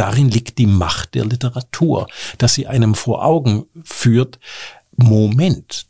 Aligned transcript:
darin 0.00 0.30
liegt 0.30 0.56
die 0.56 0.66
Macht 0.66 1.14
der 1.14 1.26
Literatur, 1.26 2.08
dass 2.38 2.54
sie 2.54 2.66
einem 2.66 2.94
vor 2.94 3.22
Augen 3.22 3.66
führt, 3.84 4.38
Moment, 4.96 5.88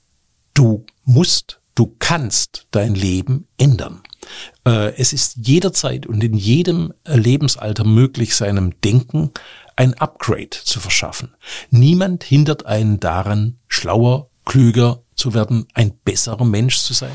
du 0.53 0.85
musst, 1.05 1.61
du 1.77 1.95
kannst 2.01 2.67
dein 2.73 2.97
Leben 2.97 3.47
ändern. 3.57 4.03
Äh, 4.67 4.97
es 4.97 5.13
ist 5.13 5.37
jederzeit 5.47 6.07
und 6.07 6.25
in 6.25 6.35
jedem 6.35 6.93
Lebensalter 7.07 7.85
möglich, 7.85 8.35
seinem 8.35 8.81
Denken 8.81 9.31
ein 9.77 9.95
Upgrade 9.95 10.51
zu 10.51 10.81
verschaffen. 10.81 11.37
Niemand 11.71 12.25
hindert 12.25 12.67
einen 12.67 12.99
daran, 12.99 13.59
schlauer, 13.69 14.29
klüger 14.45 15.05
zu 15.15 15.35
werden, 15.35 15.69
ein 15.75 15.93
besserer 16.05 16.45
Mensch 16.45 16.79
zu 16.79 16.95
sein. 16.95 17.13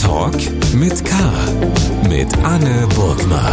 Talk 0.00 0.34
mit 0.74 1.04
K. 1.04 1.14
Mit 2.08 2.36
Anne 2.44 2.86
Burgner. 2.94 3.52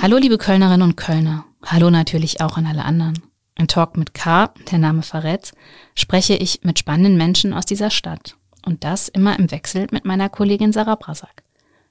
Hallo 0.00 0.16
liebe 0.18 0.38
Kölnerinnen 0.38 0.82
und 0.82 0.96
Kölner. 0.96 1.44
Hallo 1.64 1.90
natürlich 1.90 2.40
auch 2.40 2.56
an 2.56 2.66
alle 2.66 2.84
anderen. 2.84 3.22
In 3.56 3.68
Talk 3.68 3.96
mit 3.96 4.14
K, 4.14 4.52
der 4.70 4.78
Name 4.78 5.02
verrät, 5.02 5.52
spreche 5.94 6.34
ich 6.34 6.60
mit 6.62 6.78
spannenden 6.78 7.16
Menschen 7.16 7.52
aus 7.54 7.66
dieser 7.66 7.90
Stadt. 7.90 8.36
Und 8.64 8.84
das 8.84 9.08
immer 9.08 9.38
im 9.38 9.50
Wechsel 9.50 9.86
mit 9.90 10.04
meiner 10.04 10.28
Kollegin 10.28 10.72
Sarah 10.72 10.96
Brasak. 10.96 11.42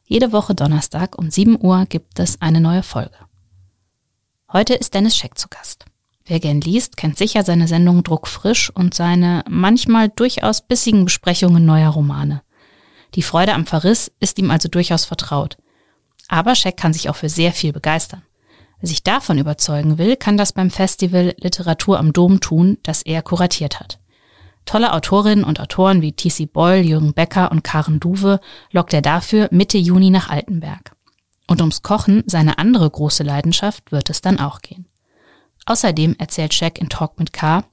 Jede 0.05 0.31
Woche 0.31 0.55
Donnerstag 0.55 1.17
um 1.17 1.29
7 1.29 1.57
Uhr 1.61 1.85
gibt 1.87 2.19
es 2.19 2.41
eine 2.41 2.61
neue 2.61 2.83
Folge. 2.83 3.17
Heute 4.51 4.73
ist 4.73 4.93
Dennis 4.93 5.15
Scheck 5.15 5.37
zu 5.37 5.47
Gast. 5.49 5.85
Wer 6.31 6.39
gern 6.39 6.61
liest, 6.61 6.95
kennt 6.95 7.17
sicher 7.17 7.43
seine 7.43 7.67
Sendung 7.67 8.05
Druckfrisch 8.05 8.69
und 8.69 8.93
seine 8.93 9.43
manchmal 9.49 10.07
durchaus 10.07 10.61
bissigen 10.61 11.03
Besprechungen 11.03 11.65
neuer 11.65 11.89
Romane. 11.89 12.41
Die 13.15 13.21
Freude 13.21 13.53
am 13.53 13.65
Verriss 13.65 14.09
ist 14.21 14.39
ihm 14.39 14.49
also 14.49 14.69
durchaus 14.69 15.03
vertraut. 15.03 15.57
Aber 16.29 16.55
Scheck 16.55 16.77
kann 16.77 16.93
sich 16.93 17.09
auch 17.09 17.17
für 17.17 17.27
sehr 17.27 17.51
viel 17.51 17.73
begeistern. 17.73 18.21
Wer 18.79 18.87
sich 18.87 19.03
davon 19.03 19.39
überzeugen 19.39 19.97
will, 19.97 20.15
kann 20.15 20.37
das 20.37 20.53
beim 20.53 20.69
Festival 20.69 21.35
Literatur 21.37 21.99
am 21.99 22.13
Dom 22.13 22.39
tun, 22.39 22.77
das 22.83 23.01
er 23.01 23.23
kuratiert 23.23 23.81
hat. 23.81 23.99
Tolle 24.63 24.93
Autorinnen 24.93 25.43
und 25.43 25.59
Autoren 25.59 26.01
wie 26.01 26.13
T.C. 26.13 26.45
Boyle, 26.45 26.81
Jürgen 26.81 27.13
Becker 27.13 27.51
und 27.51 27.65
Karen 27.65 27.99
Duwe 27.99 28.39
lockt 28.71 28.93
er 28.93 29.01
dafür 29.01 29.49
Mitte 29.51 29.77
Juni 29.77 30.11
nach 30.11 30.29
Altenberg. 30.29 30.95
Und 31.47 31.59
ums 31.59 31.81
Kochen, 31.81 32.23
seine 32.25 32.57
andere 32.57 32.89
große 32.89 33.23
Leidenschaft, 33.23 33.91
wird 33.91 34.09
es 34.09 34.21
dann 34.21 34.39
auch 34.39 34.61
gehen. 34.61 34.85
Außerdem 35.65 36.15
erzählt 36.17 36.59
Jack 36.59 36.79
in 36.79 36.89
Talk 36.89 37.19
mit 37.19 37.33
K, 37.33 37.63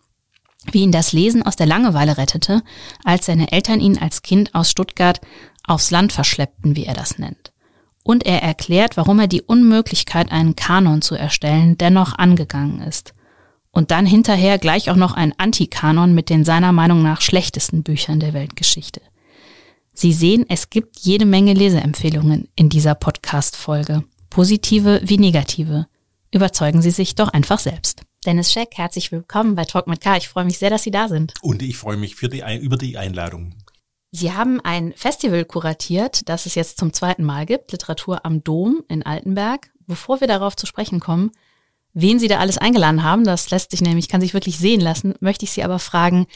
wie 0.73 0.83
ihn 0.83 0.93
das 0.93 1.13
Lesen 1.13 1.43
aus 1.43 1.57
der 1.57 1.67
Langeweile 1.67 2.19
rettete, 2.19 2.63
als 3.05 3.27
seine 3.27 3.53
Eltern 3.53 3.81
ihn 3.81 3.99
als 3.99 4.23
Kind 4.23 4.55
aus 4.55 4.71
Stuttgart 4.71 5.21
aufs 5.67 5.91
Land 5.91 6.13
verschleppten, 6.13 6.77
wie 6.77 6.85
er 6.85 6.95
das 6.95 7.19
nennt. 7.19 7.53
Und 8.03 8.25
er 8.25 8.43
erklärt, 8.43 8.97
warum 8.97 9.19
er 9.21 9.27
die 9.27 9.43
Unmöglichkeit, 9.43 10.33
einen 10.33 10.57
Kanon 10.57 11.03
zu 11.03 11.15
erstellen, 11.15 11.77
dennoch 11.77 12.15
angegangen 12.17 12.81
ist. 12.81 13.13
Und 13.71 13.91
dann 13.91 14.07
hinterher 14.07 14.59
gleich 14.59 14.91
auch 14.91 14.97
noch 14.97 15.13
ein 15.13 15.35
Antikanon 15.39 16.15
mit 16.15 16.31
den 16.31 16.45
seiner 16.45 16.73
Meinung 16.73 17.03
nach 17.03 17.21
schlechtesten 17.21 17.83
Büchern 17.83 18.19
der 18.19 18.33
Weltgeschichte. 18.33 19.03
Sie 19.93 20.13
sehen, 20.13 20.47
es 20.49 20.71
gibt 20.71 21.01
jede 21.01 21.27
Menge 21.27 21.53
Leseempfehlungen 21.53 22.49
in 22.57 22.69
dieser 22.69 22.95
Podcast-Folge. 22.95 24.05
Positive 24.31 25.01
wie 25.05 25.19
negative. 25.19 25.87
Überzeugen 26.31 26.83
Sie 26.83 26.91
sich 26.91 27.15
doch 27.15 27.29
einfach 27.29 27.59
selbst. 27.59 28.03
Dennis 28.27 28.53
Scheck, 28.53 28.73
herzlich 28.75 29.11
willkommen 29.13 29.55
bei 29.55 29.65
Talk 29.65 29.87
mit 29.87 30.03
K. 30.03 30.19
Ich 30.19 30.29
freue 30.29 30.45
mich 30.45 30.59
sehr, 30.59 30.69
dass 30.69 30.83
Sie 30.83 30.91
da 30.91 31.09
sind. 31.09 31.33
Und 31.41 31.63
ich 31.63 31.79
freue 31.79 31.97
mich 31.97 32.17
für 32.17 32.29
die, 32.29 32.43
über 32.61 32.77
die 32.77 32.99
Einladung. 32.99 33.55
Sie 34.11 34.33
haben 34.33 34.61
ein 34.61 34.93
Festival 34.95 35.47
kuratiert, 35.47 36.29
das 36.29 36.45
es 36.45 36.55
jetzt 36.55 36.79
zum 36.79 36.93
zweiten 36.93 37.25
Mal 37.25 37.47
gibt, 37.47 37.73
Literatur 37.73 38.27
am 38.27 38.45
Dom 38.45 38.83
in 38.89 39.05
Altenberg. 39.05 39.71
Bevor 39.87 40.21
wir 40.21 40.29
darauf 40.29 40.55
zu 40.55 40.67
sprechen 40.67 41.01
kommen, 41.01 41.31
wen 41.95 42.19
Sie 42.19 42.29
da 42.29 42.41
alles 42.41 42.59
eingeladen 42.59 43.03
haben, 43.03 43.25
das 43.25 43.51
lässt 43.51 43.71
sich 43.71 43.81
nämlich, 43.81 44.11
kann 44.11 44.21
sich 44.21 44.35
wirklich 44.35 44.59
sehen 44.59 44.83
lassen, 44.83 45.15
möchte 45.21 45.47
ich 45.47 45.53
Sie 45.53 45.65
aber 45.65 45.79
fragen, 45.79 46.27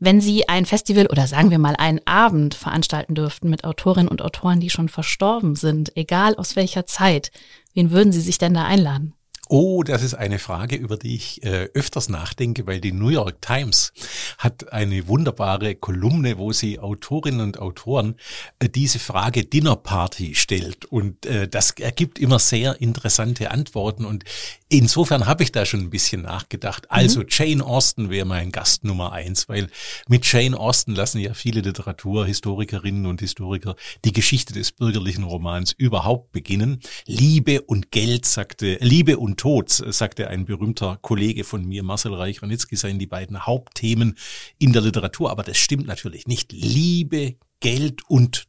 wenn 0.00 0.20
Sie 0.20 0.48
ein 0.48 0.66
Festival 0.66 1.06
oder 1.06 1.28
sagen 1.28 1.52
wir 1.52 1.58
mal 1.58 1.76
einen 1.76 2.00
Abend 2.06 2.54
veranstalten 2.54 3.14
dürften 3.14 3.50
mit 3.50 3.62
Autorinnen 3.62 4.08
und 4.08 4.20
Autoren, 4.20 4.58
die 4.58 4.70
schon 4.70 4.88
verstorben 4.88 5.54
sind, 5.54 5.96
egal 5.96 6.34
aus 6.34 6.56
welcher 6.56 6.86
Zeit, 6.86 7.30
wen 7.74 7.92
würden 7.92 8.12
Sie 8.12 8.20
sich 8.20 8.38
denn 8.38 8.54
da 8.54 8.64
einladen? 8.64 9.14
Oh, 9.50 9.82
das 9.82 10.02
ist 10.02 10.12
eine 10.12 10.38
Frage, 10.38 10.76
über 10.76 10.98
die 10.98 11.14
ich 11.16 11.42
äh, 11.42 11.70
öfters 11.72 12.10
nachdenke, 12.10 12.66
weil 12.66 12.82
die 12.82 12.92
New 12.92 13.08
York 13.08 13.40
Times 13.40 13.92
hat 14.36 14.72
eine 14.74 15.08
wunderbare 15.08 15.74
Kolumne, 15.74 16.36
wo 16.36 16.52
sie 16.52 16.78
Autorinnen 16.78 17.40
und 17.40 17.58
Autoren 17.58 18.16
äh, 18.58 18.68
diese 18.68 18.98
Frage 18.98 19.44
Dinner 19.44 19.76
Party 19.76 20.34
stellt. 20.34 20.84
Und 20.84 21.24
äh, 21.24 21.48
das 21.48 21.70
ergibt 21.70 22.18
immer 22.18 22.38
sehr 22.38 22.78
interessante 22.82 23.50
Antworten. 23.50 24.04
Und 24.04 24.24
insofern 24.68 25.26
habe 25.26 25.44
ich 25.44 25.50
da 25.50 25.64
schon 25.64 25.80
ein 25.80 25.90
bisschen 25.90 26.22
nachgedacht. 26.22 26.90
Also 26.90 27.20
mhm. 27.20 27.26
Jane 27.30 27.64
Austen 27.64 28.10
wäre 28.10 28.26
mein 28.26 28.52
Gast 28.52 28.84
Nummer 28.84 29.12
eins, 29.12 29.48
weil 29.48 29.68
mit 30.08 30.30
Jane 30.30 30.58
Austen 30.58 30.94
lassen 30.94 31.20
ja 31.20 31.32
viele 31.32 31.62
Literaturhistorikerinnen 31.62 33.06
und 33.06 33.20
Historiker 33.20 33.76
die 34.04 34.12
Geschichte 34.12 34.52
des 34.52 34.72
bürgerlichen 34.72 35.24
Romans 35.24 35.72
überhaupt 35.72 36.32
beginnen. 36.32 36.80
Liebe 37.06 37.62
und 37.62 37.90
Geld, 37.90 38.26
sagte, 38.26 38.76
Liebe 38.80 39.18
und 39.18 39.37
Tod, 39.38 39.70
sagte 39.70 40.28
ein 40.28 40.44
berühmter 40.44 40.98
Kollege 41.00 41.44
von 41.44 41.64
mir, 41.64 41.82
Marcel 41.82 42.12
Reich-Ranitzky, 42.12 42.76
seien 42.76 42.98
die 42.98 43.06
beiden 43.06 43.46
Hauptthemen 43.46 44.18
in 44.58 44.74
der 44.74 44.82
Literatur. 44.82 45.30
Aber 45.30 45.44
das 45.44 45.56
stimmt 45.56 45.86
natürlich 45.86 46.26
nicht. 46.26 46.52
Liebe, 46.52 47.36
Geld 47.60 48.02
und 48.08 48.47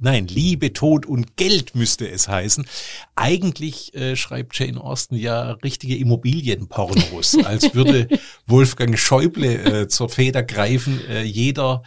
nein, 0.00 0.26
Liebe, 0.28 0.72
Tod 0.72 1.06
und 1.06 1.36
Geld 1.36 1.74
müsste 1.74 2.08
es 2.08 2.28
heißen. 2.28 2.66
Eigentlich 3.14 3.94
äh, 3.94 4.16
schreibt 4.16 4.58
Jane 4.58 4.80
Austen 4.80 5.16
ja 5.16 5.52
richtige 5.52 5.96
Immobilienpornos, 5.96 7.38
als 7.44 7.74
würde 7.74 8.08
Wolfgang 8.46 8.98
Schäuble 8.98 9.82
äh, 9.82 9.88
zur 9.88 10.08
Feder 10.08 10.42
greifen. 10.42 11.00
Äh, 11.08 11.22
jeder 11.22 11.82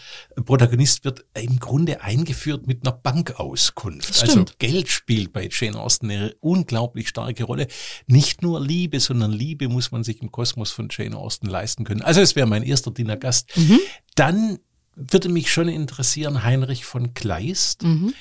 Protagonist 0.45 1.05
wird 1.05 1.25
im 1.33 1.59
Grunde 1.59 2.01
eingeführt 2.01 2.67
mit 2.67 2.85
einer 2.85 2.95
Bankauskunft. 2.95 4.21
Also 4.21 4.45
Geld 4.57 4.87
spielt 4.89 5.33
bei 5.33 5.49
Jane 5.51 5.79
Austen 5.79 6.09
eine 6.09 6.35
unglaublich 6.39 7.09
starke 7.09 7.43
Rolle. 7.43 7.67
Nicht 8.07 8.41
nur 8.41 8.59
Liebe, 8.61 8.99
sondern 8.99 9.31
Liebe 9.31 9.67
muss 9.69 9.91
man 9.91 10.03
sich 10.03 10.21
im 10.21 10.31
Kosmos 10.31 10.71
von 10.71 10.89
Jane 10.91 11.17
Austen 11.17 11.47
leisten 11.47 11.83
können. 11.83 12.01
Also 12.01 12.21
es 12.21 12.35
wäre 12.35 12.47
mein 12.47 12.63
erster 12.63 12.91
Dinnergast. 12.91 13.55
Mhm. 13.55 13.79
Dann 14.15 14.59
würde 14.99 15.29
mich 15.29 15.51
schon 15.51 15.69
interessieren, 15.69 16.43
Heinrich 16.43 16.85
von 16.85 17.13
Kleist. 17.13 17.83
Mhm. 17.83 18.13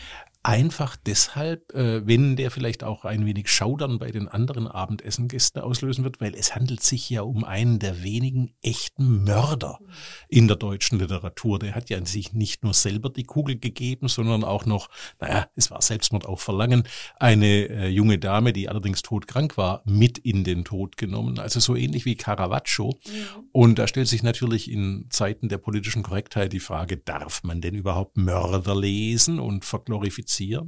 Einfach 0.48 0.96
deshalb, 0.96 1.74
äh, 1.74 2.06
wenn 2.06 2.34
der 2.34 2.50
vielleicht 2.50 2.82
auch 2.82 3.04
ein 3.04 3.26
wenig 3.26 3.50
Schaudern 3.50 3.98
bei 3.98 4.10
den 4.10 4.28
anderen 4.28 4.66
Abendessengästen 4.66 5.60
auslösen 5.60 6.04
wird, 6.04 6.22
weil 6.22 6.34
es 6.34 6.54
handelt 6.54 6.82
sich 6.82 7.10
ja 7.10 7.20
um 7.20 7.44
einen 7.44 7.78
der 7.78 8.02
wenigen 8.02 8.54
echten 8.62 9.24
Mörder 9.24 9.78
in 10.26 10.48
der 10.48 10.56
deutschen 10.56 11.00
Literatur. 11.00 11.58
Der 11.58 11.74
hat 11.74 11.90
ja 11.90 12.02
sich 12.06 12.32
nicht 12.32 12.64
nur 12.64 12.72
selber 12.72 13.10
die 13.10 13.24
Kugel 13.24 13.58
gegeben, 13.58 14.08
sondern 14.08 14.42
auch 14.42 14.64
noch, 14.64 14.88
naja, 15.20 15.48
es 15.54 15.70
war 15.70 15.82
Selbstmord 15.82 16.24
auf 16.24 16.40
Verlangen, 16.40 16.84
eine 17.20 17.68
äh, 17.68 17.88
junge 17.88 18.16
Dame, 18.16 18.54
die 18.54 18.70
allerdings 18.70 19.02
todkrank 19.02 19.58
war, 19.58 19.82
mit 19.84 20.16
in 20.16 20.44
den 20.44 20.64
Tod 20.64 20.96
genommen. 20.96 21.40
Also 21.40 21.60
so 21.60 21.76
ähnlich 21.76 22.06
wie 22.06 22.14
Caravaggio. 22.14 22.98
Ja. 23.04 23.12
Und 23.52 23.78
da 23.78 23.86
stellt 23.86 24.08
sich 24.08 24.22
natürlich 24.22 24.70
in 24.70 25.08
Zeiten 25.10 25.50
der 25.50 25.58
politischen 25.58 26.02
Korrektheit 26.02 26.54
die 26.54 26.58
Frage, 26.58 26.96
darf 26.96 27.42
man 27.42 27.60
denn 27.60 27.74
überhaupt 27.74 28.16
Mörder 28.16 28.74
lesen 28.74 29.40
und 29.40 29.66
verglorifizieren? 29.66 30.37
Offizier 30.38 30.66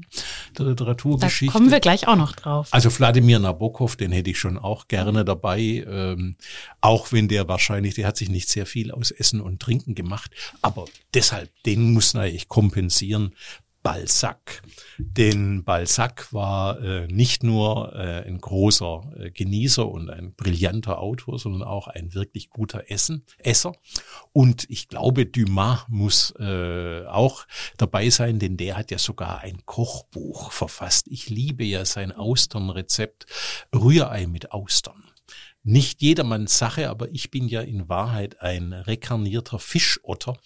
der 0.58 0.66
Literaturgeschichte. 0.66 1.46
Da 1.46 1.52
kommen 1.52 1.70
wir 1.70 1.80
gleich 1.80 2.08
auch 2.08 2.16
noch 2.16 2.32
drauf. 2.32 2.68
Also 2.72 2.90
Wladimir 2.98 3.38
Nabokov, 3.38 3.96
den 3.96 4.12
hätte 4.12 4.30
ich 4.30 4.38
schon 4.38 4.58
auch 4.58 4.88
gerne 4.88 5.24
dabei, 5.24 5.84
ähm, 5.86 6.36
auch 6.80 7.12
wenn 7.12 7.28
der 7.28 7.48
wahrscheinlich, 7.48 7.94
der 7.94 8.06
hat 8.06 8.16
sich 8.16 8.28
nicht 8.28 8.48
sehr 8.48 8.66
viel 8.66 8.90
aus 8.90 9.10
Essen 9.10 9.40
und 9.40 9.60
Trinken 9.60 9.94
gemacht, 9.94 10.30
aber 10.62 10.86
deshalb, 11.14 11.50
den 11.64 11.92
muss 11.92 12.14
ich 12.14 12.48
kompensieren 12.48 13.34
Balzac. 13.82 14.62
Denn 14.98 15.64
Balzac 15.64 16.32
war 16.32 16.80
äh, 16.82 17.06
nicht 17.06 17.42
nur 17.42 17.94
äh, 17.94 18.26
ein 18.26 18.38
großer 18.38 19.12
äh, 19.18 19.30
Genießer 19.30 19.88
und 19.88 20.10
ein 20.10 20.34
brillanter 20.34 20.98
Autor, 20.98 21.38
sondern 21.38 21.62
auch 21.62 21.88
ein 21.88 22.14
wirklich 22.14 22.50
guter 22.50 22.90
Essen, 22.90 23.24
Esser. 23.38 23.72
Und 24.32 24.68
ich 24.68 24.88
glaube, 24.88 25.26
Dumas 25.26 25.84
muss 25.88 26.34
äh, 26.38 27.04
auch 27.06 27.46
dabei 27.76 28.10
sein, 28.10 28.38
denn 28.38 28.56
der 28.56 28.76
hat 28.76 28.90
ja 28.90 28.98
sogar 28.98 29.40
ein 29.40 29.64
Kochbuch 29.64 30.52
verfasst. 30.52 31.08
Ich 31.08 31.30
liebe 31.30 31.64
ja 31.64 31.84
sein 31.84 32.12
Austernrezept, 32.12 33.26
Rührei 33.74 34.26
mit 34.26 34.52
Austern 34.52 35.09
nicht 35.62 36.00
jedermanns 36.00 36.58
Sache, 36.58 36.88
aber 36.88 37.10
ich 37.10 37.30
bin 37.30 37.48
ja 37.48 37.60
in 37.60 37.88
Wahrheit 37.88 38.40
ein 38.40 38.72
rekarnierter 38.72 39.58
Fischotter. 39.58 40.38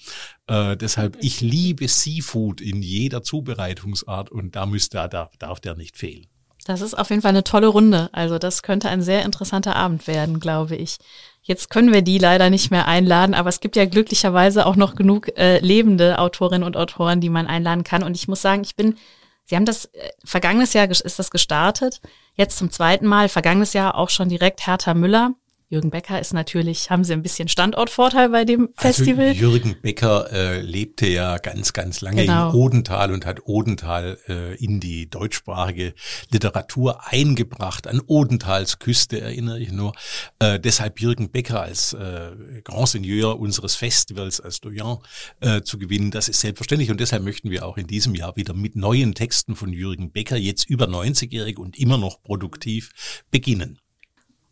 Äh, 0.47 0.77
deshalb, 0.77 1.17
ich 1.21 1.41
liebe 1.41 1.87
Seafood 1.89 2.61
in 2.61 2.83
jeder 2.83 3.23
Zubereitungsart 3.23 4.31
und 4.31 4.57
da 4.57 4.67
müsste, 4.67 5.09
da 5.09 5.31
darf 5.39 5.61
der 5.61 5.77
nicht 5.77 5.97
fehlen. 5.97 6.27
Das 6.67 6.81
ist 6.81 6.95
auf 6.95 7.11
jeden 7.11 7.23
Fall 7.23 7.31
eine 7.31 7.45
tolle 7.45 7.67
Runde. 7.67 8.09
Also 8.13 8.39
das 8.39 8.63
könnte 8.63 8.89
ein 8.89 9.03
sehr 9.03 9.25
interessanter 9.25 9.77
Abend 9.77 10.07
werden, 10.07 10.41
glaube 10.41 10.77
ich. 10.77 10.97
Jetzt 11.43 11.69
können 11.69 11.93
wir 11.93 12.01
die 12.01 12.17
leider 12.17 12.49
nicht 12.49 12.71
mehr 12.71 12.89
einladen, 12.89 13.35
aber 13.35 13.51
es 13.51 13.61
gibt 13.61 13.77
ja 13.77 13.85
glücklicherweise 13.85 14.65
auch 14.65 14.77
noch 14.77 14.95
genug 14.95 15.37
äh, 15.37 15.59
lebende 15.59 16.19
Autorinnen 16.19 16.63
und 16.63 16.77
Autoren, 16.79 17.21
die 17.21 17.29
man 17.29 17.47
einladen 17.47 17.85
kann. 17.85 18.03
Und 18.03 18.17
ich 18.17 18.29
muss 18.29 18.41
sagen, 18.41 18.63
ich 18.63 18.77
bin, 18.77 18.97
Sie 19.45 19.57
haben 19.57 19.67
das, 19.67 19.87
äh, 19.87 20.11
vergangenes 20.25 20.73
Jahr 20.73 20.91
ist 20.91 21.19
das 21.19 21.31
gestartet, 21.31 22.01
jetzt 22.35 22.59
zum 22.59 22.71
zweiten 22.71 23.07
Mal, 23.07 23.29
vergangenes 23.29 23.73
Jahr 23.73 23.97
auch 23.97 24.11
schon 24.11 24.29
direkt 24.29 24.67
Hertha 24.67 24.95
Müller, 24.95 25.35
Jürgen 25.69 25.91
Becker 25.91 26.21
ist 26.21 26.35
natürlich, 26.35 26.91
haben 26.91 27.05
sie 27.05 27.15
ein 27.15 27.23
bisschen 27.23 27.49
Standortvorteil 27.49 28.29
bei 28.29 28.45
dem 28.45 28.69
also 28.77 28.89
Festival. 28.89 29.29
Also 29.29 29.41
Jürgen 29.41 29.77
Becker 29.81 30.31
äh, 30.31 30.61
lebte 30.61 31.07
ja 31.07 31.39
ganz, 31.39 31.73
ganz 31.73 32.03
lange 32.03 32.23
genau. 32.23 32.51
im 32.51 32.55
Odental 32.57 33.13
und 33.13 33.25
hat 33.25 33.47
Odental 33.47 34.19
äh, 34.29 34.55
in 34.63 34.81
die 34.81 35.09
deutschsprachige 35.09 35.95
Literatur 36.31 37.07
eingebracht. 37.07 37.87
An 37.87 38.01
Odentals 38.07 38.79
Küste 38.79 39.21
erinnere 39.21 39.59
ich 39.59 39.73
nur. 39.73 39.95
Äh, 40.39 40.61
deshalb 40.61 41.01
Jürgen 41.01 41.31
Becker 41.31 41.63
als 41.63 41.95
äh, 41.95 42.33
Grand 42.63 42.89
Seigneur 42.89 43.41
unseres 43.41 43.75
Festivals, 43.75 44.41
als 44.41 44.61
Doyen 44.61 44.99
äh, 45.41 45.63
zu 45.63 45.79
gewinnen, 45.79 46.11
das 46.11 46.29
ist 46.29 46.41
selbstverständlich. 46.41 46.91
Und 46.91 47.01
deshalb 47.01 47.23
möchten 47.23 47.51
wir 47.51 47.67
auch 47.67 47.79
in 47.79 47.87
diesem 47.87 48.15
Jahr 48.15 48.37
wieder 48.37 48.53
mit 48.53 48.77
neuen 48.77 49.15
Texten 49.15 49.57
von 49.57 49.73
Jürgen 49.73 50.13
Becker, 50.13 50.37
jetzt 50.37 50.69
über 50.69 50.87
90-jährig 50.87 51.59
und 51.59 51.79
immer 51.79 51.97
noch 51.97 52.23
produktiv, 52.23 52.93
beginnen. 53.31 53.79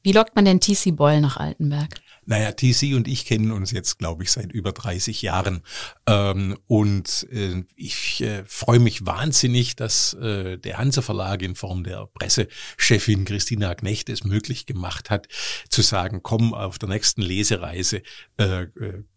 Wie 0.02 0.12
lockt 0.12 0.34
man 0.34 0.44
denn 0.44 0.60
TC 0.60 0.96
Boyle 0.96 1.20
nach 1.20 1.36
Altenberg? 1.36 2.00
Naja, 2.24 2.52
TC 2.52 2.94
und 2.94 3.08
ich 3.08 3.24
kennen 3.24 3.50
uns 3.50 3.72
jetzt, 3.72 3.98
glaube 3.98 4.22
ich, 4.22 4.30
seit 4.30 4.52
über 4.52 4.72
30 4.72 5.22
Jahren. 5.22 5.62
Ähm, 6.06 6.56
und 6.68 7.26
äh, 7.32 7.64
ich 7.74 8.20
äh, 8.22 8.44
freue 8.46 8.78
mich 8.78 9.06
wahnsinnig, 9.06 9.74
dass 9.74 10.14
äh, 10.14 10.56
der 10.56 10.78
Hanse 10.78 11.02
Verlag 11.02 11.42
in 11.42 11.56
Form 11.56 11.82
der 11.82 12.06
Pressechefin 12.06 13.24
Christina 13.24 13.74
Knecht 13.74 14.08
es 14.08 14.22
möglich 14.22 14.66
gemacht 14.66 15.10
hat, 15.10 15.26
zu 15.68 15.82
sagen, 15.82 16.20
komm 16.22 16.54
auf 16.54 16.78
der 16.78 16.88
nächsten 16.88 17.22
Lesereise, 17.22 18.02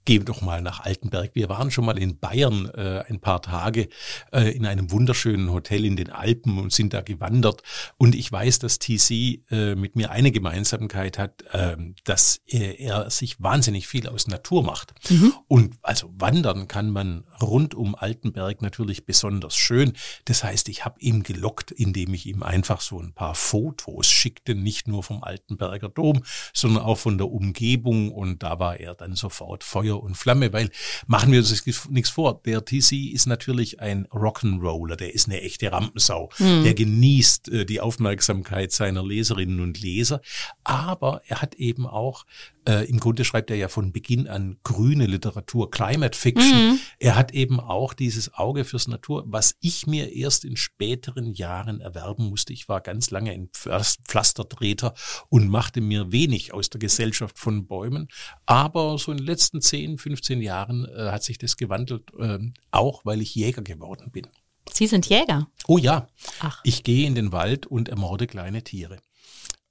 äh, 0.05 0.15
äh, 0.15 0.15
geh 0.15 0.19
doch 0.19 0.41
mal 0.41 0.61
nach 0.61 0.81
Altenberg. 0.81 1.31
Wir 1.33 1.49
waren 1.49 1.71
schon 1.71 1.85
mal 1.85 1.97
in 1.97 2.19
Bayern 2.19 2.69
äh, 2.69 3.03
ein 3.07 3.19
paar 3.19 3.41
Tage 3.41 3.89
äh, 4.31 4.55
in 4.55 4.65
einem 4.65 4.91
wunderschönen 4.91 5.51
Hotel 5.51 5.85
in 5.85 5.95
den 5.95 6.11
Alpen 6.11 6.59
und 6.59 6.71
sind 6.71 6.93
da 6.93 7.01
gewandert. 7.01 7.63
Und 7.97 8.15
ich 8.15 8.31
weiß, 8.31 8.59
dass 8.59 8.79
TC 8.79 9.41
äh, 9.51 9.75
mit 9.75 9.95
mir 9.95 10.11
eine 10.11 10.31
Gemeinsamkeit 10.31 11.17
hat, 11.17 11.43
äh, 11.51 11.75
dass 12.03 12.41
er, 12.45 12.79
er 12.79 13.09
sich 13.09 13.41
wahnsinnig 13.41 13.87
viel 13.87 14.07
aus 14.07 14.27
Natur 14.27 14.63
macht. 14.63 14.93
Mhm. 15.09 15.33
Und 15.47 15.75
also 15.81 16.11
wandern 16.17 16.67
kann 16.67 16.91
man 16.91 17.25
rund 17.41 17.75
um 17.75 17.95
Altenberg 17.95 18.61
natürlich 18.61 19.05
besonders 19.05 19.55
schön. 19.55 19.93
Das 20.25 20.43
heißt, 20.43 20.69
ich 20.69 20.85
habe 20.85 20.99
ihn 20.99 21.23
gelockt, 21.23 21.71
indem 21.71 22.13
ich 22.13 22.25
ihm 22.25 22.43
einfach 22.43 22.81
so 22.81 22.99
ein 22.99 23.13
paar 23.13 23.35
Fotos 23.35 24.07
schickte, 24.07 24.55
nicht 24.55 24.87
nur 24.87 25.03
vom 25.03 25.23
Altenberger 25.23 25.89
Dom, 25.89 26.23
sondern 26.53 26.83
auch 26.83 26.97
von 26.97 27.17
der 27.17 27.29
Umgebung. 27.29 28.11
Und 28.11 28.43
da 28.43 28.59
war 28.59 28.79
er 28.79 28.95
dann 28.95 29.15
sofort 29.15 29.63
Feuer 29.63 29.94
Feuer 29.95 30.03
und 30.03 30.15
Flamme, 30.15 30.53
weil 30.53 30.69
machen 31.07 31.31
wir 31.31 31.39
uns 31.39 31.65
nichts 31.89 32.09
vor. 32.09 32.41
Der 32.45 32.63
TC 32.63 33.11
ist 33.13 33.27
natürlich 33.27 33.79
ein 33.79 34.07
Rock'n'Roller, 34.07 34.95
der 34.95 35.13
ist 35.13 35.27
eine 35.27 35.41
echte 35.41 35.71
Rampensau. 35.71 36.29
Mhm. 36.39 36.63
Der 36.63 36.73
genießt 36.73 37.49
äh, 37.49 37.65
die 37.65 37.81
Aufmerksamkeit 37.81 38.71
seiner 38.71 39.03
Leserinnen 39.03 39.59
und 39.59 39.81
Leser, 39.81 40.21
aber 40.63 41.21
er 41.27 41.41
hat 41.41 41.55
eben 41.55 41.85
auch 41.85 42.25
äh, 42.67 42.89
Im 42.89 42.99
Grunde 42.99 43.23
schreibt 43.25 43.51
er 43.51 43.57
ja 43.57 43.67
von 43.67 43.91
Beginn 43.91 44.27
an 44.27 44.57
grüne 44.63 45.05
Literatur, 45.05 45.69
Climate 45.69 46.17
Fiction. 46.17 46.71
Mhm. 46.71 46.79
Er 46.97 47.15
hat 47.15 47.31
eben 47.31 47.59
auch 47.59 47.93
dieses 47.93 48.33
Auge 48.33 48.65
fürs 48.65 48.87
Natur, 48.87 49.23
was 49.27 49.55
ich 49.59 49.85
mir 49.85 50.11
erst 50.13 50.45
in 50.45 50.57
späteren 50.57 51.33
Jahren 51.33 51.79
erwerben 51.79 52.29
musste. 52.29 52.53
Ich 52.53 52.67
war 52.67 52.81
ganz 52.81 53.11
lange 53.11 53.31
ein 53.31 53.49
Pflasterdreher 53.53 54.93
und 55.29 55.47
machte 55.47 55.79
mir 55.79 56.11
wenig 56.11 56.53
aus 56.53 56.69
der 56.69 56.79
Gesellschaft 56.79 57.37
von 57.37 57.67
Bäumen. 57.67 58.07
Aber 58.47 58.97
so 58.97 59.11
in 59.11 59.19
den 59.19 59.27
letzten 59.27 59.61
10, 59.85 59.97
15 59.97 60.41
Jahren 60.41 60.85
äh, 60.85 61.11
hat 61.11 61.23
sich 61.23 61.37
das 61.37 61.57
gewandelt, 61.57 62.11
äh, 62.19 62.39
auch 62.71 63.05
weil 63.05 63.21
ich 63.21 63.35
Jäger 63.35 63.61
geworden 63.61 64.11
bin. 64.11 64.27
Sie 64.71 64.87
sind 64.87 65.07
Jäger? 65.07 65.47
Oh 65.67 65.77
ja. 65.77 66.07
Ach. 66.39 66.61
Ich 66.63 66.83
gehe 66.83 67.05
in 67.05 67.15
den 67.15 67.31
Wald 67.31 67.67
und 67.67 67.89
ermorde 67.89 68.25
kleine 68.25 68.63
Tiere 68.63 68.97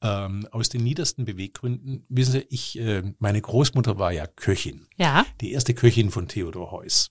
ähm, 0.03 0.47
aus 0.53 0.69
den 0.69 0.85
niedersten 0.85 1.25
Beweggründen. 1.25 2.05
Wissen 2.09 2.33
Sie, 2.33 2.47
ich, 2.51 2.79
äh, 2.79 3.03
meine 3.19 3.41
Großmutter 3.41 3.99
war 3.99 4.13
ja 4.13 4.27
Köchin. 4.27 4.87
Ja. 4.97 5.27
Die 5.41 5.53
erste 5.53 5.75
Köchin 5.75 6.11
von 6.11 6.29
Theodor 6.29 6.71
Heuss. 6.71 7.11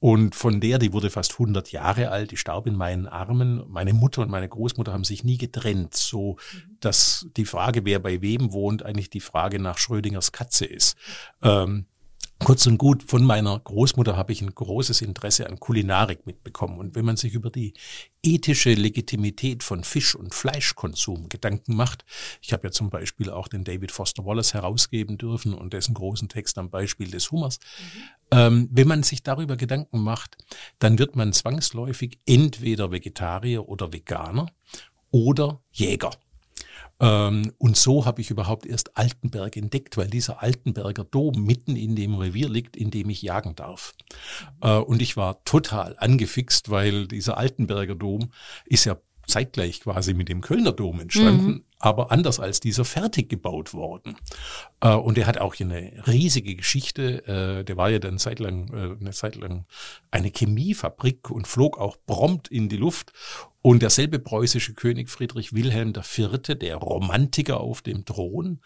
Und 0.00 0.36
von 0.36 0.60
der, 0.60 0.78
die 0.78 0.92
wurde 0.92 1.10
fast 1.10 1.32
100 1.32 1.72
Jahre 1.72 2.10
alt, 2.10 2.30
die 2.30 2.36
starb 2.36 2.68
in 2.68 2.76
meinen 2.76 3.08
Armen. 3.08 3.64
Meine 3.68 3.92
Mutter 3.92 4.22
und 4.22 4.30
meine 4.30 4.48
Großmutter 4.48 4.92
haben 4.92 5.02
sich 5.02 5.24
nie 5.24 5.38
getrennt, 5.38 5.96
so 5.96 6.36
dass 6.78 7.26
die 7.36 7.44
Frage, 7.44 7.84
wer 7.84 7.98
bei 7.98 8.22
wem 8.22 8.52
wohnt, 8.52 8.84
eigentlich 8.84 9.10
die 9.10 9.20
Frage 9.20 9.58
nach 9.58 9.78
Schrödingers 9.78 10.30
Katze 10.30 10.66
ist. 10.66 10.96
Ähm, 11.42 11.86
Kurz 12.44 12.66
und 12.66 12.78
gut, 12.78 13.02
von 13.02 13.24
meiner 13.24 13.58
Großmutter 13.58 14.16
habe 14.16 14.32
ich 14.32 14.40
ein 14.42 14.54
großes 14.54 15.02
Interesse 15.02 15.48
an 15.48 15.58
Kulinarik 15.58 16.24
mitbekommen. 16.24 16.78
Und 16.78 16.94
wenn 16.94 17.04
man 17.04 17.16
sich 17.16 17.34
über 17.34 17.50
die 17.50 17.74
ethische 18.22 18.74
Legitimität 18.74 19.64
von 19.64 19.82
Fisch- 19.82 20.14
und 20.14 20.34
Fleischkonsum 20.34 21.28
Gedanken 21.28 21.74
macht, 21.74 22.04
ich 22.40 22.52
habe 22.52 22.68
ja 22.68 22.70
zum 22.70 22.90
Beispiel 22.90 23.30
auch 23.30 23.48
den 23.48 23.64
David 23.64 23.90
Foster 23.90 24.24
Wallace 24.24 24.54
herausgeben 24.54 25.18
dürfen 25.18 25.52
und 25.52 25.72
dessen 25.72 25.94
großen 25.94 26.28
Text 26.28 26.58
am 26.58 26.70
Beispiel 26.70 27.10
des 27.10 27.30
Hummers. 27.32 27.58
Mhm. 27.58 28.02
Ähm, 28.30 28.68
wenn 28.70 28.88
man 28.88 29.02
sich 29.02 29.22
darüber 29.24 29.56
Gedanken 29.56 29.98
macht, 29.98 30.36
dann 30.78 30.98
wird 30.98 31.16
man 31.16 31.32
zwangsläufig 31.32 32.20
entweder 32.24 32.92
Vegetarier 32.92 33.68
oder 33.68 33.92
Veganer 33.92 34.46
oder 35.10 35.60
Jäger. 35.72 36.12
Ähm, 37.00 37.52
und 37.58 37.76
so 37.76 38.06
habe 38.06 38.20
ich 38.20 38.30
überhaupt 38.30 38.66
erst 38.66 38.96
Altenberg 38.96 39.56
entdeckt, 39.56 39.96
weil 39.96 40.08
dieser 40.08 40.42
Altenberger 40.42 41.04
Dom 41.04 41.44
mitten 41.44 41.76
in 41.76 41.94
dem 41.94 42.14
Revier 42.14 42.48
liegt, 42.48 42.76
in 42.76 42.90
dem 42.90 43.08
ich 43.10 43.22
jagen 43.22 43.54
darf. 43.54 43.94
Äh, 44.60 44.78
und 44.78 45.00
ich 45.00 45.16
war 45.16 45.42
total 45.44 45.96
angefixt, 45.98 46.70
weil 46.70 47.06
dieser 47.06 47.38
Altenberger 47.38 47.94
Dom 47.94 48.30
ist 48.66 48.84
ja 48.84 48.96
zeitgleich 49.26 49.80
quasi 49.80 50.14
mit 50.14 50.28
dem 50.28 50.40
Kölner 50.40 50.72
Dom 50.72 51.00
entstanden, 51.00 51.46
mhm. 51.46 51.64
aber 51.78 52.10
anders 52.10 52.40
als 52.40 52.60
dieser 52.60 52.86
fertig 52.86 53.28
gebaut 53.28 53.74
worden. 53.74 54.16
Äh, 54.80 54.94
und 54.94 55.18
er 55.18 55.26
hat 55.26 55.38
auch 55.38 55.54
eine 55.60 55.92
riesige 56.06 56.56
Geschichte. 56.56 57.26
Äh, 57.26 57.64
der 57.64 57.76
war 57.76 57.90
ja 57.90 57.98
dann 57.98 58.18
zeitlang, 58.18 58.98
eine 59.00 59.12
Zeit 59.12 59.36
lang 59.36 59.66
eine 60.10 60.30
Chemiefabrik 60.30 61.30
und 61.30 61.46
flog 61.46 61.78
auch 61.78 61.96
prompt 62.06 62.48
in 62.48 62.68
die 62.68 62.78
Luft. 62.78 63.12
Und 63.60 63.82
derselbe 63.82 64.18
preußische 64.18 64.74
König 64.74 65.10
Friedrich 65.10 65.52
Wilhelm 65.52 65.92
IV., 65.94 66.58
der 66.58 66.76
Romantiker 66.76 67.60
auf 67.60 67.82
dem 67.82 68.04
Thron, 68.04 68.60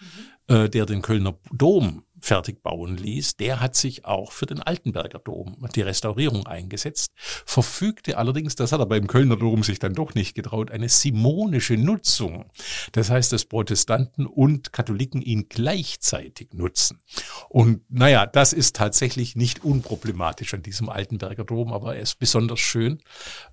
mhm. 0.49 0.55
äh, 0.55 0.69
der 0.69 0.87
den 0.87 1.03
Kölner 1.03 1.39
Dom 1.53 2.05
fertig 2.23 2.63
bauen 2.63 2.97
ließ, 2.97 3.37
der 3.37 3.61
hat 3.61 3.75
sich 3.75 4.05
auch 4.05 4.33
für 4.33 4.47
den 4.47 4.63
Altenberger 4.63 5.19
Dom, 5.19 5.57
die 5.75 5.83
Restaurierung 5.83 6.47
eingesetzt, 6.47 7.13
verfügte 7.17 8.17
allerdings, 8.17 8.55
das 8.55 8.73
hat 8.73 8.81
er 8.81 8.87
beim 8.87 9.09
Kölner 9.09 9.37
Dom 9.37 9.63
sich 9.65 9.81
dann 9.81 9.95
doch 9.95 10.15
nicht 10.15 10.35
getraut, 10.35 10.71
eine 10.71 10.89
simonische 10.89 11.77
Nutzung. 11.77 12.47
Das 12.93 13.11
heißt, 13.11 13.33
dass 13.33 13.45
Protestanten 13.45 14.27
und 14.27 14.73
Katholiken 14.73 15.21
ihn 15.21 15.47
gleichzeitig 15.49 16.55
nutzen. 16.55 17.01
Und 17.49 17.83
naja, 17.91 18.27
das 18.27 18.53
ist 18.53 18.77
tatsächlich 18.77 19.35
nicht 19.35 19.65
unproblematisch 19.65 20.55
an 20.55 20.63
diesem 20.63 20.89
Altenberger 20.89 21.45
Dom, 21.45 21.73
aber 21.73 21.97
er 21.97 22.03
ist 22.03 22.19
besonders 22.19 22.61
schön. 22.61 23.01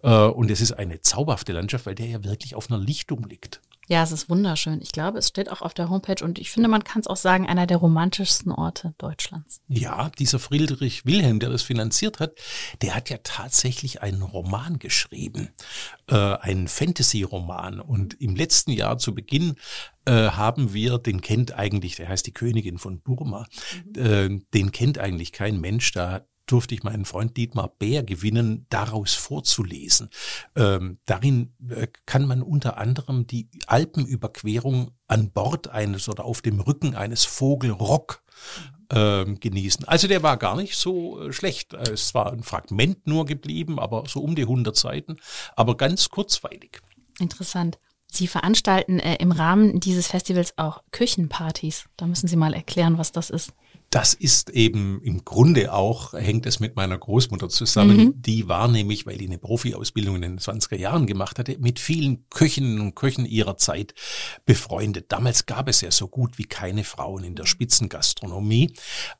Äh, 0.03 0.09
und 0.09 0.51
es 0.51 0.61
ist 0.61 0.73
eine 0.73 1.01
zauberhafte 1.01 1.53
Landschaft, 1.53 1.87
weil 1.87 1.95
der 1.95 2.07
ja 2.07 2.23
wirklich 2.23 2.55
auf 2.55 2.69
einer 2.69 2.79
Lichtung 2.79 3.23
liegt. 3.27 3.61
Ja, 3.89 4.03
es 4.03 4.11
ist 4.11 4.29
wunderschön. 4.29 4.81
Ich 4.83 4.91
glaube, 4.91 5.17
es 5.17 5.29
steht 5.29 5.49
auch 5.49 5.63
auf 5.63 5.73
der 5.73 5.89
Homepage 5.89 6.23
und 6.23 6.37
ich 6.37 6.51
finde, 6.51 6.69
man 6.69 6.83
kann 6.83 6.99
es 6.99 7.07
auch 7.07 7.15
sagen, 7.15 7.47
einer 7.47 7.65
der 7.65 7.77
romantischsten 7.77 8.51
Orte 8.51 8.93
Deutschlands. 8.99 9.61
Ja, 9.67 10.11
dieser 10.19 10.37
Friedrich 10.37 11.07
Wilhelm, 11.07 11.39
der 11.39 11.49
das 11.49 11.63
finanziert 11.63 12.19
hat, 12.19 12.33
der 12.83 12.93
hat 12.93 13.09
ja 13.09 13.17
tatsächlich 13.23 14.03
einen 14.03 14.21
Roman 14.21 14.77
geschrieben, 14.77 15.49
äh, 16.07 16.15
einen 16.15 16.67
Fantasy-Roman. 16.67 17.79
Und 17.79 18.13
im 18.21 18.35
letzten 18.35 18.69
Jahr 18.73 18.99
zu 18.99 19.15
Beginn 19.15 19.55
äh, 20.05 20.29
haben 20.29 20.71
wir, 20.71 20.99
den 20.99 21.21
kennt 21.21 21.53
eigentlich, 21.53 21.95
der 21.95 22.09
heißt 22.09 22.27
die 22.27 22.33
Königin 22.33 22.77
von 22.77 23.01
Burma, 23.01 23.47
mhm. 23.95 24.05
äh, 24.05 24.39
den 24.53 24.71
kennt 24.71 24.99
eigentlich 24.99 25.31
kein 25.31 25.59
Mensch. 25.59 25.91
Da 25.93 26.27
durfte 26.51 26.73
ich 26.75 26.83
meinen 26.83 27.05
Freund 27.05 27.37
Dietmar 27.37 27.69
Bär 27.79 28.03
gewinnen, 28.03 28.65
daraus 28.69 29.13
vorzulesen. 29.13 30.09
Ähm, 30.55 30.99
darin 31.05 31.53
äh, 31.69 31.87
kann 32.05 32.25
man 32.25 32.41
unter 32.41 32.77
anderem 32.77 33.27
die 33.27 33.47
Alpenüberquerung 33.67 34.91
an 35.07 35.31
Bord 35.31 35.67
eines 35.67 36.09
oder 36.09 36.25
auf 36.25 36.41
dem 36.41 36.59
Rücken 36.59 36.95
eines 36.95 37.25
Vogelrock 37.25 38.23
ähm, 38.91 39.39
genießen. 39.39 39.85
Also 39.85 40.07
der 40.07 40.23
war 40.23 40.37
gar 40.37 40.55
nicht 40.55 40.75
so 40.75 41.21
äh, 41.21 41.33
schlecht. 41.33 41.73
Es 41.73 42.13
war 42.13 42.31
ein 42.31 42.43
Fragment 42.43 43.05
nur 43.05 43.25
geblieben, 43.25 43.79
aber 43.79 44.05
so 44.07 44.21
um 44.21 44.35
die 44.35 44.43
100 44.43 44.75
Seiten, 44.75 45.17
aber 45.55 45.77
ganz 45.77 46.09
kurzweilig. 46.09 46.81
Interessant. 47.19 47.77
Sie 48.11 48.27
veranstalten 48.27 48.99
äh, 48.99 49.15
im 49.17 49.31
Rahmen 49.31 49.79
dieses 49.79 50.07
Festivals 50.07 50.57
auch 50.57 50.81
Küchenpartys. 50.91 51.85
Da 51.95 52.07
müssen 52.07 52.27
Sie 52.27 52.35
mal 52.35 52.53
erklären, 52.53 52.97
was 52.97 53.11
das 53.11 53.29
ist. 53.29 53.53
Das 53.89 54.13
ist 54.13 54.51
eben 54.51 55.01
im 55.01 55.25
Grunde 55.25 55.73
auch, 55.73 56.13
hängt 56.13 56.45
es 56.45 56.59
mit 56.59 56.75
meiner 56.75 56.97
Großmutter 56.97 57.49
zusammen. 57.49 57.97
Mhm. 57.97 58.13
Die 58.21 58.47
war 58.47 58.67
nämlich, 58.67 59.07
weil 59.07 59.17
die 59.17 59.25
eine 59.25 59.39
Profi-Ausbildung 59.39 60.17
in 60.17 60.21
den 60.21 60.39
20er 60.39 60.77
Jahren 60.77 61.07
gemacht 61.07 61.39
hatte, 61.39 61.57
mit 61.59 61.79
vielen 61.79 62.29
Köchinnen 62.29 62.79
und 62.81 62.95
Köchen 62.95 63.25
ihrer 63.25 63.57
Zeit 63.57 63.95
befreundet. 64.45 65.11
Damals 65.11 65.47
gab 65.47 65.67
es 65.67 65.81
ja 65.81 65.89
so 65.89 66.07
gut 66.07 66.37
wie 66.37 66.45
keine 66.45 66.83
Frauen 66.83 67.23
in 67.23 67.35
der 67.35 67.47
Spitzengastronomie. 67.47 68.73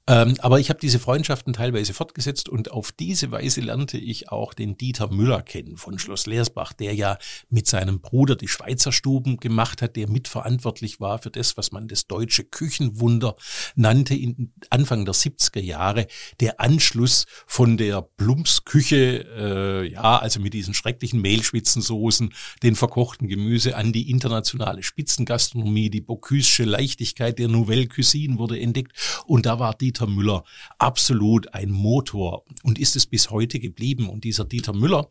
Ähm, 0.05 0.35
aber 0.39 0.59
ich 0.59 0.69
habe 0.69 0.79
diese 0.79 0.99
Freundschaften 0.99 1.53
teilweise 1.53 1.93
fortgesetzt 1.93 2.47
und 2.47 2.69
auf 2.71 2.91
diese 2.91 3.31
Weise 3.31 3.61
lernte 3.61 3.97
ich 3.97 4.31
auch 4.31 4.53
den 4.53 4.77
Dieter 4.77 5.11
Müller 5.11 5.41
kennen 5.41 5.77
von 5.77 5.97
Schloss 5.97 6.27
Leersbach, 6.27 6.73
der 6.73 6.93
ja 6.93 7.17
mit 7.49 7.65
seinem 7.65 8.01
Bruder 8.01 8.35
die 8.35 8.47
Schweizer 8.47 8.91
Stuben 8.91 9.37
gemacht 9.37 9.81
hat, 9.81 9.95
der 9.95 10.07
mitverantwortlich 10.07 10.99
war 10.99 11.17
für 11.17 11.31
das, 11.31 11.57
was 11.57 11.71
man 11.71 11.87
das 11.87 12.05
deutsche 12.05 12.43
Küchenwunder 12.43 13.35
nannte 13.75 14.13
in 14.13 14.51
Anfang 14.69 15.05
der 15.05 15.13
70er 15.13 15.61
Jahre 15.61 16.07
der 16.39 16.59
Anschluss 16.59 17.25
von 17.47 17.77
der 17.77 18.01
Plumpsküche, 18.01 19.25
äh, 19.37 19.91
ja, 19.91 20.17
also 20.17 20.39
mit 20.39 20.53
diesen 20.53 20.73
schrecklichen 20.73 21.21
Mehlschwitzensoßen, 21.21 22.33
den 22.63 22.75
verkochten 22.75 23.27
Gemüse 23.27 23.75
an 23.75 23.93
die 23.93 24.09
internationale 24.09 24.83
Spitzengastronomie, 24.83 25.89
die 25.89 26.01
Bocuse 26.01 26.63
Leichtigkeit 26.63 27.39
der 27.39 27.47
Nouvelle 27.47 27.87
Cuisine 27.87 28.37
wurde 28.37 28.59
entdeckt 28.59 28.93
und 29.25 29.45
da 29.45 29.59
war 29.59 29.73
Dieter 29.73 30.07
Müller 30.07 30.43
absolut 30.77 31.53
ein 31.53 31.69
Motor 31.69 32.43
und 32.63 32.79
ist 32.79 32.95
es 32.95 33.05
bis 33.05 33.29
heute 33.29 33.59
geblieben 33.59 34.09
und 34.09 34.23
dieser 34.23 34.45
Dieter 34.45 34.73
Müller, 34.73 35.09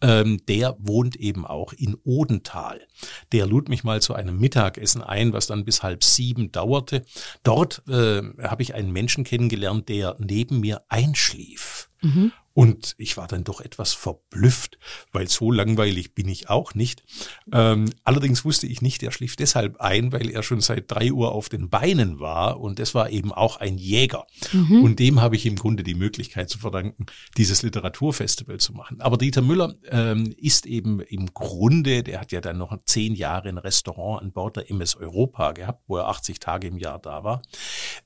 ähm, 0.00 0.40
der 0.48 0.76
wohnt 0.78 1.16
eben 1.16 1.46
auch 1.46 1.72
in 1.72 1.96
Odenthal. 2.04 2.80
Der 3.32 3.46
lud 3.46 3.68
mich 3.68 3.84
mal 3.84 4.00
zu 4.02 4.14
einem 4.14 4.38
Mittagessen 4.38 5.02
ein, 5.02 5.32
was 5.32 5.46
dann 5.46 5.64
bis 5.64 5.82
halb 5.82 6.04
sieben 6.04 6.52
dauerte. 6.52 7.04
Dort 7.42 7.82
äh, 7.88 8.22
habe 8.42 8.62
ich 8.62 8.74
einen 8.88 8.92
Menschen 8.94 9.24
kennengelernt, 9.24 9.88
der 9.88 10.16
neben 10.18 10.60
mir 10.60 10.82
einschlief. 10.88 11.90
Mhm. 12.00 12.32
Und 12.58 12.96
ich 12.98 13.16
war 13.16 13.28
dann 13.28 13.44
doch 13.44 13.60
etwas 13.60 13.92
verblüfft, 13.92 14.80
weil 15.12 15.28
so 15.28 15.52
langweilig 15.52 16.16
bin 16.16 16.26
ich 16.26 16.50
auch 16.50 16.74
nicht. 16.74 17.04
Ähm, 17.52 17.84
allerdings 18.02 18.44
wusste 18.44 18.66
ich 18.66 18.82
nicht, 18.82 19.00
er 19.04 19.12
schlief 19.12 19.36
deshalb 19.36 19.80
ein, 19.80 20.10
weil 20.10 20.28
er 20.28 20.42
schon 20.42 20.60
seit 20.60 20.90
drei 20.90 21.12
Uhr 21.12 21.30
auf 21.30 21.48
den 21.48 21.70
Beinen 21.70 22.18
war 22.18 22.58
und 22.58 22.80
das 22.80 22.96
war 22.96 23.10
eben 23.10 23.30
auch 23.32 23.58
ein 23.58 23.78
Jäger. 23.78 24.26
Mhm. 24.50 24.82
Und 24.82 24.98
dem 24.98 25.20
habe 25.20 25.36
ich 25.36 25.46
im 25.46 25.54
Grunde 25.54 25.84
die 25.84 25.94
Möglichkeit 25.94 26.50
zu 26.50 26.58
verdanken, 26.58 27.06
dieses 27.36 27.62
Literaturfestival 27.62 28.58
zu 28.58 28.72
machen. 28.72 29.00
Aber 29.02 29.18
Dieter 29.18 29.42
Müller 29.42 29.76
ähm, 29.88 30.34
ist 30.36 30.66
eben 30.66 30.98
im 30.98 31.32
Grunde, 31.32 32.02
der 32.02 32.20
hat 32.20 32.32
ja 32.32 32.40
dann 32.40 32.58
noch 32.58 32.76
zehn 32.86 33.14
Jahre 33.14 33.50
ein 33.50 33.58
Restaurant 33.58 34.20
an 34.20 34.32
Bord 34.32 34.56
der 34.56 34.68
MS 34.68 34.96
Europa 34.96 35.52
gehabt, 35.52 35.84
wo 35.86 35.98
er 35.98 36.08
80 36.08 36.40
Tage 36.40 36.66
im 36.66 36.78
Jahr 36.78 36.98
da 36.98 37.22
war. 37.22 37.40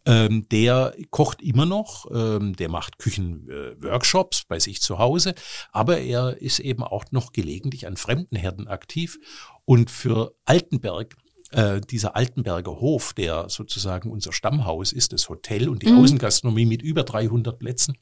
Ähm, 0.05 0.47
der 0.51 0.95
kocht 1.09 1.41
immer 1.41 1.65
noch, 1.65 2.05
ähm, 2.13 2.55
der 2.55 2.69
macht 2.69 2.99
Küchenworkshops 2.99 4.42
bei 4.49 4.59
sich 4.59 4.81
zu 4.81 4.99
Hause, 4.99 5.35
aber 5.73 5.99
er 5.99 6.41
ist 6.41 6.59
eben 6.59 6.83
auch 6.83 7.05
noch 7.11 7.33
gelegentlich 7.33 7.87
an 7.87 7.97
Fremdenherden 7.97 8.69
aktiv 8.69 9.19
und 9.65 9.91
für 9.91 10.35
Altenberg 10.45 11.17
äh, 11.53 11.81
dieser 11.81 12.17
Altenberger 12.17 12.81
Hof, 12.81 13.13
der 13.13 13.49
sozusagen 13.51 14.11
unser 14.11 14.33
Stammhaus 14.33 14.93
ist, 14.93 15.13
das 15.13 15.29
Hotel 15.29 15.69
und 15.69 15.83
die 15.83 15.89
mhm. 15.89 15.99
Außengastronomie 15.99 16.65
mit 16.65 16.83
über 16.83 17.05
300 17.05 17.59
Plätzen, 17.59 17.97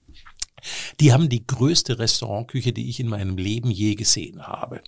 die 1.01 1.13
haben 1.13 1.29
die 1.29 1.47
größte 1.47 1.99
Restaurantküche, 1.99 2.73
die 2.73 2.89
ich 2.89 3.01
in 3.01 3.09
meinem 3.09 3.37
Leben 3.37 3.71
je 3.71 3.95
gesehen 3.95 4.47
habe. 4.47 4.83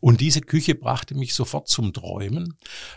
Und 0.00 0.20
diese 0.20 0.40
Küche 0.40 0.74
brachte 0.74 1.14
mich 1.14 1.34
sofort 1.34 1.68
zum 1.68 1.92
Träumen, 1.92 2.56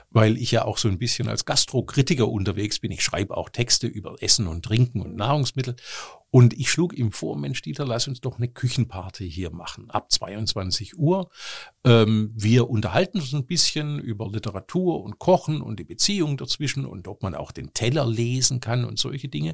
weil 0.10 0.38
ich 0.38 0.52
ja 0.52 0.66
auch 0.66 0.78
so 0.78 0.88
ein 0.88 0.98
bisschen 0.98 1.28
als 1.28 1.46
Gastrokritiker 1.46 2.28
unterwegs 2.28 2.80
bin. 2.80 2.92
Ich 2.92 3.04
schreibe 3.04 3.36
auch 3.36 3.50
Texte 3.50 3.88
über 3.88 4.16
Essen 4.22 4.48
und 4.48 4.64
Trinken 4.64 5.02
und 5.02 5.16
Nahrungsmittel. 5.16 5.76
Und 6.34 6.54
ich 6.54 6.72
schlug 6.72 6.98
ihm 6.98 7.12
vor, 7.12 7.38
Mensch, 7.38 7.62
Dieter, 7.62 7.86
lass 7.86 8.08
uns 8.08 8.20
doch 8.20 8.38
eine 8.38 8.48
Küchenparty 8.48 9.30
hier 9.30 9.52
machen, 9.52 9.92
ab 9.92 10.12
22 10.12 10.98
Uhr. 10.98 11.30
Ähm, 11.84 12.32
wir 12.34 12.72
unterhalten 12.72 13.20
uns 13.20 13.36
ein 13.36 13.46
bisschen 13.46 14.00
über 14.00 14.28
Literatur 14.32 15.04
und 15.04 15.20
Kochen 15.20 15.62
und 15.62 15.80
die 15.80 15.84
Beziehung 15.84 16.36
dazwischen 16.38 16.88
und 16.88 17.08
ob 17.08 17.22
man 17.22 17.36
auch 17.36 17.52
den 17.52 17.76
Teller 17.76 18.08
lesen 18.08 18.62
kann 18.62 18.84
und 18.84 18.98
solche 18.98 19.28
Dinge. 19.28 19.54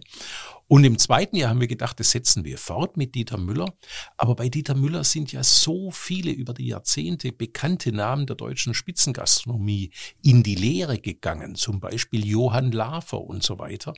Und 0.70 0.86
im 0.86 0.98
zweiten 0.98 1.36
Jahr 1.36 1.50
haben 1.50 1.60
wir 1.60 1.68
gedacht, 1.68 2.00
das 2.00 2.12
setzen 2.12 2.46
wir 2.46 2.58
fort 2.58 2.96
mit 2.96 3.14
Dieter 3.14 3.38
Müller. 3.38 3.74
Aber 4.16 4.36
bei 4.36 4.48
Dieter 4.48 4.76
Müller 4.76 5.04
sind 5.04 5.34
ja 5.34 5.44
so 5.44 5.92
viele 5.92 6.32
über 6.32 6.54
die 6.54 6.68
Jahrzehnte 6.68 7.34
bekannte 7.34 7.92
Namen 7.92 8.26
der 8.26 8.38
deutschen 8.38 8.74
Spitzengastronomie 8.74 9.92
in 10.22 10.44
die 10.44 10.56
Lehre 10.56 11.00
gegangen, 11.00 11.56
zum 11.56 11.82
Beispiel 11.82 12.26
Johann 12.26 12.72
Lafer 12.72 13.20
und 13.20 13.44
so 13.44 13.60
weiter, 13.60 13.96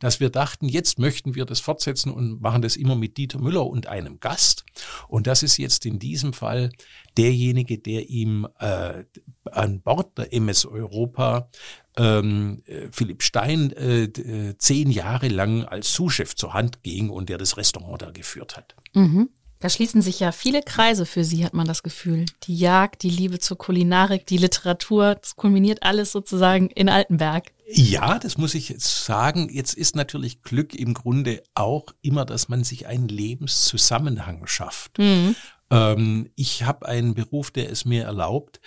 dass 0.00 0.18
wir 0.18 0.30
dachten, 0.30 0.66
jetzt 0.66 0.98
möchten 0.98 1.36
wir 1.36 1.44
das 1.44 1.60
fortsetzen 1.60 2.10
und 2.10 2.23
machen 2.40 2.62
das 2.62 2.76
immer 2.76 2.96
mit 2.96 3.16
Dieter 3.16 3.38
Müller 3.38 3.66
und 3.66 3.86
einem 3.86 4.20
Gast. 4.20 4.64
Und 5.08 5.26
das 5.26 5.42
ist 5.42 5.56
jetzt 5.56 5.86
in 5.86 5.98
diesem 5.98 6.32
Fall 6.32 6.70
derjenige, 7.16 7.78
der 7.78 8.08
ihm 8.08 8.46
äh, 8.58 9.04
an 9.44 9.80
Bord 9.80 10.18
der 10.18 10.32
MS 10.32 10.66
Europa 10.66 11.48
ähm, 11.96 12.62
äh, 12.66 12.88
Philipp 12.90 13.22
Stein 13.22 13.72
äh, 13.72 14.04
äh, 14.04 14.58
zehn 14.58 14.90
Jahre 14.90 15.28
lang 15.28 15.64
als 15.64 15.94
Sous-Chef 15.94 16.34
zur 16.34 16.54
Hand 16.54 16.82
ging 16.82 17.10
und 17.10 17.28
der 17.28 17.38
das 17.38 17.56
Restaurant 17.56 18.02
da 18.02 18.10
geführt 18.10 18.56
hat. 18.56 18.74
Mhm. 18.94 19.30
Da 19.64 19.70
schließen 19.70 20.02
sich 20.02 20.20
ja 20.20 20.30
viele 20.30 20.62
Kreise 20.62 21.06
für 21.06 21.24
Sie, 21.24 21.42
hat 21.42 21.54
man 21.54 21.66
das 21.66 21.82
Gefühl. 21.82 22.26
Die 22.42 22.54
Jagd, 22.54 23.02
die 23.02 23.08
Liebe 23.08 23.38
zur 23.38 23.56
Kulinarik, 23.56 24.26
die 24.26 24.36
Literatur, 24.36 25.14
das 25.14 25.36
kulminiert 25.36 25.84
alles 25.84 26.12
sozusagen 26.12 26.68
in 26.68 26.90
Altenberg. 26.90 27.50
Ja, 27.66 28.18
das 28.18 28.36
muss 28.36 28.54
ich 28.54 28.68
jetzt 28.68 29.06
sagen. 29.06 29.48
Jetzt 29.50 29.72
ist 29.72 29.96
natürlich 29.96 30.42
Glück 30.42 30.74
im 30.74 30.92
Grunde 30.92 31.42
auch 31.54 31.86
immer, 32.02 32.26
dass 32.26 32.50
man 32.50 32.62
sich 32.62 32.88
einen 32.88 33.08
Lebenszusammenhang 33.08 34.46
schafft. 34.46 34.98
Mhm. 34.98 35.34
Ähm, 35.70 36.30
ich 36.36 36.64
habe 36.64 36.86
einen 36.86 37.14
Beruf, 37.14 37.50
der 37.50 37.70
es 37.70 37.86
mir 37.86 38.04
erlaubt, 38.04 38.60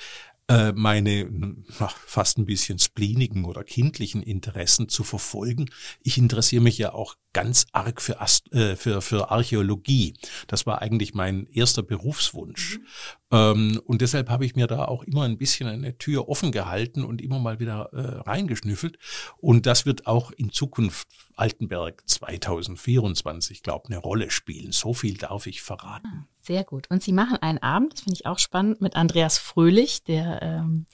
äh, 0.48 0.72
meine 0.72 1.30
fast 1.68 2.40
ein 2.40 2.48
bisschen 2.48 2.80
spleenigen 2.80 3.46
oder 3.46 3.64
kindlichen 3.64 4.24
Interessen 4.24 4.90
zu 4.90 5.04
verfolgen. 5.04 5.70
Ich 6.02 6.18
interessiere 6.18 6.64
mich 6.64 6.80
ja 6.80 6.94
auch 6.94 7.16
ganz 7.38 7.68
arg 7.72 8.02
für, 8.02 8.20
Ast 8.20 8.52
äh, 8.52 8.76
für, 8.76 9.00
für 9.00 9.30
Archäologie. 9.30 10.16
Das 10.48 10.66
war 10.66 10.82
eigentlich 10.82 11.14
mein 11.14 11.46
erster 11.52 11.84
Berufswunsch. 11.84 12.80
Mhm. 12.80 12.86
Ähm, 13.30 13.82
und 13.86 14.02
deshalb 14.02 14.32
habe 14.32 14.44
ich 14.44 14.56
mir 14.56 14.66
da 14.66 14.86
auch 14.86 15.04
immer 15.04 15.22
ein 15.22 15.38
bisschen 15.38 15.68
eine 15.68 16.00
Tür 16.00 16.30
offen 16.30 16.52
gehalten 16.52 17.04
und 17.04 17.22
immer 17.22 17.38
mal 17.38 17.60
wieder 17.60 17.92
äh, 17.94 18.28
reingeschnüffelt. 18.28 18.98
Und 19.38 19.68
das 19.68 19.86
wird 19.86 20.08
auch 20.08 20.32
in 20.32 20.52
Zukunft 20.52 21.08
Altenberg 21.36 22.02
2024, 22.10 23.62
glaube 23.62 23.90
eine 23.90 24.00
Rolle 24.00 24.32
spielen. 24.32 24.72
So 24.72 24.96
viel 24.96 25.16
darf 25.16 25.46
ich 25.46 25.62
verraten. 25.62 26.08
Ah, 26.08 26.28
sehr 26.42 26.64
gut. 26.64 26.90
Und 26.90 27.04
Sie 27.04 27.14
machen 27.14 27.38
einen 27.38 27.60
Abend, 27.60 27.94
das 27.94 28.02
finde 28.02 28.16
ich 28.16 28.26
auch 28.26 28.40
spannend, 28.40 28.82
mit 28.82 28.96
Andreas 28.96 29.38
Fröhlich, 29.38 30.04
der 30.04 30.42
ähm, 30.42 30.88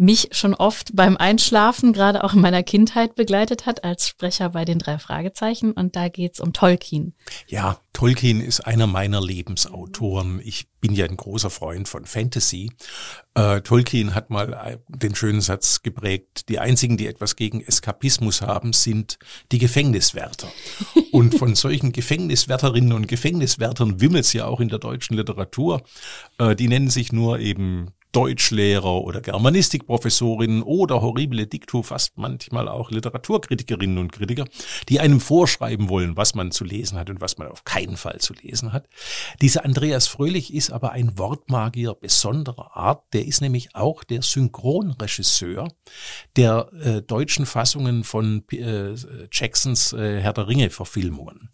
mich 0.00 0.30
schon 0.32 0.54
oft 0.54 0.96
beim 0.96 1.18
Einschlafen, 1.18 1.92
gerade 1.92 2.24
auch 2.24 2.32
in 2.32 2.40
meiner 2.40 2.62
Kindheit 2.62 3.16
begleitet 3.16 3.66
hat, 3.66 3.84
als 3.84 4.08
Sprecher 4.08 4.48
bei 4.48 4.64
den 4.64 4.78
drei 4.78 4.98
Fragezeichen. 4.98 5.72
Und 5.72 5.94
da 5.94 6.08
geht's 6.08 6.40
um 6.40 6.54
Tolkien. 6.54 7.14
Ja, 7.48 7.78
Tolkien 7.92 8.40
ist 8.40 8.60
einer 8.60 8.86
meiner 8.86 9.20
Lebensautoren. 9.20 10.40
Ich 10.42 10.68
bin 10.80 10.94
ja 10.94 11.04
ein 11.04 11.18
großer 11.18 11.50
Freund 11.50 11.86
von 11.86 12.06
Fantasy. 12.06 12.72
Äh, 13.34 13.60
Tolkien 13.60 14.14
hat 14.14 14.30
mal 14.30 14.54
äh, 14.54 14.78
den 14.88 15.14
schönen 15.14 15.42
Satz 15.42 15.82
geprägt, 15.82 16.48
die 16.48 16.58
einzigen, 16.58 16.96
die 16.96 17.06
etwas 17.06 17.36
gegen 17.36 17.60
Eskapismus 17.60 18.40
haben, 18.40 18.72
sind 18.72 19.18
die 19.52 19.58
Gefängniswärter. 19.58 20.48
und 21.12 21.36
von 21.36 21.54
solchen 21.54 21.92
Gefängniswärterinnen 21.92 22.94
und 22.94 23.06
Gefängniswärtern 23.06 24.00
wimmelt's 24.00 24.32
ja 24.32 24.46
auch 24.46 24.60
in 24.60 24.70
der 24.70 24.78
deutschen 24.78 25.18
Literatur. 25.18 25.82
Äh, 26.38 26.56
die 26.56 26.68
nennen 26.68 26.88
sich 26.88 27.12
nur 27.12 27.38
eben 27.38 27.92
Deutschlehrer 28.12 29.02
oder 29.02 29.20
Germanistikprofessorinnen 29.20 30.62
oder 30.62 31.00
horrible 31.00 31.46
Dikto, 31.46 31.82
fast 31.82 32.18
manchmal 32.18 32.68
auch 32.68 32.90
Literaturkritikerinnen 32.90 33.98
und 33.98 34.12
Kritiker, 34.12 34.46
die 34.88 35.00
einem 35.00 35.20
vorschreiben 35.20 35.88
wollen, 35.88 36.16
was 36.16 36.34
man 36.34 36.50
zu 36.50 36.64
lesen 36.64 36.98
hat 36.98 37.10
und 37.10 37.20
was 37.20 37.38
man 37.38 37.48
auf 37.48 37.64
keinen 37.64 37.96
Fall 37.96 38.18
zu 38.18 38.34
lesen 38.34 38.72
hat. 38.72 38.88
Dieser 39.40 39.64
Andreas 39.64 40.06
Fröhlich 40.06 40.52
ist 40.52 40.70
aber 40.70 40.92
ein 40.92 41.18
Wortmagier 41.18 41.94
besonderer 41.94 42.76
Art. 42.76 43.04
Der 43.12 43.26
ist 43.26 43.40
nämlich 43.40 43.74
auch 43.74 44.04
der 44.04 44.22
Synchronregisseur 44.22 45.68
der 46.36 46.70
äh, 46.82 47.02
deutschen 47.02 47.46
Fassungen 47.46 48.04
von 48.04 48.44
äh, 48.52 48.94
Jacksons 49.30 49.92
äh, 49.92 50.20
Herr 50.20 50.32
der 50.32 50.48
Ringe 50.48 50.70
Verfilmungen. 50.70 51.50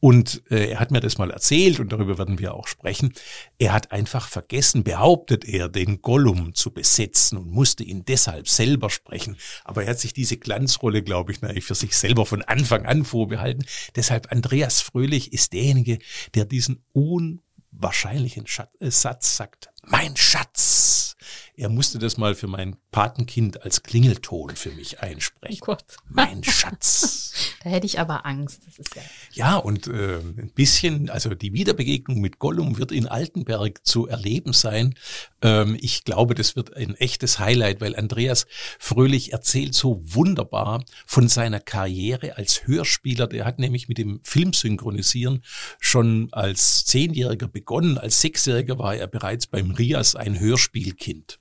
Und 0.00 0.42
äh, 0.50 0.70
er 0.70 0.80
hat 0.80 0.90
mir 0.90 1.00
das 1.00 1.18
mal 1.18 1.30
erzählt 1.30 1.80
und 1.80 1.92
darüber 1.92 2.18
werden 2.18 2.38
wir 2.38 2.54
auch 2.54 2.66
sprechen. 2.66 3.12
Er 3.58 3.72
hat 3.72 3.90
einfach 3.92 4.28
vergessen, 4.28 4.84
behauptet 4.84 5.46
er, 5.46 5.68
den 5.68 6.02
Gollum 6.02 6.54
zu 6.54 6.72
besetzen 6.72 7.38
und 7.38 7.50
musste 7.50 7.84
ihn 7.84 8.04
deshalb 8.04 8.48
selber 8.48 8.90
sprechen. 8.90 9.36
Aber 9.64 9.84
er 9.84 9.90
hat 9.90 9.98
sich 9.98 10.12
diese 10.12 10.36
Glanzrolle, 10.36 11.02
glaube 11.02 11.32
ich, 11.32 11.64
für 11.64 11.74
sich 11.74 11.96
selber 11.96 12.26
von 12.26 12.42
Anfang 12.42 12.84
an 12.84 13.04
vorbehalten. 13.04 13.64
Deshalb 13.94 14.30
Andreas 14.30 14.82
Fröhlich 14.82 15.32
ist 15.32 15.54
derjenige, 15.54 15.98
der 16.34 16.44
diesen 16.44 16.84
unwahrscheinlichen 16.92 18.46
Schatz, 18.46 18.72
äh, 18.80 18.90
Satz 18.90 19.36
sagt. 19.36 19.70
Mein 19.82 20.16
Schatz. 20.16 21.16
Er 21.58 21.70
musste 21.70 21.98
das 21.98 22.18
mal 22.18 22.34
für 22.34 22.48
mein 22.48 22.76
Patenkind 22.90 23.62
als 23.62 23.82
Klingelton 23.82 24.54
für 24.56 24.72
mich 24.72 25.00
einsprechen. 25.00 25.58
Oh 25.62 25.66
Gott. 25.66 25.84
Mein 26.08 26.44
Schatz. 26.44 27.22
Da 27.62 27.70
hätte 27.70 27.86
ich 27.86 27.98
aber 27.98 28.24
Angst. 28.24 28.62
Ja, 28.94 29.02
ja 29.32 29.56
und 29.56 29.88
äh, 29.88 30.18
ein 30.18 30.52
bisschen, 30.54 31.10
also 31.10 31.34
die 31.34 31.52
Wiederbegegnung 31.52 32.20
mit 32.20 32.38
Gollum 32.38 32.78
wird 32.78 32.92
in 32.92 33.08
Altenberg 33.08 33.84
zu 33.84 34.06
erleben 34.06 34.52
sein. 34.52 34.94
Ähm, 35.42 35.76
ich 35.80 36.04
glaube, 36.04 36.34
das 36.34 36.54
wird 36.54 36.74
ein 36.76 36.94
echtes 36.94 37.40
Highlight, 37.40 37.80
weil 37.80 37.96
Andreas 37.96 38.46
Fröhlich 38.78 39.32
erzählt 39.32 39.74
so 39.74 40.00
wunderbar 40.02 40.84
von 41.06 41.28
seiner 41.28 41.60
Karriere 41.60 42.36
als 42.36 42.66
Hörspieler. 42.66 43.26
Der 43.26 43.44
hat 43.44 43.58
nämlich 43.58 43.88
mit 43.88 43.98
dem 43.98 44.20
Filmsynchronisieren 44.22 45.42
schon 45.80 46.28
als 46.32 46.84
Zehnjähriger 46.86 47.48
begonnen. 47.48 47.98
Als 47.98 48.20
Sechsjähriger 48.20 48.78
war 48.78 48.94
er 48.94 49.08
bereits 49.08 49.48
beim 49.48 49.72
Rias 49.72 50.14
ein 50.14 50.38
Hörspielkind. 50.38 51.38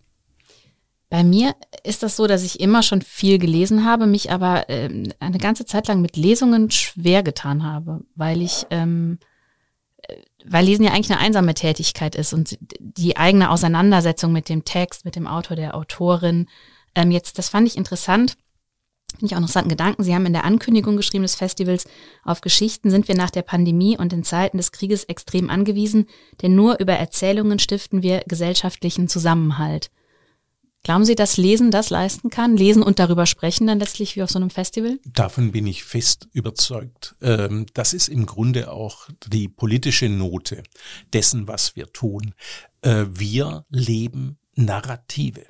Bei 1.16 1.24
mir 1.24 1.56
ist 1.86 2.04
das 2.04 2.18
so, 2.18 2.28
dass 2.28 2.44
ich 2.44 2.60
immer 2.60 2.84
schon 2.84 3.02
viel 3.02 3.40
gelesen 3.40 3.86
habe, 3.86 4.06
mich 4.06 4.34
aber 4.34 4.70
äh, 4.70 4.90
eine 5.22 5.38
ganze 5.38 5.66
Zeit 5.66 5.88
lang 5.88 6.02
mit 6.02 6.18
Lesungen 6.18 6.72
schwer 6.72 7.24
getan 7.24 7.64
habe, 7.64 8.02
weil 8.16 8.42
ich, 8.42 8.66
ähm, 8.70 9.20
äh, 10.10 10.18
weil 10.44 10.66
Lesen 10.66 10.84
ja 10.84 10.92
eigentlich 10.92 11.14
eine 11.14 11.22
einsame 11.22 11.54
Tätigkeit 11.54 12.16
ist 12.16 12.34
und 12.34 12.58
die 12.80 13.16
eigene 13.16 13.50
Auseinandersetzung 13.50 14.34
mit 14.34 14.50
dem 14.50 14.66
Text, 14.66 15.06
mit 15.06 15.16
dem 15.16 15.26
Autor, 15.26 15.56
der 15.56 15.76
Autorin. 15.76 16.48
Ähm, 16.96 17.12
jetzt, 17.12 17.38
das 17.38 17.48
fand 17.48 17.66
ich 17.66 17.78
interessant. 17.78 18.36
Finde 19.12 19.28
ich 19.28 19.36
auch 19.36 19.40
interessanten 19.40 19.70
Gedanken. 19.70 20.04
Sie 20.04 20.14
haben 20.14 20.26
in 20.26 20.34
der 20.34 20.44
Ankündigung 20.44 20.98
geschrieben 20.98 21.24
des 21.24 21.36
Festivals, 21.36 21.86
auf 22.26 22.42
Geschichten 22.42 22.92
sind 22.92 23.08
wir 23.08 23.16
nach 23.16 23.32
der 23.32 23.44
Pandemie 23.44 23.98
und 23.98 24.12
in 24.12 24.26
Zeiten 24.26 24.58
des 24.58 24.74
Krieges 24.74 25.06
extrem 25.06 25.50
angewiesen, 25.50 26.08
denn 26.42 26.56
nur 26.56 26.78
über 26.82 26.92
Erzählungen 26.92 27.58
stiften 27.58 28.04
wir 28.04 28.20
gesellschaftlichen 28.28 29.08
Zusammenhalt. 29.08 29.92
Glauben 30.86 31.04
Sie, 31.04 31.16
dass 31.16 31.38
Lesen 31.38 31.72
das 31.72 31.90
leisten 31.90 32.30
kann? 32.30 32.56
Lesen 32.58 32.84
und 32.84 33.00
darüber 33.00 33.26
sprechen 33.26 33.66
dann 33.66 33.80
letztlich 33.80 34.16
wie 34.16 34.22
auf 34.22 34.30
so 34.30 34.38
einem 34.38 34.52
Festival? 34.52 35.00
Davon 35.04 35.52
bin 35.52 35.66
ich 35.66 35.84
fest 35.84 36.28
überzeugt. 36.32 37.16
Ähm, 37.24 37.66
das 37.74 37.96
ist 37.96 38.08
im 38.08 38.28
Grunde 38.28 38.72
auch 38.72 39.10
die 39.26 39.48
politische 39.48 40.10
Note 40.10 40.62
dessen, 41.12 41.48
was 41.48 41.76
wir 41.76 41.92
tun. 41.92 42.36
Äh, 42.84 43.06
wir 43.10 43.66
leben 43.72 44.38
Narrative 44.54 45.48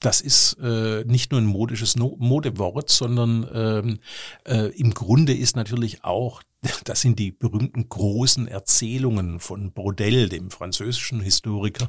das 0.00 0.20
ist 0.20 0.58
äh, 0.62 1.02
nicht 1.06 1.32
nur 1.32 1.40
ein 1.40 1.46
modisches 1.46 1.96
Modewort, 1.96 2.90
sondern 2.90 3.48
ähm, 3.54 3.98
äh, 4.44 4.70
im 4.78 4.92
Grunde 4.92 5.34
ist 5.34 5.56
natürlich 5.56 6.04
auch, 6.04 6.42
das 6.84 7.00
sind 7.00 7.18
die 7.18 7.32
berühmten 7.32 7.88
großen 7.88 8.48
Erzählungen 8.48 9.40
von 9.40 9.72
Brodel, 9.72 10.28
dem 10.28 10.50
französischen 10.50 11.20
Historiker, 11.20 11.88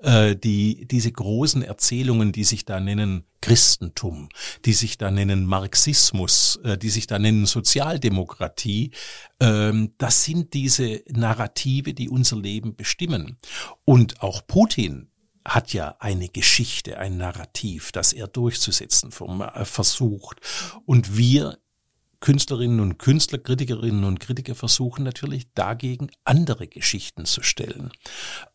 äh, 0.00 0.36
die 0.36 0.86
diese 0.86 1.12
großen 1.12 1.62
Erzählungen, 1.62 2.32
die 2.32 2.44
sich 2.44 2.64
da 2.64 2.80
nennen 2.80 3.24
Christentum, 3.40 4.28
die 4.64 4.72
sich 4.72 4.98
da 4.98 5.10
nennen 5.10 5.46
Marxismus, 5.46 6.60
äh, 6.64 6.78
die 6.78 6.90
sich 6.90 7.06
da 7.06 7.18
nennen 7.18 7.46
Sozialdemokratie, 7.46 8.92
äh, 9.38 9.72
das 9.98 10.24
sind 10.24 10.54
diese 10.54 11.02
Narrative, 11.08 11.94
die 11.94 12.08
unser 12.08 12.36
Leben 12.36 12.76
bestimmen. 12.76 13.38
Und 13.84 14.22
auch 14.22 14.46
Putin, 14.46 15.08
hat 15.44 15.72
ja 15.72 15.96
eine 15.98 16.28
Geschichte, 16.28 16.98
ein 16.98 17.16
Narrativ, 17.16 17.92
das 17.92 18.12
er 18.12 18.28
durchzusetzen 18.28 19.10
äh, 19.10 19.64
versucht. 19.64 20.40
Und 20.86 21.16
wir 21.16 21.58
Künstlerinnen 22.22 22.80
und 22.80 22.98
Künstler, 22.98 23.38
Kritikerinnen 23.38 24.04
und 24.04 24.18
Kritiker 24.18 24.54
versuchen 24.54 25.04
natürlich 25.04 25.52
dagegen 25.52 26.10
andere 26.24 26.68
Geschichten 26.68 27.26
zu 27.26 27.42
stellen. 27.42 27.92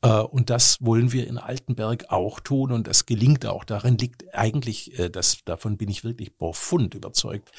Äh, 0.01 0.21
und 0.21 0.49
das 0.49 0.77
wollen 0.81 1.11
wir 1.11 1.27
in 1.27 1.37
Altenberg 1.37 2.05
auch 2.09 2.39
tun 2.39 2.71
und 2.71 2.87
das 2.87 3.05
gelingt 3.05 3.45
auch. 3.45 3.63
Darin 3.63 3.99
liegt 3.99 4.33
eigentlich, 4.33 4.97
äh, 4.97 5.09
das, 5.09 5.43
davon 5.45 5.77
bin 5.77 5.89
ich 5.89 6.03
wirklich 6.03 6.35
profund 6.35 6.95
überzeugt, 6.95 7.51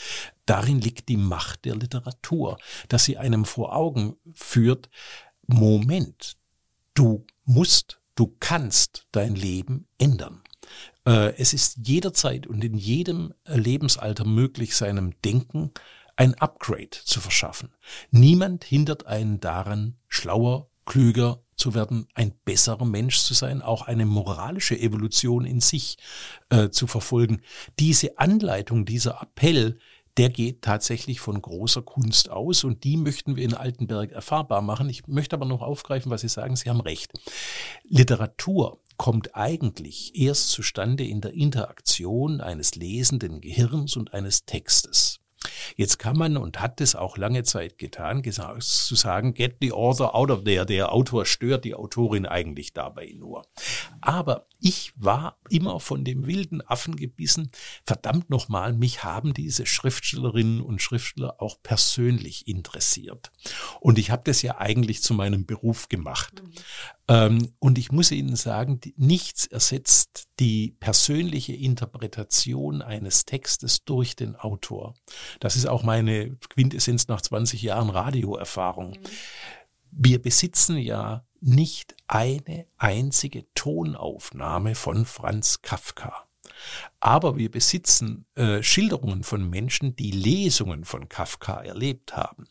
darin 0.47 0.81
liegt 0.81 1.09
die 1.09 1.17
Macht 1.17 1.65
der 1.65 1.77
Literatur, 1.77 2.59
dass 2.89 3.05
sie 3.05 3.19
einem 3.19 3.45
vor 3.45 3.77
Augen 3.77 4.17
führt, 4.35 4.89
Moment, 5.47 6.37
du 6.95 7.25
musst 7.45 7.99
Du 8.19 8.35
kannst 8.41 9.07
dein 9.13 9.37
Leben 9.37 9.87
ändern. 9.97 10.43
Äh, 11.07 11.37
es 11.37 11.53
ist 11.53 11.79
jederzeit 11.87 12.49
und 12.49 12.65
in 12.65 12.77
jedem 12.77 13.33
Lebensalter 13.47 14.25
möglich, 14.25 14.75
seinem 14.75 15.13
Denken 15.23 15.71
ein 16.19 16.35
Upgrade 16.35 16.91
zu 16.91 17.21
verschaffen. 17.21 17.73
Niemand 18.11 18.65
hindert 18.65 19.07
einen 19.07 19.39
daran, 19.39 19.97
schlauer, 20.09 20.69
klüger 20.85 21.43
zu 21.55 21.75
werden, 21.75 22.09
ein 22.15 22.33
besserer 22.45 22.85
Mensch 22.85 23.19
zu 23.19 23.35
sein, 23.35 23.63
auch 23.63 23.83
eine 23.83 24.05
moralische 24.05 24.79
Evolution 24.79 25.45
in 25.45 25.61
sich 25.61 25.97
äh, 26.51 26.71
zu 26.71 26.89
verfolgen. 26.89 27.41
Diese 27.79 28.19
Anleitung, 28.19 28.85
dieser 28.85 29.23
Appell 29.23 29.79
der 30.17 30.31
geht 30.31 30.63
tatsächlich 30.63 31.21
von 31.21 31.41
großer 31.41 31.83
Kunst 31.83 32.29
aus 32.29 32.65
und 32.65 32.83
die 32.83 32.97
möchten 32.97 33.37
wir 33.37 33.45
in 33.45 33.55
Altenberg 33.55 34.11
erfahrbar 34.11 34.63
machen. 34.63 34.89
Ich 34.89 35.07
möchte 35.07 35.37
aber 35.37 35.47
noch 35.47 35.63
aufgreifen, 35.63 36.11
was 36.11 36.23
Sie 36.23 36.29
sagen. 36.29 36.57
Sie 36.57 36.69
haben 36.69 36.81
recht. 36.81 37.13
Literatur 37.85 38.81
kommt 38.97 39.37
eigentlich 39.37 40.17
erst 40.17 40.51
zustande 40.51 41.05
in 41.05 41.21
der 41.21 41.35
Interaktion 41.35 42.41
eines 42.41 42.75
lesenden 42.75 43.41
Gehirns 43.41 43.95
und 43.95 44.13
eines 44.13 44.45
Textes. 44.45 45.21
Jetzt 45.77 45.99
kann 45.99 46.17
man 46.17 46.37
und 46.37 46.61
hat 46.61 46.81
es 46.81 46.95
auch 46.95 47.17
lange 47.17 47.43
Zeit 47.45 47.79
getan, 47.79 48.23
gesagt, 48.23 48.63
zu 48.63 48.95
sagen, 48.95 49.35
get 49.35 49.57
the 49.61 49.73
author 49.73 50.15
out 50.15 50.31
of 50.31 50.45
there. 50.45 50.67
Der 50.67 50.93
Autor 50.93 51.27
stört 51.27 51.65
die 51.65 51.75
Autorin 51.75 52.27
eigentlich 52.27 52.73
dabei 52.73 53.13
nur. 53.17 53.47
Aber 54.01 54.47
ich 54.61 54.93
war 54.97 55.39
immer 55.51 55.79
von 55.79 56.05
dem 56.05 56.27
wilden 56.27 56.61
Affen 56.67 56.97
gebissen. 56.97 57.51
Verdammt 57.85 58.29
nochmal, 58.29 58.73
mich 58.73 59.05
haben 59.05 59.35
diese 59.35 59.67
Schriftstellerinnen 59.67 60.61
und 60.61 60.83
Schriftsteller 60.83 61.41
auch 61.41 61.59
persönlich 61.63 62.49
interessiert. 62.49 63.31
Und 63.81 63.99
ich 63.99 64.11
habe 64.11 64.23
das 64.25 64.43
ja 64.43 64.59
eigentlich 64.59 65.03
zu 65.03 65.15
meinem 65.15 65.47
Beruf 65.47 65.89
gemacht. 65.89 66.43
Mhm. 66.43 66.53
Ähm, 67.09 67.53
und 67.59 67.79
ich 67.79 67.91
muss 67.91 68.11
Ihnen 68.11 68.37
sagen, 68.37 68.81
nichts 68.97 69.47
ersetzt 69.47 70.29
die 70.39 70.77
persönliche 70.79 71.55
Interpretation 71.55 72.83
eines 72.83 73.25
Textes 73.25 73.85
durch 73.85 74.15
den 74.15 74.37
Autor. 74.37 74.95
Das 75.41 75.57
ist 75.59 75.67
auch 75.67 75.83
meine 75.83 76.37
Quintessenz 76.49 77.09
nach 77.09 77.21
20 77.21 77.63
Jahren 77.63 77.91
Radioerfahrung. 77.91 78.99
Wir 79.91 80.21
besitzen 80.21 80.77
ja 80.77 81.25
nicht 81.41 81.97
eine 82.07 82.67
einzige 82.77 83.53
Tonaufnahme 83.55 84.75
von 84.75 85.05
Franz 85.05 85.63
Kafka. 85.63 86.29
Aber 87.01 87.37
wir 87.37 87.51
besitzen 87.51 88.27
äh, 88.35 88.63
Schilderungen 88.63 89.23
von 89.23 89.49
Menschen, 89.49 89.95
die 89.95 90.11
Lesungen 90.11 90.85
von 90.85 91.09
Kafka 91.09 91.63
erlebt 91.63 92.17
haben. 92.17 92.47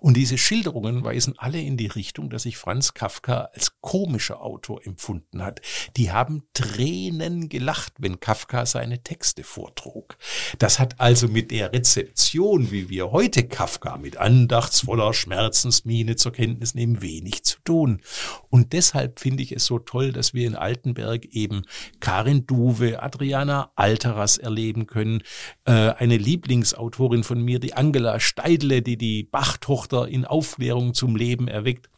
Und 0.00 0.16
diese 0.16 0.38
Schilderungen 0.38 1.04
weisen 1.04 1.34
alle 1.36 1.60
in 1.60 1.76
die 1.76 1.86
Richtung, 1.86 2.30
dass 2.30 2.44
sich 2.44 2.56
Franz 2.56 2.94
Kafka 2.94 3.50
als 3.52 3.80
komischer 3.80 4.40
Autor 4.40 4.86
empfunden 4.86 5.42
hat. 5.42 5.60
Die 5.96 6.12
haben 6.12 6.42
Tränen 6.54 7.48
gelacht, 7.48 7.94
wenn 7.98 8.20
Kafka 8.20 8.66
seine 8.66 9.02
Texte 9.02 9.44
vortrug. 9.44 10.16
Das 10.58 10.78
hat 10.78 11.00
also 11.00 11.28
mit 11.28 11.50
der 11.50 11.72
Rezeption, 11.72 12.70
wie 12.70 12.88
wir 12.88 13.10
heute 13.10 13.46
Kafka 13.46 13.96
mit 13.96 14.16
andachtsvoller 14.16 15.12
Schmerzensmiene 15.12 16.16
zur 16.16 16.32
Kenntnis 16.32 16.74
nehmen, 16.74 17.02
wenig 17.02 17.44
zu 17.44 17.58
tun. 17.64 18.00
Und 18.48 18.72
deshalb 18.72 19.20
finde 19.20 19.42
ich 19.42 19.52
es 19.52 19.66
so 19.66 19.78
toll, 19.78 20.12
dass 20.12 20.34
wir 20.34 20.46
in 20.46 20.54
Altenberg 20.54 21.24
eben 21.26 21.62
Karin 22.00 22.46
Duwe, 22.46 23.02
Adriana 23.02 23.72
Alteras 23.88 24.36
erleben 24.36 24.86
können. 24.86 25.22
Äh, 25.64 25.72
eine 25.72 26.18
Lieblingsautorin 26.18 27.24
von 27.24 27.40
mir, 27.40 27.58
die 27.58 27.72
Angela 27.72 28.20
Steidle, 28.20 28.82
die 28.82 28.98
die 28.98 29.22
Bachtochter 29.22 30.06
in 30.06 30.26
Aufklärung 30.26 30.92
zum 30.92 31.16
Leben 31.16 31.48
erweckt. 31.48 31.88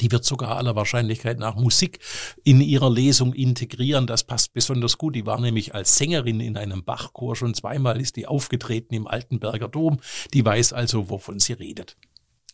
Die 0.00 0.10
wird 0.10 0.24
sogar 0.24 0.56
aller 0.56 0.74
Wahrscheinlichkeit 0.74 1.38
nach 1.38 1.54
Musik 1.54 2.00
in 2.42 2.60
ihrer 2.60 2.90
Lesung 2.90 3.32
integrieren. 3.32 4.08
Das 4.08 4.24
passt 4.24 4.52
besonders 4.54 4.98
gut. 4.98 5.14
Die 5.14 5.26
war 5.26 5.40
nämlich 5.40 5.72
als 5.74 5.96
Sängerin 5.96 6.40
in 6.40 6.56
einem 6.56 6.84
Bachchor 6.84 7.36
schon 7.36 7.54
zweimal 7.54 8.00
ist 8.00 8.16
die 8.16 8.26
aufgetreten 8.26 8.94
im 8.94 9.06
Altenberger 9.06 9.68
Dom. 9.68 10.00
Die 10.34 10.44
weiß 10.44 10.72
also, 10.72 11.10
wovon 11.10 11.38
sie 11.38 11.52
redet. 11.52 11.96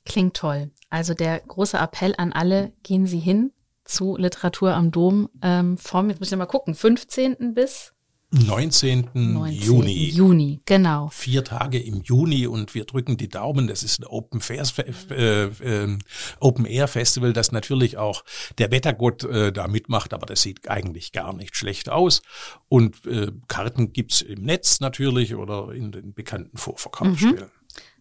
Klingt 0.05 0.37
toll. 0.37 0.71
Also 0.91 1.15
der 1.15 1.41
große 1.41 1.79
Appell 1.79 2.15
an 2.19 2.33
alle, 2.33 2.73
gehen 2.83 3.07
Sie 3.07 3.21
hin 3.21 3.53
zu 3.85 4.17
Literatur 4.17 4.75
am 4.75 4.91
Dom 4.91 5.29
ähm, 5.43 5.79
vom, 5.79 6.11
jetzt 6.11 6.19
muss 6.21 6.31
ich 6.31 6.39
mal 6.39 6.47
gucken, 6.47 6.75
15. 6.75 7.55
bis 7.55 7.96
19. 8.45 9.11
19. 9.15 9.61
Juni. 9.61 10.11
Juni, 10.11 10.61
genau. 10.67 11.09
Vier 11.13 11.45
Tage 11.45 11.79
im 11.79 12.03
Juni 12.03 12.47
und 12.47 12.75
wir 12.75 12.85
drücken 12.85 13.17
die 13.17 13.29
Daumen. 13.29 13.67
Das 13.67 13.83
ist 13.83 14.01
ein 14.01 14.05
Open, 14.05 14.41
Fairs, 14.41 14.75
äh, 14.79 15.45
äh, 15.45 15.99
Open 16.41 16.65
Air 16.67 16.89
Festival, 16.89 17.33
das 17.33 17.53
natürlich 17.53 17.97
auch 17.97 18.25
der 18.59 18.71
Wettergott 18.71 19.25
äh, 19.25 19.53
da 19.53 19.69
mitmacht, 19.69 20.13
aber 20.13 20.27
das 20.27 20.43
sieht 20.43 20.69
eigentlich 20.69 21.13
gar 21.13 21.33
nicht 21.33 21.57
schlecht 21.57 21.89
aus. 21.89 22.23
Und 22.69 23.07
äh, 23.07 23.33
Karten 23.49 23.93
gibt's 23.93 24.21
im 24.21 24.43
Netz 24.43 24.81
natürlich 24.81 25.35
oder 25.35 25.73
in 25.73 25.93
den 25.93 26.15
bekannten 26.15 26.57
Vorverkaufsstellen. 26.57 27.37
Mhm. 27.37 27.51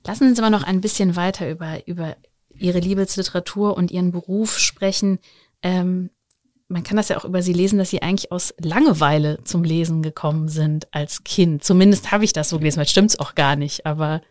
Lassen 0.05 0.25
Sie 0.25 0.29
uns 0.29 0.39
aber 0.39 0.49
noch 0.49 0.63
ein 0.63 0.81
bisschen 0.81 1.15
weiter 1.15 1.49
über, 1.49 1.87
über 1.87 2.15
Ihre 2.57 2.79
Liebe 2.79 3.07
zur 3.07 3.23
Literatur 3.23 3.75
und 3.75 3.91
Ihren 3.91 4.11
Beruf 4.11 4.59
sprechen. 4.59 5.19
Ähm, 5.61 6.09
man 6.67 6.83
kann 6.83 6.97
das 6.97 7.09
ja 7.09 7.17
auch 7.17 7.25
über 7.25 7.41
sie 7.41 7.53
lesen, 7.53 7.77
dass 7.77 7.89
sie 7.89 8.01
eigentlich 8.01 8.31
aus 8.31 8.53
Langeweile 8.59 9.43
zum 9.43 9.63
Lesen 9.63 10.01
gekommen 10.01 10.47
sind 10.47 10.93
als 10.93 11.23
Kind. 11.23 11.63
Zumindest 11.63 12.11
habe 12.11 12.25
ich 12.25 12.33
das 12.33 12.49
so 12.49 12.57
gelesen, 12.57 12.77
weil 12.77 12.87
stimmt 12.87 13.11
es 13.11 13.19
auch 13.19 13.35
gar 13.35 13.55
nicht, 13.55 13.85
aber 13.85 14.21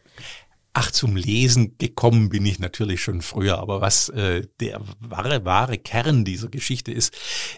Ach, 0.76 0.90
zum 0.90 1.14
Lesen 1.14 1.78
gekommen 1.78 2.30
bin 2.30 2.44
ich 2.44 2.58
natürlich 2.58 3.00
schon 3.00 3.22
früher, 3.22 3.60
aber 3.60 3.80
was 3.80 4.08
äh, 4.08 4.42
der 4.58 4.80
wahre, 4.98 5.44
wahre 5.44 5.78
Kern 5.78 6.24
dieser 6.24 6.48
Geschichte 6.48 6.90
ist, 6.90 7.14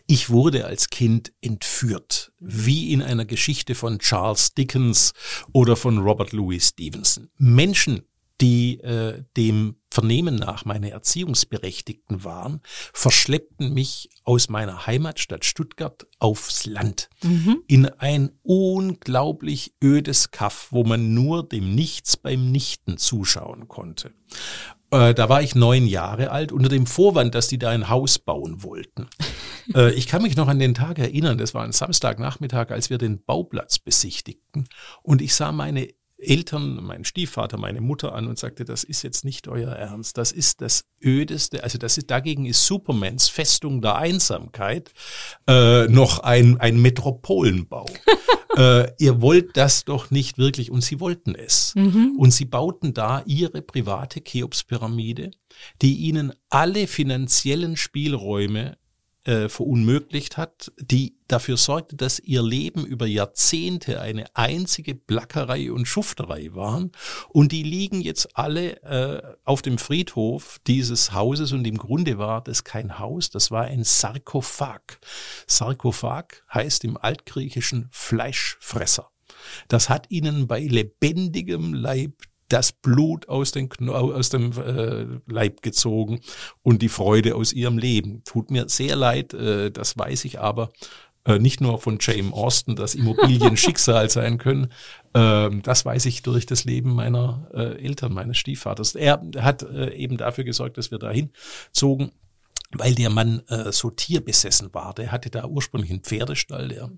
ich 0.07 0.29
wurde 0.29 0.67
als 0.67 0.91
Kind 0.91 1.33
entführt, 1.41 2.33
wie 2.41 2.93
in 2.93 3.01
einer 3.01 3.25
Geschichte 3.25 3.75
von 3.75 4.01
Charles 4.01 4.53
Dickens 4.53 5.15
oder 5.55 5.77
von 5.77 5.97
Robert 5.97 6.33
Louis 6.33 6.69
Stevenson. 6.69 7.31
Menschen 7.39 8.03
die 8.41 8.81
äh, 8.81 9.23
dem 9.37 9.77
Vernehmen 9.97 10.35
nach 10.35 10.67
meine 10.67 10.91
Erziehungsberechtigten 10.91 12.23
waren, 12.23 12.61
verschleppten 12.93 13.73
mich 13.73 14.11
aus 14.25 14.51
meiner 14.51 14.87
Heimatstadt 14.87 15.47
Stuttgart 15.47 16.07
aufs 16.19 16.67
Land 16.67 17.09
mhm. 17.23 17.63
in 17.67 17.87
ein 17.87 18.33
unglaublich 18.43 19.73
ödes 19.83 20.33
Kaff, 20.33 20.69
wo 20.71 20.85
man 20.85 21.15
nur 21.15 21.49
dem 21.49 21.75
Nichts 21.75 22.19
beim 22.19 22.53
Nichten 22.53 22.99
zuschauen 22.99 23.69
konnte. 23.69 24.13
Äh, 24.91 25.15
da 25.15 25.31
war 25.31 25.41
ich 25.41 25.55
neun 25.55 25.87
Jahre 25.87 26.31
alt, 26.31 26.53
unter 26.53 26.69
dem 26.69 26.85
Vorwand, 26.85 27.35
dass 27.35 27.49
die 27.49 27.59
da 27.59 27.71
ein 27.71 27.89
Haus 27.89 28.19
bauen 28.19 28.63
wollten. 28.63 29.09
äh, 29.75 29.95
ich 29.95 30.09
kann 30.09 30.21
mich 30.21 30.37
noch 30.37 30.49
an 30.49 30.59
den 30.59 30.75
Tag 30.75 30.99
erinnern, 30.99 31.39
das 31.39 31.55
war 31.55 31.65
ein 31.65 31.73
Samstagnachmittag, 31.73 32.71
als 32.71 32.91
wir 32.91 32.99
den 32.99 33.25
Bauplatz 33.25 33.79
besichtigten 33.79 34.69
und 35.03 35.23
ich 35.23 35.35
sah 35.35 35.53
meine 35.53 35.89
Eltern, 36.27 36.83
mein 36.83 37.05
Stiefvater, 37.05 37.57
meine 37.57 37.81
Mutter 37.81 38.15
an 38.15 38.27
und 38.27 38.39
sagte, 38.39 38.65
das 38.65 38.85
ist 38.85 39.03
jetzt 39.03 39.25
nicht 39.25 39.49
euer 39.49 39.73
Ernst, 39.73 40.19
das 40.19 40.33
ist 40.33 40.61
das 40.61 40.85
ödeste, 41.03 41.63
also 41.63 41.79
das 41.79 41.99
ist, 41.99 42.11
dagegen 42.11 42.47
ist 42.47 42.67
Supermans 42.67 43.29
Festung 43.29 43.81
der 43.81 43.97
Einsamkeit 43.97 44.93
äh, 45.47 45.87
noch 45.89 46.21
ein, 46.21 46.61
ein 46.61 46.81
Metropolenbau. 46.81 47.87
äh, 48.57 48.91
ihr 48.99 49.21
wollt 49.21 49.57
das 49.57 49.85
doch 49.85 50.11
nicht 50.11 50.39
wirklich 50.39 50.71
und 50.71 50.83
sie 50.83 51.01
wollten 51.01 51.35
es. 51.35 51.75
Mhm. 51.75 52.17
Und 52.19 52.33
sie 52.33 52.47
bauten 52.47 52.95
da 52.95 53.23
ihre 53.27 53.63
private 53.63 54.21
Cheops-Pyramide, 54.21 55.31
die 55.83 55.97
ihnen 55.97 56.33
alle 56.49 56.87
finanziellen 56.87 57.77
Spielräume 57.77 58.77
äh, 59.27 59.49
verunmöglicht 59.49 60.37
hat, 60.37 60.73
die 60.79 61.19
dafür 61.27 61.57
sorgte, 61.57 61.97
dass 61.97 62.21
ihr 62.21 62.43
Leben 62.43 62.87
über 62.87 63.07
Jahrzehnte 63.07 64.01
eine 64.01 64.25
einzige 64.35 64.95
Plackerei 64.95 65.73
und 65.73 65.87
Schufterei 65.87 66.51
waren. 66.53 66.93
Und 67.29 67.51
die 67.51 67.65
liegen 67.65 68.01
jetzt 68.01 68.37
alle 68.37 68.83
äh, 68.83 69.37
auf 69.45 69.63
dem 69.63 69.79
Friedhof 69.79 70.61
dieses 70.67 71.13
Hauses 71.13 71.53
und 71.53 71.67
im 71.67 71.77
Grunde 71.77 72.19
war 72.19 72.41
das 72.41 72.63
kein 72.63 73.01
Haus, 73.01 73.31
das 73.31 73.51
war 73.51 73.65
ein 73.65 73.83
Sarkophag. 73.83 75.01
Sarkophag 75.49 76.43
heißt 76.55 76.85
im 76.85 76.97
Altgriechischen 76.97 77.89
Fleischfresser. 77.91 79.11
Das 79.69 79.89
hat 79.89 80.11
ihnen 80.11 80.47
bei 80.47 80.61
lebendigem 80.61 81.75
Leib 81.75 82.13
das 82.49 82.73
Blut 82.73 83.29
aus, 83.29 83.53
den, 83.53 83.71
aus 83.89 84.31
dem 84.31 84.53
äh, 84.53 85.07
Leib 85.27 85.63
gezogen 85.63 86.21
und 86.63 86.83
die 86.83 86.89
Freude 86.89 87.35
aus 87.35 87.53
ihrem 87.53 87.79
Leben. 87.79 88.23
Tut 88.25 88.51
mir 88.51 88.69
sehr 88.69 88.97
leid, 88.97 89.35
äh, 89.35 89.71
das 89.71 89.99
weiß 89.99 90.25
ich 90.25 90.41
aber 90.41 90.71
äh, 91.27 91.39
nicht 91.39 91.61
nur 91.61 91.79
von 91.81 91.99
James 92.01 92.33
Austin, 92.33 92.77
dass 92.77 92.95
Immobilien 92.95 93.57
Schicksal 93.57 94.09
sein 94.11 94.39
können. 94.39 94.73
Ähm, 95.15 95.63
das 95.63 95.85
weiß 95.85 96.07
ich 96.07 96.23
durch 96.23 96.47
das 96.47 96.65
Leben 96.65 96.95
meiner 96.95 97.49
äh, 97.53 97.85
Eltern, 97.85 98.13
meines 98.13 98.39
Stiefvaters. 98.39 98.95
Er 98.95 99.21
hat 99.39 99.63
äh, 99.63 99.93
eben 99.95 100.17
dafür 100.17 100.45
gesorgt, 100.45 100.79
dass 100.79 100.91
wir 100.91 100.99
dahin 100.99 101.31
zogen 101.73 102.13
weil 102.73 102.95
der 102.95 103.11
Mann 103.11 103.43
äh, 103.49 103.73
so 103.73 103.91
tierbesessen 103.91 104.73
war. 104.75 104.95
Der 104.95 105.13
hatte 105.13 105.31
da 105.31 105.47
ursprünglich 105.47 105.91
einen 105.91 106.03
Pferdestall, 106.03 106.69
der 106.69 106.91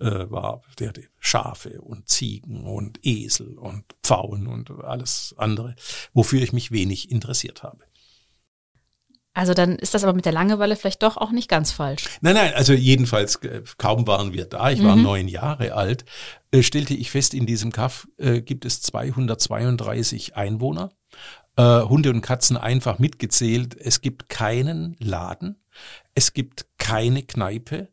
äh, 0.00 0.30
war, 0.30 0.62
der 0.78 0.88
hatte 0.88 1.04
Schafe 1.18 1.80
und 1.80 2.08
Ziegen 2.08 2.64
und 2.64 2.98
Esel 3.02 3.58
und 3.58 3.84
Pfauen 4.02 4.46
und 4.46 4.70
alles 4.84 5.34
andere, 5.38 5.74
wofür 6.12 6.42
ich 6.42 6.52
mich 6.52 6.70
wenig 6.70 7.10
interessiert 7.10 7.62
habe. 7.62 7.84
Also 9.38 9.54
dann 9.54 9.76
ist 9.76 9.94
das 9.94 10.02
aber 10.02 10.14
mit 10.14 10.24
der 10.24 10.32
Langeweile 10.32 10.74
vielleicht 10.74 11.04
doch 11.04 11.16
auch 11.16 11.30
nicht 11.30 11.48
ganz 11.48 11.70
falsch. 11.70 12.06
Nein, 12.22 12.34
nein, 12.34 12.54
also 12.54 12.72
jedenfalls 12.72 13.36
äh, 13.36 13.62
kaum 13.76 14.04
waren 14.08 14.32
wir 14.32 14.46
da, 14.46 14.72
ich 14.72 14.82
war 14.82 14.96
mhm. 14.96 15.02
neun 15.04 15.28
Jahre 15.28 15.74
alt, 15.74 16.04
äh, 16.50 16.64
stellte 16.64 16.94
ich 16.94 17.12
fest, 17.12 17.34
in 17.34 17.46
diesem 17.46 17.70
Kaff 17.70 18.08
äh, 18.16 18.40
gibt 18.40 18.64
es 18.64 18.82
232 18.82 20.34
Einwohner 20.34 20.90
äh, 21.58 21.82
Hunde 21.82 22.10
und 22.10 22.22
Katzen 22.22 22.56
einfach 22.56 22.98
mitgezählt. 22.98 23.76
Es 23.78 24.00
gibt 24.00 24.28
keinen 24.28 24.96
Laden, 25.00 25.56
es 26.14 26.32
gibt 26.32 26.66
keine 26.78 27.22
Kneipe. 27.24 27.88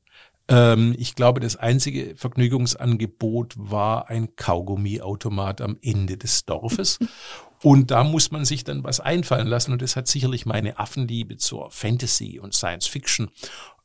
Ähm, 0.48 0.96
ich 0.98 1.16
glaube, 1.16 1.40
das 1.40 1.56
einzige 1.56 2.16
Vergnügungsangebot 2.16 3.56
war 3.58 4.10
ein 4.10 4.36
Kaugummiautomat 4.36 5.62
am 5.62 5.78
Ende 5.82 6.16
des 6.16 6.46
Dorfes. 6.46 7.00
Und 7.64 7.90
da 7.90 8.04
muss 8.04 8.30
man 8.30 8.46
sich 8.46 8.64
dann 8.64 8.84
was 8.84 9.00
einfallen 9.00 9.48
lassen. 9.48 9.72
Und 9.72 9.82
das 9.82 9.96
hat 9.96 10.08
sicherlich 10.08 10.46
meine 10.46 10.78
Affenliebe 10.78 11.38
zur 11.38 11.72
Fantasy 11.72 12.40
und 12.40 12.54
Science 12.54 12.86
Fiction 12.86 13.32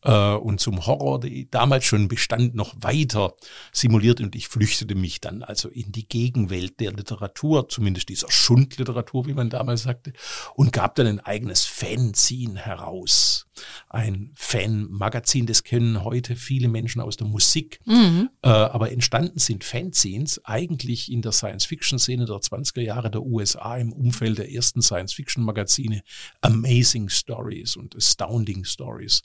äh, 0.02 0.34
und 0.34 0.60
zum 0.60 0.86
Horror, 0.86 1.20
die 1.20 1.50
damals 1.50 1.84
schon 1.84 2.08
bestand, 2.08 2.54
noch 2.54 2.74
weiter 2.78 3.34
simuliert 3.72 4.20
und 4.20 4.34
ich 4.34 4.48
flüchtete 4.48 4.94
mich 4.94 5.20
dann 5.20 5.42
also 5.42 5.68
in 5.68 5.92
die 5.92 6.08
Gegenwelt 6.08 6.80
der 6.80 6.92
Literatur, 6.92 7.68
zumindest 7.68 8.08
dieser 8.08 8.30
Schundliteratur, 8.30 9.26
wie 9.26 9.34
man 9.34 9.50
damals 9.50 9.82
sagte, 9.82 10.12
und 10.54 10.72
gab 10.72 10.94
dann 10.94 11.06
ein 11.06 11.20
eigenes 11.20 11.64
Fanzine 11.64 12.58
heraus. 12.58 13.46
Ein 13.88 14.32
Fanmagazin, 14.34 15.46
das 15.46 15.64
kennen 15.64 16.02
heute 16.04 16.36
viele 16.36 16.68
Menschen 16.68 17.02
aus 17.02 17.16
der 17.16 17.26
Musik, 17.26 17.80
mhm. 17.84 18.30
äh, 18.42 18.48
aber 18.48 18.90
entstanden 18.90 19.38
sind 19.38 19.64
Fanzines 19.64 20.42
eigentlich 20.44 21.12
in 21.12 21.20
der 21.20 21.32
Science-Fiction-Szene 21.32 22.24
der 22.24 22.36
20er 22.36 22.80
Jahre 22.80 23.10
der 23.10 23.22
USA 23.22 23.76
im 23.76 23.92
Umfeld 23.92 24.38
der 24.38 24.50
ersten 24.50 24.80
Science-Fiction-Magazine 24.80 26.02
Amazing 26.40 27.08
Stories 27.08 27.76
und 27.76 27.94
Astounding 27.94 28.64
Stories. 28.64 29.22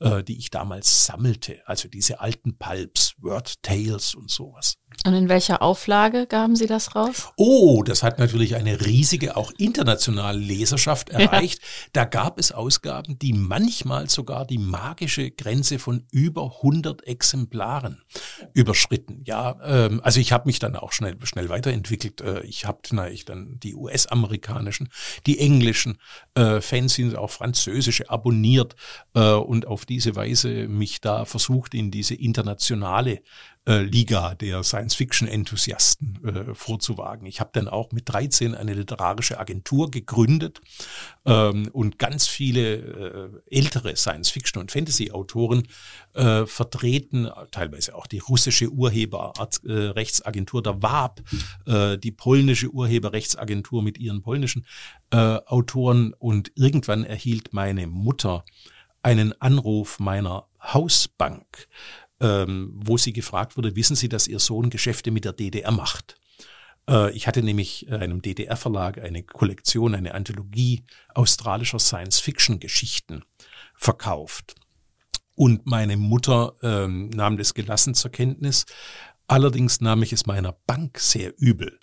Äh, 0.00 0.17
die 0.22 0.38
ich 0.38 0.50
damals 0.50 1.06
sammelte. 1.06 1.62
Also 1.66 1.88
diese 1.88 2.20
alten 2.20 2.58
Pulps, 2.58 3.14
Word 3.18 3.62
Tales 3.62 4.14
und 4.14 4.30
sowas. 4.30 4.78
Und 5.06 5.14
in 5.14 5.28
welcher 5.28 5.62
Auflage 5.62 6.26
gaben 6.26 6.56
Sie 6.56 6.66
das 6.66 6.96
raus? 6.96 7.28
Oh, 7.36 7.84
das 7.84 8.02
hat 8.02 8.18
natürlich 8.18 8.56
eine 8.56 8.84
riesige, 8.84 9.36
auch 9.36 9.52
internationale 9.56 10.38
Leserschaft 10.38 11.10
erreicht. 11.10 11.60
Ja. 11.60 11.68
Da 11.92 12.04
gab 12.04 12.38
es 12.38 12.50
Ausgaben, 12.50 13.16
die 13.18 13.32
manchmal 13.32 14.10
sogar 14.10 14.44
die 14.44 14.58
magische 14.58 15.30
Grenze 15.30 15.78
von 15.78 16.04
über 16.10 16.56
100 16.56 17.06
Exemplaren 17.06 18.02
überschritten. 18.54 19.22
Ja, 19.24 19.56
ähm, 19.62 20.00
also 20.02 20.18
ich 20.18 20.32
habe 20.32 20.46
mich 20.46 20.58
dann 20.58 20.74
auch 20.74 20.90
schnell, 20.90 21.16
schnell 21.22 21.48
weiterentwickelt. 21.48 22.20
Äh, 22.20 22.40
ich 22.40 22.64
habe 22.64 22.80
dann 23.24 23.60
die 23.60 23.76
US-amerikanischen, 23.76 24.88
die 25.26 25.38
englischen 25.38 25.98
äh, 26.34 26.60
Fanzines, 26.60 27.14
auch 27.14 27.30
französische 27.30 28.10
abonniert 28.10 28.74
äh, 29.14 29.32
und 29.32 29.66
auf 29.66 29.86
diese 29.86 30.16
Weise 30.16 30.66
mich 30.66 31.00
da 31.00 31.24
versucht, 31.24 31.74
in 31.74 31.92
diese 31.92 32.16
internationale 32.16 33.22
äh, 33.68 33.82
Liga 33.82 34.34
der 34.34 34.62
Science-Fiction-Enthusiasten 34.62 36.24
äh, 36.24 36.54
vorzuwagen. 36.54 37.26
Ich 37.26 37.40
habe 37.40 37.50
dann 37.52 37.68
auch 37.68 37.92
mit 37.92 38.08
13 38.08 38.54
eine 38.54 38.72
literarische 38.72 39.38
Agentur 39.38 39.90
gegründet 39.90 40.62
ähm, 41.26 41.68
und 41.72 41.98
ganz 41.98 42.26
viele 42.26 42.76
äh, 42.76 43.28
ältere 43.50 43.94
Science-Fiction- 43.94 44.60
und 44.60 44.72
Fantasy-Autoren 44.72 45.68
äh, 46.14 46.46
vertreten, 46.46 47.28
teilweise 47.50 47.94
auch 47.94 48.06
die 48.06 48.20
russische 48.20 48.70
Urheberrechtsagentur 48.70 50.62
der 50.62 50.82
WAB, 50.82 51.20
äh, 51.66 51.98
die 51.98 52.12
polnische 52.12 52.70
Urheberrechtsagentur 52.70 53.82
mit 53.82 53.98
ihren 53.98 54.22
polnischen 54.22 54.64
äh, 55.10 55.16
Autoren 55.16 56.14
und 56.14 56.52
irgendwann 56.54 57.04
erhielt 57.04 57.52
meine 57.52 57.86
Mutter 57.86 58.44
einen 59.02 59.38
Anruf 59.40 60.00
meiner 60.00 60.46
Hausbank 60.60 61.68
ähm, 62.20 62.72
wo 62.74 62.96
sie 62.96 63.12
gefragt 63.12 63.56
wurde, 63.56 63.76
wissen 63.76 63.96
Sie, 63.96 64.08
dass 64.08 64.26
Ihr 64.26 64.38
Sohn 64.38 64.70
Geschäfte 64.70 65.10
mit 65.10 65.24
der 65.24 65.32
DDR 65.32 65.70
macht? 65.70 66.16
Äh, 66.88 67.12
ich 67.12 67.26
hatte 67.26 67.42
nämlich 67.42 67.90
einem 67.90 68.22
DDR-Verlag 68.22 68.98
eine 68.98 69.22
Kollektion, 69.22 69.94
eine 69.94 70.14
Anthologie 70.14 70.84
australischer 71.14 71.78
Science-Fiction-Geschichten 71.78 73.24
verkauft. 73.74 74.54
Und 75.34 75.66
meine 75.66 75.96
Mutter 75.96 76.56
ähm, 76.62 77.10
nahm 77.10 77.36
das 77.36 77.54
gelassen 77.54 77.94
zur 77.94 78.10
Kenntnis. 78.10 78.66
Allerdings 79.28 79.80
nahm 79.80 80.02
ich 80.02 80.12
es 80.12 80.26
meiner 80.26 80.52
Bank 80.66 80.98
sehr 80.98 81.32
übel 81.38 81.78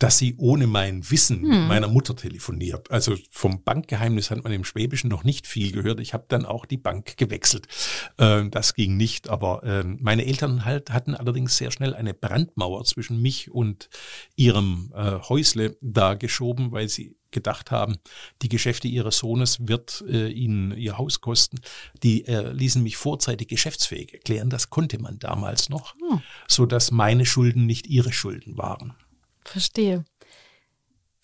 dass 0.00 0.16
sie 0.16 0.34
ohne 0.38 0.66
mein 0.66 1.08
Wissen 1.10 1.42
hm. 1.42 1.68
meiner 1.68 1.86
Mutter 1.86 2.16
telefoniert. 2.16 2.90
Also 2.90 3.16
vom 3.30 3.62
Bankgeheimnis 3.62 4.30
hat 4.30 4.42
man 4.42 4.52
im 4.52 4.64
Schwäbischen 4.64 5.10
noch 5.10 5.24
nicht 5.24 5.46
viel 5.46 5.72
gehört. 5.72 6.00
Ich 6.00 6.14
habe 6.14 6.24
dann 6.26 6.46
auch 6.46 6.64
die 6.64 6.78
Bank 6.78 7.18
gewechselt. 7.18 7.68
Äh, 8.16 8.48
das 8.50 8.74
ging 8.74 8.96
nicht, 8.96 9.28
aber 9.28 9.62
äh, 9.62 9.84
meine 9.84 10.24
Eltern 10.24 10.64
halt 10.64 10.90
hatten 10.90 11.14
allerdings 11.14 11.56
sehr 11.58 11.70
schnell 11.70 11.94
eine 11.94 12.14
Brandmauer 12.14 12.84
zwischen 12.84 13.20
mich 13.20 13.50
und 13.50 13.90
ihrem 14.36 14.90
äh, 14.96 15.18
Häusle 15.28 15.76
da 15.82 16.14
geschoben, 16.14 16.72
weil 16.72 16.88
sie 16.88 17.14
gedacht 17.30 17.70
haben, 17.70 17.98
die 18.40 18.48
Geschäfte 18.48 18.88
ihres 18.88 19.18
Sohnes 19.18 19.68
wird 19.68 20.02
äh, 20.08 20.28
ihnen 20.28 20.76
ihr 20.76 20.96
Haus 20.96 21.20
kosten. 21.20 21.60
Die 22.02 22.26
äh, 22.26 22.50
ließen 22.52 22.82
mich 22.82 22.96
vorzeitig 22.96 23.48
geschäftsfähig 23.48 24.14
erklären. 24.14 24.48
Das 24.48 24.70
konnte 24.70 24.98
man 24.98 25.18
damals 25.18 25.68
noch, 25.68 25.94
hm. 25.94 26.22
so 26.48 26.64
dass 26.64 26.90
meine 26.90 27.26
Schulden 27.26 27.66
nicht 27.66 27.86
ihre 27.86 28.12
Schulden 28.12 28.56
waren. 28.56 28.94
Verstehe. 29.44 30.04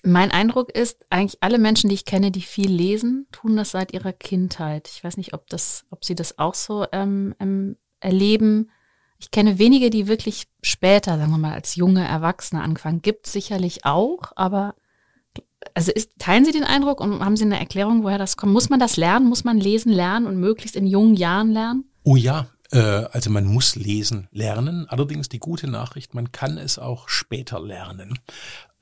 Mein 0.04 0.30
Eindruck 0.30 0.70
ist, 0.70 1.04
eigentlich 1.10 1.42
alle 1.42 1.58
Menschen, 1.58 1.88
die 1.88 1.94
ich 1.94 2.04
kenne, 2.04 2.30
die 2.30 2.42
viel 2.42 2.70
lesen, 2.70 3.26
tun 3.32 3.56
das 3.56 3.72
seit 3.72 3.92
ihrer 3.92 4.12
Kindheit. 4.12 4.88
Ich 4.88 5.02
weiß 5.02 5.16
nicht, 5.16 5.34
ob 5.34 5.48
das, 5.48 5.84
ob 5.90 6.04
sie 6.04 6.14
das 6.14 6.38
auch 6.38 6.54
so 6.54 6.86
ähm, 6.92 7.34
ähm, 7.40 7.76
erleben. 7.98 8.70
Ich 9.18 9.30
kenne 9.30 9.58
wenige, 9.58 9.90
die 9.90 10.06
wirklich 10.06 10.46
später, 10.62 11.18
sagen 11.18 11.32
wir 11.32 11.38
mal, 11.38 11.54
als 11.54 11.74
junge 11.74 12.06
Erwachsene 12.06 12.62
anfangen. 12.62 13.02
Gibt 13.02 13.26
sicherlich 13.26 13.84
auch, 13.84 14.32
aber 14.36 14.74
also 15.74 15.90
ist, 15.92 16.12
teilen 16.18 16.44
Sie 16.44 16.52
den 16.52 16.64
Eindruck 16.64 17.00
und 17.00 17.24
haben 17.24 17.36
Sie 17.36 17.44
eine 17.44 17.58
Erklärung, 17.58 18.04
woher 18.04 18.18
das 18.18 18.36
kommt? 18.36 18.52
Muss 18.52 18.68
man 18.68 18.78
das 18.78 18.96
lernen? 18.96 19.28
Muss 19.28 19.44
man 19.44 19.58
lesen 19.58 19.92
lernen 19.92 20.26
und 20.26 20.38
möglichst 20.38 20.76
in 20.76 20.86
jungen 20.86 21.14
Jahren 21.14 21.50
lernen? 21.50 21.90
Oh 22.04 22.16
ja, 22.16 22.46
also 22.72 23.30
man 23.30 23.46
muss 23.46 23.76
lesen 23.76 24.28
lernen. 24.32 24.88
Allerdings 24.88 25.28
die 25.28 25.38
gute 25.38 25.68
Nachricht, 25.68 26.14
man 26.14 26.32
kann 26.32 26.58
es 26.58 26.78
auch 26.78 27.08
später 27.08 27.60
lernen. 27.60 28.18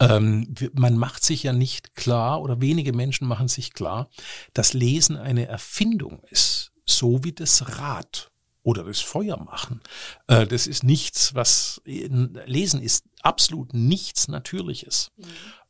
Ähm, 0.01 0.55
man 0.73 0.97
macht 0.97 1.25
sich 1.25 1.43
ja 1.45 1.53
nicht 1.53 1.95
klar 1.95 2.43
oder 2.43 2.61
wenige 2.61 2.93
Menschen 2.93 3.29
machen 3.29 3.49
sich 3.49 3.73
klar, 3.73 4.09
dass 4.53 4.73
Lesen 4.73 5.17
eine 5.17 5.47
Erfindung 5.47 6.23
ist, 6.31 6.73
so 6.85 7.23
wie 7.25 7.33
das 7.33 7.79
Rad 7.79 8.31
oder 8.63 8.85
das 8.85 9.01
Feuer 9.01 9.39
machen. 9.39 9.81
Äh, 10.27 10.47
das 10.47 10.67
ist 10.67 10.83
nichts, 10.83 11.35
was 11.35 11.81
Lesen 11.85 12.81
ist 12.81 13.05
absolut 13.23 13.73
nichts 13.75 14.27
Natürliches. 14.29 15.13
Mhm. 15.17 15.25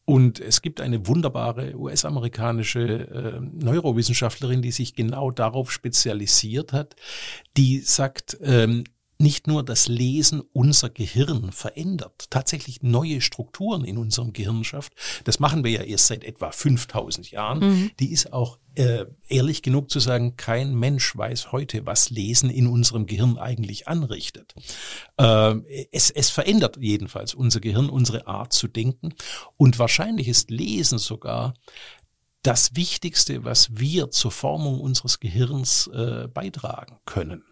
Und 0.06 0.38
es 0.38 0.60
gibt 0.60 0.80
eine 0.80 1.06
wunderbare 1.06 1.74
US-amerikanische 1.76 2.80
äh, 2.80 3.40
Neurowissenschaftlerin, 3.40 4.60
die 4.60 4.70
sich 4.70 4.94
genau 4.94 5.30
darauf 5.30 5.72
spezialisiert 5.72 6.72
hat, 6.72 6.94
die 7.56 7.78
sagt, 7.78 8.36
ähm, 8.42 8.84
nicht 9.18 9.46
nur 9.46 9.64
das 9.64 9.88
Lesen 9.88 10.42
unser 10.52 10.90
Gehirn 10.90 11.52
verändert, 11.52 12.26
tatsächlich 12.30 12.82
neue 12.82 13.20
Strukturen 13.20 13.84
in 13.84 13.98
unserem 13.98 14.32
Gehirn 14.32 14.64
schafft. 14.64 14.92
Das 15.24 15.40
machen 15.40 15.64
wir 15.64 15.70
ja 15.70 15.82
erst 15.82 16.08
seit 16.08 16.24
etwa 16.24 16.50
5000 16.50 17.30
Jahren. 17.30 17.58
Mhm. 17.60 17.90
Die 18.00 18.10
ist 18.10 18.32
auch 18.32 18.58
äh, 18.74 19.06
ehrlich 19.28 19.62
genug 19.62 19.90
zu 19.90 20.00
sagen, 20.00 20.36
kein 20.36 20.74
Mensch 20.74 21.16
weiß 21.16 21.52
heute, 21.52 21.86
was 21.86 22.10
Lesen 22.10 22.50
in 22.50 22.66
unserem 22.66 23.06
Gehirn 23.06 23.38
eigentlich 23.38 23.86
anrichtet. 23.86 24.54
Äh, 25.16 25.86
es, 25.92 26.10
es 26.10 26.30
verändert 26.30 26.78
jedenfalls 26.80 27.34
unser 27.34 27.60
Gehirn, 27.60 27.88
unsere 27.88 28.26
Art 28.26 28.52
zu 28.52 28.66
denken. 28.66 29.14
Und 29.56 29.78
wahrscheinlich 29.78 30.28
ist 30.28 30.50
Lesen 30.50 30.98
sogar 30.98 31.54
das 32.42 32.76
Wichtigste, 32.76 33.44
was 33.44 33.76
wir 33.78 34.10
zur 34.10 34.30
Formung 34.30 34.80
unseres 34.80 35.18
Gehirns 35.18 35.86
äh, 35.88 36.28
beitragen 36.28 36.98
können. 37.06 37.42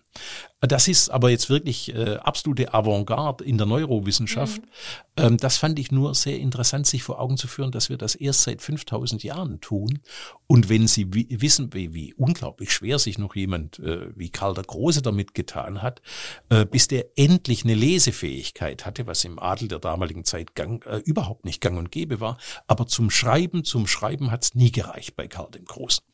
Das 0.61 0.87
ist 0.87 1.09
aber 1.09 1.31
jetzt 1.31 1.51
wirklich 1.51 1.93
äh, 1.93 2.17
absolute 2.17 2.73
Avantgarde 2.73 3.43
in 3.45 3.59
der 3.59 3.67
Neurowissenschaft. 3.67 4.63
Mhm. 4.63 4.69
Ähm, 5.17 5.37
das 5.37 5.57
fand 5.57 5.79
ich 5.79 5.91
nur 5.91 6.15
sehr 6.15 6.39
interessant, 6.39 6.87
sich 6.87 7.03
vor 7.03 7.21
Augen 7.21 7.37
zu 7.37 7.49
führen, 7.49 7.73
dass 7.73 7.89
wir 7.89 7.97
das 7.97 8.15
erst 8.15 8.43
seit 8.43 8.63
5000 8.63 9.25
Jahren 9.25 9.61
tun. 9.61 10.01
Und 10.47 10.69
wenn 10.69 10.87
Sie 10.87 11.13
wissen, 11.13 11.73
wie, 11.75 11.95
wie, 11.95 12.15
unglaublich 12.15 12.73
schwer 12.73 13.01
sich 13.01 13.19
noch 13.19 13.35
jemand 13.35 13.81
äh, 13.81 14.17
wie 14.17 14.31
Karl 14.31 14.55
der 14.55 14.65
Große 14.65 15.03
damit 15.03 15.35
getan 15.35 15.83
hat, 15.83 16.01
äh, 16.49 16.65
bis 16.65 16.87
der 16.87 17.07
endlich 17.17 17.65
eine 17.65 17.75
Lesefähigkeit 17.75 18.87
hatte, 18.87 19.07
was 19.09 19.25
im 19.25 19.41
Adel 19.41 19.67
der 19.67 19.81
damaligen 19.81 20.25
Zeit 20.25 20.55
gang, 20.55 20.87
äh, 20.87 20.99
überhaupt 20.99 21.45
nicht 21.45 21.61
gang 21.61 21.77
und 21.77 21.91
gäbe 21.91 22.21
war. 22.21 22.39
Aber 22.69 22.87
zum 22.87 23.11
Schreiben, 23.11 23.65
zum 23.65 23.89
Schreiben 23.89 24.31
hat 24.31 24.45
es 24.45 24.55
nie 24.55 24.71
gereicht 24.71 25.17
bei 25.17 25.27
Karl 25.27 25.51
dem 25.51 25.65
Großen. 25.65 26.05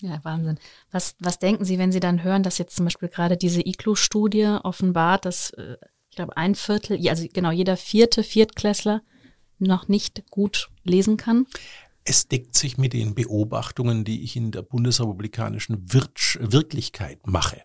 Ja, 0.00 0.20
Wahnsinn. 0.22 0.58
Was, 0.90 1.14
was 1.18 1.38
denken 1.38 1.64
Sie, 1.64 1.78
wenn 1.78 1.92
Sie 1.92 2.00
dann 2.00 2.22
hören, 2.22 2.42
dass 2.42 2.58
jetzt 2.58 2.76
zum 2.76 2.86
Beispiel 2.86 3.08
gerade 3.08 3.36
diese 3.36 3.60
ICLU-Studie 3.60 4.58
offenbart, 4.62 5.24
dass 5.24 5.50
äh, 5.50 5.76
ich 6.10 6.16
glaube 6.16 6.36
ein 6.36 6.54
Viertel, 6.54 7.08
also 7.08 7.26
genau 7.32 7.50
jeder 7.50 7.76
vierte 7.76 8.22
Viertklässler 8.22 9.02
noch 9.58 9.88
nicht 9.88 10.24
gut 10.30 10.70
lesen 10.84 11.16
kann? 11.16 11.46
Es 12.04 12.28
deckt 12.28 12.56
sich 12.56 12.78
mit 12.78 12.92
den 12.92 13.14
Beobachtungen, 13.14 14.04
die 14.04 14.22
ich 14.22 14.34
in 14.36 14.50
der 14.50 14.62
bundesrepublikanischen 14.62 15.92
Wirtsch 15.92 16.38
Wirklichkeit 16.40 17.26
mache. 17.26 17.62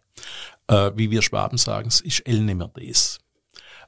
Äh, 0.67 0.91
wie 0.95 1.09
wir 1.09 1.21
Schwaben 1.21 1.57
sagen, 1.57 1.87
es 1.87 2.01
ist 2.01 2.27
el 2.27 2.45
des. 2.75 3.19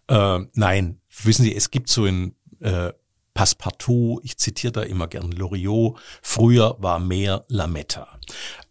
Äh, 0.08 0.40
nein, 0.54 1.02
wissen 1.24 1.44
Sie, 1.44 1.56
es 1.56 1.70
gibt 1.70 1.90
so 1.90 2.06
ein 2.06 2.36
äh, 2.60 2.94
Passepartout, 3.38 4.20
ich 4.24 4.36
zitiere 4.38 4.74
da 4.74 4.82
immer 4.82 5.08
gern 5.08 5.32
Loriot, 5.32 6.00
früher 6.24 6.76
war 6.80 6.98
mehr 6.98 7.46
Lametta. 7.50 8.20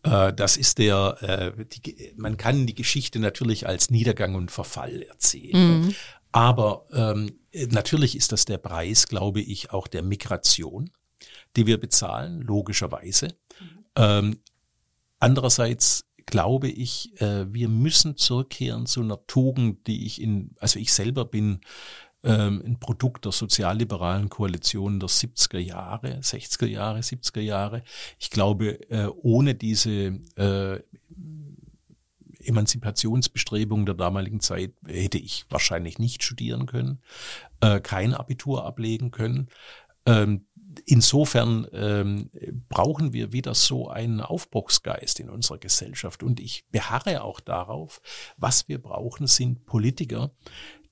Äh, 0.03 0.33
das 0.33 0.57
ist 0.57 0.79
der, 0.79 1.55
äh, 1.57 1.65
die, 1.67 2.13
man 2.17 2.37
kann 2.37 2.67
die 2.67 2.75
Geschichte 2.75 3.21
natürlich 3.21 3.69
als 3.69 3.91
Niedergang 3.91 4.35
und 4.35 4.51
Verfall 4.51 5.03
erzählen. 5.03 5.83
Mhm. 5.83 5.95
Aber 6.33 6.85
ähm, 6.93 7.39
natürlich 7.71 8.17
ist 8.17 8.33
das 8.33 8.45
der 8.45 8.59
Preis, 8.59 9.07
glaube 9.07 9.41
ich, 9.41 9.71
auch 9.71 9.87
der 9.87 10.03
Migration, 10.03 10.91
die 11.55 11.69
wir 11.69 11.79
bezahlen, 11.79 12.41
logischerweise. 12.41 13.29
Mhm. 13.61 13.85
Ähm, 13.95 14.39
andererseits 15.21 16.07
glaube 16.27 16.69
ich, 16.69 17.21
äh, 17.21 17.47
wir 17.55 17.69
müssen 17.69 18.17
zurückkehren 18.17 18.87
zu 18.87 19.01
einer 19.01 19.25
Tugend, 19.29 19.87
die 19.87 20.07
ich 20.07 20.21
in, 20.21 20.57
also 20.59 20.81
ich 20.81 20.93
selber 20.93 21.25
bin 21.25 21.61
ähm, 22.27 22.63
ein 22.67 22.79
Produkt 22.81 23.25
der 23.25 23.33
sozialliberalen 23.33 24.29
Koalition 24.29 24.99
der 24.99 25.09
70er 25.09 25.59
Jahre, 25.59 26.19
60er 26.19 26.67
Jahre, 26.67 26.99
70er 26.99 27.41
Jahre. 27.41 27.83
Ich 28.19 28.31
glaube, 28.31 28.81
äh, 28.91 29.07
ohne 29.23 29.55
diese 29.55 30.19
äh, 30.37 30.81
Emanzipationsbestrebungen 32.41 33.87
der 33.87 33.95
damaligen 33.95 34.41
Zeit 34.41 34.75
hätte 34.87 35.19
ich 35.19 35.47
wahrscheinlich 35.51 35.99
nicht 35.99 36.23
studieren 36.23 36.67
können, 36.67 37.01
äh, 37.61 37.81
kein 37.81 38.13
Abitur 38.13 38.65
ablegen 38.65 39.13
können. 39.13 39.49
Ähm, 40.05 40.47
insofern 40.85 41.67
ähm, 41.73 42.31
brauchen 42.69 43.13
wir 43.13 43.33
wieder 43.33 43.55
so 43.55 43.89
einen 43.89 44.21
Aufbruchsgeist 44.21 45.21
in 45.21 45.31
unserer 45.31 45.59
Gesellschaft. 45.59 46.23
Und 46.23 46.41
ich 46.41 46.67
beharre 46.71 47.23
auch 47.23 47.41
darauf, 47.41 48.01
was 48.37 48.69
wir 48.69 48.81
brauchen, 48.83 49.27
sind 49.27 49.65
Politiker, 49.65 50.33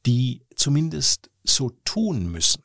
die 0.07 0.43
zumindest 0.55 1.31
so 1.43 1.71
tun 1.85 2.31
müssen, 2.31 2.63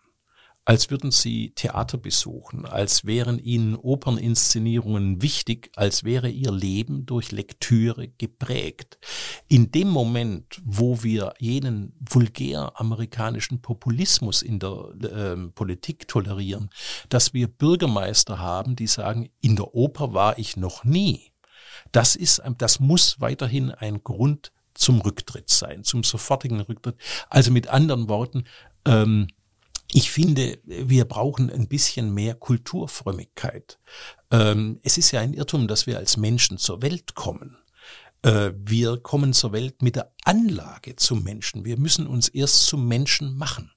als 0.70 0.92
würden 0.92 1.10
sie 1.10 1.52
Theater 1.56 1.98
besuchen, 1.98 2.68
als 2.68 3.04
wären 3.04 3.40
ihnen 3.40 3.76
Operninszenierungen 3.76 5.20
wichtig, 5.20 5.72
als 5.76 6.04
wäre 6.04 6.30
ihr 6.30 6.52
Leben 6.52 7.08
durch 7.08 7.32
Lektüre 7.32 8.08
geprägt. 8.08 9.00
In 9.48 9.72
dem 9.72 9.88
Moment, 9.90 10.62
wo 10.64 11.02
wir 11.02 11.34
jenen 11.40 11.94
vulgär 12.00 12.74
amerikanischen 12.76 13.64
Populismus 13.64 14.44
in 14.44 14.60
der 14.60 14.94
äh, 15.02 15.36
Politik 15.56 16.08
tolerieren, 16.08 16.70
dass 17.10 17.34
wir 17.34 17.48
Bürgermeister 17.48 18.38
haben, 18.38 18.76
die 18.76 18.86
sagen, 18.86 19.32
in 19.42 19.56
der 19.56 19.74
Oper 19.74 20.14
war 20.14 20.38
ich 20.38 20.56
noch 20.56 20.84
nie. 20.84 21.32
Das 21.92 22.16
ist, 22.16 22.44
das 22.60 22.80
muss 22.80 23.20
weiterhin 23.20 23.72
ein 23.72 24.04
Grund 24.04 24.52
zum 24.80 25.02
Rücktritt 25.02 25.50
sein, 25.50 25.84
zum 25.84 26.04
sofortigen 26.04 26.60
Rücktritt. 26.62 26.96
Also 27.30 27.52
mit 27.52 27.68
anderen 27.68 28.10
Worten, 28.10 28.46
ähm, 28.86 29.28
ich 29.92 30.12
finde, 30.12 30.60
wir 30.64 31.06
brauchen 31.06 31.50
ein 31.50 31.68
bisschen 31.68 32.14
mehr 32.14 32.36
Kulturfrömmigkeit. 32.36 33.80
Ähm, 34.32 34.80
es 34.84 34.98
ist 34.98 35.12
ja 35.12 35.20
ein 35.20 35.34
Irrtum, 35.34 35.68
dass 35.68 35.88
wir 35.88 35.98
als 35.98 36.16
Menschen 36.16 36.58
zur 36.58 36.82
Welt 36.82 37.16
kommen. 37.16 37.58
Äh, 38.22 38.52
wir 38.56 38.98
kommen 38.98 39.34
zur 39.34 39.52
Welt 39.52 39.82
mit 39.82 39.96
der 39.96 40.12
Anlage 40.24 40.96
zum 40.96 41.24
Menschen. 41.24 41.66
Wir 41.66 41.78
müssen 41.78 42.06
uns 42.06 42.28
erst 42.28 42.68
zum 42.68 42.88
Menschen 42.88 43.36
machen. 43.36 43.72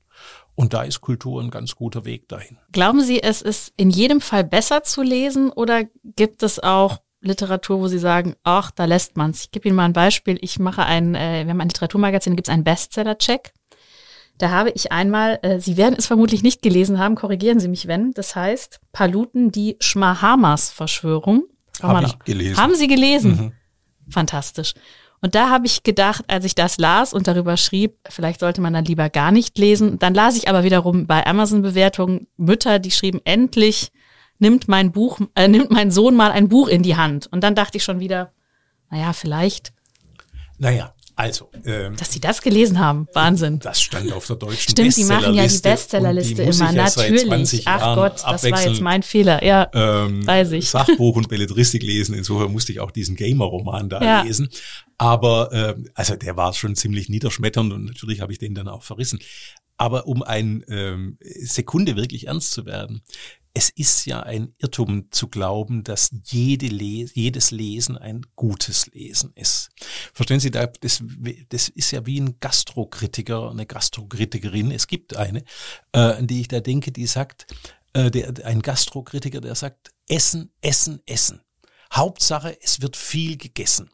Und 0.54 0.74
da 0.74 0.82
ist 0.82 1.00
Kultur 1.00 1.42
ein 1.42 1.50
ganz 1.50 1.74
guter 1.74 2.04
Weg 2.04 2.28
dahin. 2.28 2.58
Glauben 2.72 3.00
Sie, 3.00 3.22
es 3.22 3.40
ist 3.40 3.72
in 3.76 3.88
jedem 3.88 4.20
Fall 4.20 4.44
besser 4.44 4.82
zu 4.82 5.02
lesen 5.02 5.50
oder 5.50 5.84
gibt 6.04 6.42
es 6.42 6.58
auch 6.58 6.98
Literatur, 7.22 7.80
wo 7.80 7.88
Sie 7.88 7.98
sagen, 7.98 8.34
ach, 8.42 8.70
da 8.70 8.84
lässt 8.84 9.16
man's. 9.16 9.44
Ich 9.44 9.50
gebe 9.50 9.68
Ihnen 9.68 9.76
mal 9.76 9.84
ein 9.84 9.92
Beispiel. 9.92 10.38
Ich 10.40 10.58
mache 10.58 10.84
ein, 10.84 11.14
äh, 11.14 11.44
wir 11.44 11.50
haben 11.50 11.60
ein 11.60 11.68
Literaturmagazin, 11.68 12.32
da 12.32 12.36
gibt 12.36 12.48
es 12.48 12.52
einen 12.52 12.64
Bestseller-Check. 12.64 13.52
Da 14.38 14.50
habe 14.50 14.70
ich 14.70 14.90
einmal, 14.90 15.38
äh, 15.42 15.60
Sie 15.60 15.76
werden 15.76 15.94
es 15.96 16.06
vermutlich 16.06 16.42
nicht 16.42 16.62
gelesen 16.62 16.98
haben, 16.98 17.14
korrigieren 17.14 17.60
Sie 17.60 17.68
mich, 17.68 17.86
wenn. 17.86 18.12
Das 18.12 18.34
heißt, 18.34 18.80
Paluten, 18.92 19.52
die 19.52 19.76
Schmahamas-Verschwörung. 19.78 21.44
Habe 21.80 22.06
ich 22.06 22.18
gelesen. 22.20 22.56
Haben 22.56 22.74
Sie 22.74 22.88
gelesen? 22.88 23.30
Mhm. 23.30 23.52
Fantastisch. 24.10 24.74
Und 25.20 25.36
da 25.36 25.50
habe 25.50 25.66
ich 25.66 25.84
gedacht, 25.84 26.24
als 26.26 26.44
ich 26.44 26.56
das 26.56 26.78
las 26.78 27.14
und 27.14 27.28
darüber 27.28 27.56
schrieb, 27.56 27.96
vielleicht 28.08 28.40
sollte 28.40 28.60
man 28.60 28.72
dann 28.72 28.84
lieber 28.84 29.08
gar 29.08 29.30
nicht 29.30 29.56
lesen. 29.56 30.00
Dann 30.00 30.14
las 30.14 30.36
ich 30.36 30.48
aber 30.48 30.64
wiederum 30.64 31.06
bei 31.06 31.24
Amazon-Bewertungen 31.24 32.26
Mütter, 32.36 32.80
die 32.80 32.90
schrieben, 32.90 33.20
endlich 33.24 33.92
nimmt 34.42 34.68
mein 34.68 34.92
Buch, 34.92 35.20
äh, 35.34 35.48
nimmt 35.48 35.70
mein 35.70 35.90
Sohn 35.90 36.14
mal 36.14 36.32
ein 36.32 36.48
Buch 36.48 36.68
in 36.68 36.82
die 36.82 36.96
Hand. 36.96 37.28
Und 37.28 37.42
dann 37.42 37.54
dachte 37.54 37.78
ich 37.78 37.84
schon 37.84 38.00
wieder, 38.00 38.32
naja, 38.90 39.14
vielleicht. 39.14 39.72
Naja, 40.58 40.94
also, 41.14 41.50
ähm, 41.64 41.94
dass 41.96 42.12
Sie 42.12 42.20
das 42.20 42.42
gelesen 42.42 42.78
haben, 42.78 43.06
Wahnsinn. 43.12 43.58
Das 43.58 43.80
stand 43.82 44.12
auf 44.12 44.26
der 44.26 44.36
deutschen 44.36 44.70
Stimmt, 44.70 44.96
die 44.96 45.04
machen 45.04 45.34
ja 45.34 45.46
die 45.46 45.58
Bestsellerliste 45.58 46.42
immer, 46.42 46.72
natürlich. 46.72 47.66
Ach 47.66 47.80
Jahren 47.80 47.96
Gott, 47.96 48.22
das 48.26 48.50
war 48.50 48.66
jetzt 48.66 48.80
mein 48.80 49.02
Fehler, 49.02 49.44
ja, 49.44 49.70
ähm, 49.74 50.26
weiß 50.26 50.52
ich. 50.52 50.70
Sachbuch 50.70 51.16
und 51.16 51.28
Belletristik 51.28 51.82
lesen, 51.82 52.14
insofern 52.14 52.50
musste 52.50 52.72
ich 52.72 52.80
auch 52.80 52.90
diesen 52.90 53.14
Gamer-Roman 53.14 53.88
da 53.88 54.02
ja. 54.02 54.22
lesen. 54.22 54.48
Aber 54.96 55.52
äh, 55.52 55.74
also 55.94 56.16
der 56.16 56.36
war 56.36 56.52
schon 56.54 56.74
ziemlich 56.76 57.08
niederschmetternd 57.08 57.72
und 57.72 57.84
natürlich 57.84 58.20
habe 58.20 58.32
ich 58.32 58.38
den 58.38 58.54
dann 58.54 58.68
auch 58.68 58.82
verrissen. 58.82 59.18
Aber 59.76 60.06
um 60.06 60.22
ein 60.22 60.64
ähm, 60.68 61.18
Sekunde 61.20 61.96
wirklich 61.96 62.28
ernst 62.28 62.52
zu 62.52 62.66
werden, 62.66 63.02
es 63.54 63.68
ist 63.68 64.06
ja 64.06 64.20
ein 64.20 64.54
Irrtum 64.58 65.10
zu 65.10 65.28
glauben, 65.28 65.84
dass 65.84 66.10
jede 66.24 66.66
Les 66.66 67.14
jedes 67.14 67.50
Lesen 67.50 67.98
ein 67.98 68.24
gutes 68.34 68.86
Lesen 68.88 69.32
ist. 69.34 69.70
Verstehen 70.14 70.40
Sie, 70.40 70.50
das, 70.50 70.70
das 70.80 71.68
ist 71.68 71.90
ja 71.90 72.06
wie 72.06 72.20
ein 72.20 72.38
Gastrokritiker, 72.40 73.50
eine 73.50 73.66
Gastrokritikerin. 73.66 74.70
Es 74.70 74.86
gibt 74.86 75.16
eine, 75.16 75.44
äh, 75.92 75.98
an 75.98 76.26
die 76.26 76.40
ich 76.40 76.48
da 76.48 76.60
denke, 76.60 76.92
die 76.92 77.06
sagt, 77.06 77.46
äh, 77.92 78.10
der, 78.10 78.32
ein 78.46 78.62
Gastrokritiker, 78.62 79.40
der 79.40 79.54
sagt, 79.54 79.92
Essen, 80.08 80.50
Essen, 80.62 81.02
Essen. 81.06 81.42
Hauptsache, 81.92 82.56
es 82.62 82.80
wird 82.80 82.96
viel 82.96 83.36
gegessen. 83.36 83.90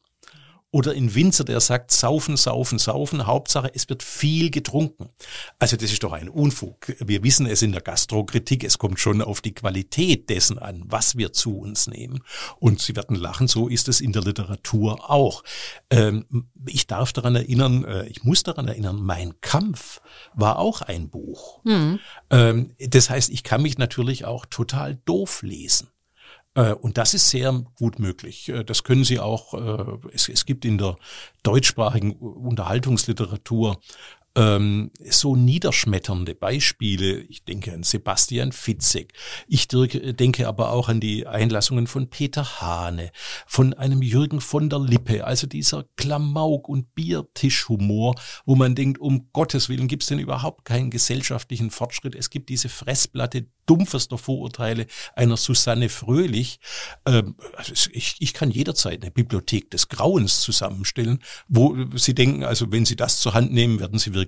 Oder 0.70 0.92
in 0.92 1.14
Winzer, 1.14 1.44
der 1.44 1.60
sagt, 1.60 1.90
saufen, 1.90 2.36
saufen, 2.36 2.78
saufen, 2.78 3.26
Hauptsache, 3.26 3.70
es 3.74 3.88
wird 3.88 4.02
viel 4.02 4.50
getrunken. 4.50 5.08
Also 5.58 5.78
das 5.78 5.90
ist 5.90 6.02
doch 6.02 6.12
ein 6.12 6.28
Unfug. 6.28 6.94
Wir 6.98 7.22
wissen 7.22 7.46
es 7.46 7.62
in 7.62 7.72
der 7.72 7.80
Gastrokritik, 7.80 8.64
es 8.64 8.76
kommt 8.76 9.00
schon 9.00 9.22
auf 9.22 9.40
die 9.40 9.54
Qualität 9.54 10.28
dessen 10.28 10.58
an, 10.58 10.82
was 10.86 11.16
wir 11.16 11.32
zu 11.32 11.58
uns 11.58 11.86
nehmen. 11.86 12.22
Und 12.58 12.80
Sie 12.80 12.94
werden 12.96 13.16
lachen, 13.16 13.48
so 13.48 13.68
ist 13.68 13.88
es 13.88 14.02
in 14.02 14.12
der 14.12 14.22
Literatur 14.22 15.10
auch. 15.10 15.42
Ähm, 15.88 16.50
ich 16.66 16.86
darf 16.86 17.14
daran 17.14 17.34
erinnern, 17.34 17.84
äh, 17.84 18.06
ich 18.06 18.24
muss 18.24 18.42
daran 18.42 18.68
erinnern, 18.68 19.00
mein 19.00 19.40
Kampf 19.40 20.02
war 20.34 20.58
auch 20.58 20.82
ein 20.82 21.08
Buch. 21.08 21.60
Mhm. 21.64 21.98
Das 22.28 23.10
heißt, 23.10 23.30
ich 23.30 23.42
kann 23.42 23.62
mich 23.62 23.78
natürlich 23.78 24.24
auch 24.26 24.44
total 24.44 24.96
doof 25.06 25.42
lesen. 25.42 25.88
Äh, 26.58 26.74
und 26.74 26.98
das 26.98 27.14
ist 27.14 27.30
sehr 27.30 27.52
gut 27.78 28.00
möglich. 28.00 28.48
Äh, 28.48 28.64
das 28.64 28.82
können 28.82 29.04
Sie 29.04 29.20
auch, 29.20 29.54
äh, 29.54 30.08
es, 30.12 30.28
es 30.28 30.44
gibt 30.44 30.64
in 30.64 30.76
der 30.76 30.96
deutschsprachigen 31.44 32.12
Unterhaltungsliteratur 32.12 33.80
ähm, 34.38 34.92
so 35.10 35.34
niederschmetternde 35.34 36.36
Beispiele. 36.36 37.22
Ich 37.22 37.44
denke 37.44 37.72
an 37.72 37.82
Sebastian 37.82 38.52
Fitzek. 38.52 39.12
Ich 39.48 39.66
denke 39.66 40.46
aber 40.46 40.70
auch 40.70 40.88
an 40.88 41.00
die 41.00 41.26
Einlassungen 41.26 41.88
von 41.88 42.08
Peter 42.08 42.60
Hane, 42.60 43.10
von 43.46 43.74
einem 43.74 44.00
Jürgen 44.00 44.40
von 44.40 44.70
der 44.70 44.78
Lippe, 44.78 45.24
also 45.24 45.48
dieser 45.48 45.86
Klamauk- 45.96 46.68
und 46.68 46.94
Biertischhumor, 46.94 48.14
wo 48.46 48.54
man 48.54 48.76
denkt, 48.76 49.00
um 49.00 49.28
Gottes 49.32 49.68
Willen 49.68 49.88
gibt 49.88 50.04
es 50.04 50.08
denn 50.08 50.20
überhaupt 50.20 50.64
keinen 50.64 50.90
gesellschaftlichen 50.90 51.72
Fortschritt. 51.72 52.14
Es 52.14 52.30
gibt 52.30 52.48
diese 52.48 52.68
Fressplatte 52.68 53.46
dumpfester 53.66 54.18
Vorurteile 54.18 54.86
einer 55.14 55.36
Susanne 55.36 55.88
Fröhlich. 55.88 56.58
Ähm, 57.06 57.36
also 57.56 57.90
ich, 57.92 58.16
ich 58.20 58.32
kann 58.32 58.50
jederzeit 58.50 59.02
eine 59.02 59.10
Bibliothek 59.10 59.70
des 59.70 59.88
Grauens 59.88 60.40
zusammenstellen, 60.40 61.18
wo 61.48 61.76
Sie 61.94 62.14
denken, 62.14 62.44
also 62.44 62.72
wenn 62.72 62.86
Sie 62.86 62.96
das 62.96 63.20
zur 63.20 63.34
Hand 63.34 63.52
nehmen, 63.52 63.78
werden 63.78 63.98
Sie 63.98 64.14
wirklich 64.14 64.27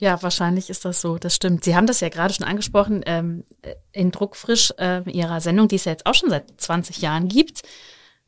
Ja, 0.00 0.22
wahrscheinlich 0.22 0.70
ist 0.70 0.86
das 0.86 1.02
so. 1.02 1.18
Das 1.18 1.34
stimmt. 1.34 1.62
Sie 1.62 1.76
haben 1.76 1.86
das 1.86 2.00
ja 2.00 2.08
gerade 2.08 2.32
schon 2.32 2.46
angesprochen 2.46 3.02
ähm, 3.04 3.44
in 3.92 4.10
Druckfrisch 4.10 4.72
äh, 4.78 5.02
Ihrer 5.10 5.42
Sendung, 5.42 5.68
die 5.68 5.76
es 5.76 5.84
ja 5.84 5.92
jetzt 5.92 6.06
auch 6.06 6.14
schon 6.14 6.30
seit 6.30 6.58
20 6.58 7.02
Jahren 7.02 7.28
gibt. 7.28 7.62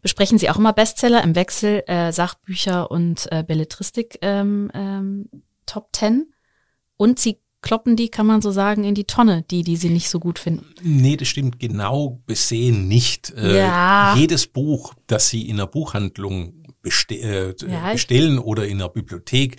Besprechen 0.02 0.37
Sie 0.37 0.50
auch 0.50 0.58
immer 0.58 0.74
Bestseller 0.74 1.24
im 1.24 1.35
Wechsel, 1.35 1.82
äh, 1.87 2.12
Sachbücher 2.12 2.90
und 2.90 3.26
äh, 3.32 3.42
Belletristik 3.42 4.18
ähm, 4.20 4.70
ähm, 4.74 5.30
Top 5.64 5.88
10. 5.96 6.35
Und 6.98 7.18
Sie 7.18 7.38
kloppen 7.62 7.96
die, 7.96 8.11
kann 8.11 8.26
man 8.26 8.42
so 8.42 8.50
sagen, 8.50 8.85
in 8.85 8.94
die 8.94 9.04
Tonne, 9.06 9.42
die, 9.50 9.62
die 9.62 9.76
Sie 9.76 9.88
nicht 9.88 10.11
so 10.11 10.20
gut 10.20 10.38
finden. 10.38 10.66
Nee, 10.82 11.16
das 11.16 11.28
stimmt 11.28 11.58
genau 11.58 12.20
besehen 12.26 12.87
nicht. 12.87 13.30
Äh, 13.30 13.61
ja. 13.61 14.14
Jedes 14.14 14.46
Buch, 14.46 14.92
das 15.06 15.30
Sie 15.30 15.48
in 15.48 15.56
der 15.56 15.66
Buchhandlung 15.66 16.62
beste 16.83 17.14
äh, 17.14 17.55
ja, 17.66 17.92
bestellen 17.92 18.38
oder 18.38 18.66
in 18.66 18.79
der 18.79 18.88
Bibliothek 18.88 19.57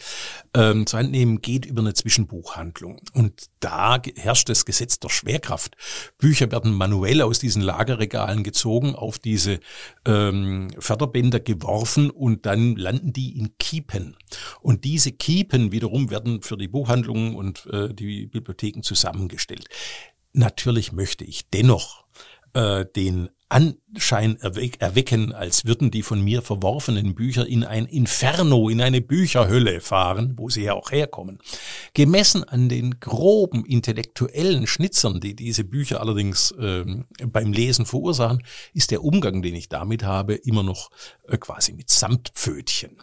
ähm, 0.54 0.86
zur 0.86 1.00
Hand 1.00 1.12
nehmen, 1.12 1.42
geht 1.42 1.66
über 1.66 1.82
eine 1.82 1.94
Zwischenbuchhandlung. 1.94 3.02
Und 3.14 3.46
da 3.60 4.00
herrscht 4.16 4.50
das 4.50 4.66
Gesetz 4.66 5.00
der 5.00 5.10
Schwerkraft. 5.10 5.76
Bücher 6.18 6.52
werden 6.52 6.74
manuell 6.74 7.22
aus 7.22 7.40
diesen 7.40 7.62
Lagerregalen 7.62 8.44
gezogen, 8.44 8.96
auf 8.96 9.20
diese 9.20 9.60
ähm, 10.06 10.70
Förderbänder 10.78 11.40
geworfen 11.40 12.10
und 12.10 12.46
dann 12.46 12.76
landen 12.76 13.14
die 13.14 13.38
in 13.38 13.58
Kiepen. 13.58 14.18
Und 14.62 14.84
diese 14.84 15.12
Kiepen 15.12 15.72
wiederum 15.72 16.10
werden 16.10 16.42
für 16.42 16.58
die 16.58 16.68
Buchhandlungen 16.68 17.36
und 17.36 17.66
äh, 17.68 17.94
die 17.94 18.28
Bibliotheken 18.28 18.82
zusammengestellt. 18.84 19.68
Natürlich 20.34 20.92
möchte 20.92 21.24
ich 21.24 21.50
dennoch 21.50 22.06
äh, 22.54 22.86
den 22.86 23.30
Anschein 23.54 24.38
erwecken, 24.40 25.32
als 25.32 25.66
würden 25.66 25.92
die 25.92 26.02
von 26.02 26.22
mir 26.22 26.42
verworfenen 26.42 27.14
Bücher 27.14 27.46
in 27.46 27.64
ein 27.64 27.86
Inferno, 27.86 28.70
in 28.70 28.82
eine 28.82 29.02
Bücherhölle 29.02 29.80
fahren, 29.80 30.34
wo 30.38 30.50
sie 30.50 30.64
ja 30.64 30.74
auch 30.74 30.92
herkommen. 30.92 31.38
Gemessen 31.94 32.44
an 32.44 32.68
den 32.68 33.00
groben 33.00 33.66
intellektuellen 33.66 34.66
Schnitzern, 34.66 35.20
die 35.20 35.36
diese 35.36 35.64
Bücher 35.64 36.02
allerdings 36.02 36.52
äh, 36.52 36.84
beim 37.28 37.54
Lesen 37.54 37.86
verursachen, 37.86 38.42
ist 38.74 38.90
der 38.90 39.04
Umgang, 39.04 39.44
den 39.44 39.56
ich 39.56 39.70
damit 39.70 40.04
habe, 40.04 40.34
immer 40.34 40.64
noch 40.64 40.90
äh, 41.28 41.38
quasi 41.38 41.74
mit 41.74 41.90
Samtpfötchen. 41.92 42.98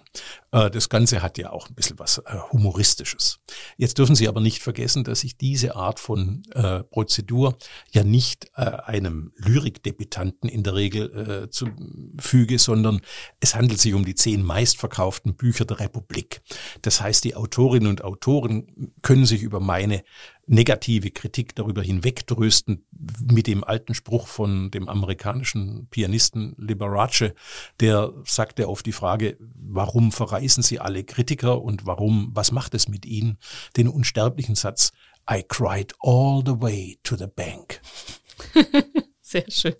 Äh, 0.51 0.71
das 0.71 0.89
Ganze 0.89 1.23
hat 1.23 1.39
ja 1.39 1.51
auch 1.51 1.69
ein 1.69 1.75
bisschen 1.75 1.99
was 1.99 2.19
äh, 2.19 2.39
Humoristisches. 2.51 3.39
Jetzt 3.77 3.99
dürfen 3.99 4.17
Sie 4.17 4.27
aber 4.27 4.41
nicht 4.41 4.63
vergessen, 4.63 5.05
dass 5.05 5.23
ich 5.23 5.37
diese 5.37 5.77
Art 5.77 6.01
von 6.01 6.43
äh, 6.53 6.83
Prozedur 6.83 7.57
ja 7.93 8.03
nicht 8.03 8.51
äh, 8.57 8.63
einem 8.63 9.33
Lyrikdebutanten 9.37 10.39
Produkten 10.40 10.48
in 10.48 10.62
der 10.62 10.74
Regel 10.74 11.44
äh, 11.44 11.50
zufüge, 11.50 12.59
sondern 12.59 13.00
es 13.40 13.55
handelt 13.55 13.81
sich 13.81 13.94
um 13.94 14.05
die 14.05 14.14
zehn 14.14 14.42
meistverkauften 14.42 15.35
Bücher 15.35 15.64
der 15.64 15.81
Republik. 15.81 16.40
Das 16.83 17.00
heißt, 17.00 17.24
die 17.24 17.37
Autorinnen 17.37 17.88
und 17.88 18.03
Autoren 18.03 18.92
können 19.03 19.26
sich 19.26 19.42
über 19.42 19.61
meine 19.61 20.03
negative 20.46 21.11
Kritik 21.11 21.55
darüber 21.55 21.83
hinwegtrösten 21.83 22.85
mit 23.22 23.46
dem 23.46 23.62
alten 23.62 23.94
Spruch 23.94 24.26
von 24.26 24.70
dem 24.70 24.88
amerikanischen 24.88 25.87
Pianisten 25.90 26.55
Liberace, 26.59 27.35
der 27.79 28.12
sagte 28.24 28.66
auf 28.66 28.83
die 28.83 28.92
Frage, 28.92 29.37
warum 29.40 30.11
verreisen 30.11 30.62
Sie 30.62 30.81
alle 30.81 31.05
Kritiker 31.05 31.62
und 31.62 31.87
warum, 31.87 32.31
was 32.35 32.50
macht 32.50 32.74
es 32.74 32.88
mit 32.88 33.07
Ihnen, 33.07 33.38
den 33.76 33.88
unsterblichen 33.88 34.57
Satz, 34.57 34.92
I 35.31 35.44
cried 35.46 35.94
all 36.00 36.42
the 36.44 36.61
way 36.61 36.98
to 37.05 37.14
the 37.14 37.29
bank. 37.29 37.81
Sehr 39.20 39.48
schön. 39.48 39.76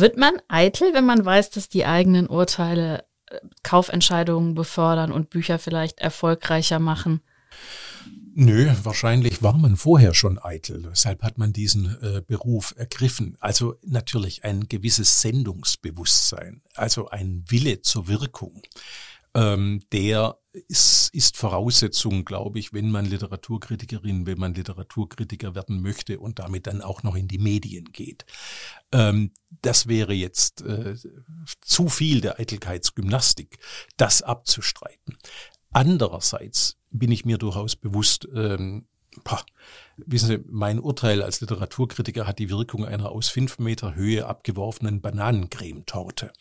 Wird 0.00 0.16
man 0.16 0.40
eitel, 0.46 0.94
wenn 0.94 1.06
man 1.06 1.24
weiß, 1.24 1.50
dass 1.50 1.68
die 1.68 1.84
eigenen 1.84 2.28
Urteile 2.28 3.04
äh, 3.26 3.38
Kaufentscheidungen 3.64 4.54
befördern 4.54 5.10
und 5.10 5.28
Bücher 5.28 5.58
vielleicht 5.58 5.98
erfolgreicher 5.98 6.78
machen? 6.78 7.20
Nö, 8.34 8.72
wahrscheinlich 8.84 9.42
war 9.42 9.58
man 9.58 9.76
vorher 9.76 10.14
schon 10.14 10.38
eitel. 10.38 10.82
Deshalb 10.88 11.24
hat 11.24 11.38
man 11.38 11.52
diesen 11.52 11.96
äh, 12.00 12.22
Beruf 12.24 12.74
ergriffen. 12.76 13.36
Also 13.40 13.74
natürlich 13.82 14.44
ein 14.44 14.68
gewisses 14.68 15.20
Sendungsbewusstsein, 15.20 16.62
also 16.74 17.08
ein 17.08 17.42
Wille 17.48 17.82
zur 17.82 18.06
Wirkung 18.06 18.62
ähm, 19.38 19.80
der 19.92 20.36
ist, 20.66 21.10
ist 21.14 21.36
Voraussetzung, 21.36 22.24
glaube 22.24 22.58
ich, 22.58 22.72
wenn 22.72 22.90
man 22.90 23.04
Literaturkritikerin, 23.04 24.26
wenn 24.26 24.38
man 24.38 24.54
Literaturkritiker 24.54 25.54
werden 25.54 25.80
möchte 25.80 26.18
und 26.18 26.40
damit 26.40 26.66
dann 26.66 26.82
auch 26.82 27.04
noch 27.04 27.14
in 27.14 27.28
die 27.28 27.38
Medien 27.38 27.84
geht. 27.92 28.26
Ähm, 28.90 29.32
das 29.62 29.86
wäre 29.86 30.12
jetzt 30.12 30.62
äh, 30.62 30.96
zu 31.60 31.88
viel 31.88 32.20
der 32.20 32.40
Eitelkeitsgymnastik, 32.40 33.58
das 33.96 34.22
abzustreiten. 34.22 35.16
Andererseits 35.70 36.76
bin 36.90 37.12
ich 37.12 37.24
mir 37.24 37.38
durchaus 37.38 37.76
bewusst, 37.76 38.26
ähm, 38.34 38.88
Pah, 39.24 39.44
wissen 39.96 40.28
Sie, 40.28 40.44
mein 40.48 40.78
Urteil 40.78 41.22
als 41.22 41.40
Literaturkritiker 41.40 42.26
hat 42.26 42.38
die 42.38 42.50
Wirkung 42.50 42.84
einer 42.84 43.10
aus 43.10 43.28
fünf 43.28 43.58
Meter 43.58 43.94
Höhe 43.94 44.26
abgeworfenen 44.26 45.00
Bananencremetorte. 45.00 46.32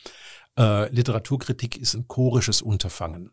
Äh, 0.57 0.89
Literaturkritik 0.93 1.77
ist 1.77 1.93
ein 1.93 2.07
chorisches 2.07 2.61
Unterfangen. 2.61 3.31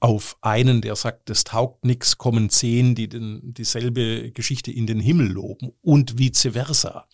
Auf 0.00 0.38
einen, 0.40 0.80
der 0.80 0.96
sagt, 0.96 1.28
das 1.28 1.44
taugt 1.44 1.84
nix, 1.84 2.16
kommen 2.16 2.48
zehn, 2.48 2.94
die 2.94 3.08
den, 3.08 3.52
dieselbe 3.52 4.30
Geschichte 4.32 4.72
in 4.72 4.86
den 4.86 4.98
Himmel 4.98 5.28
loben 5.28 5.72
und 5.82 6.18
vice 6.18 6.48
versa. 6.52 7.06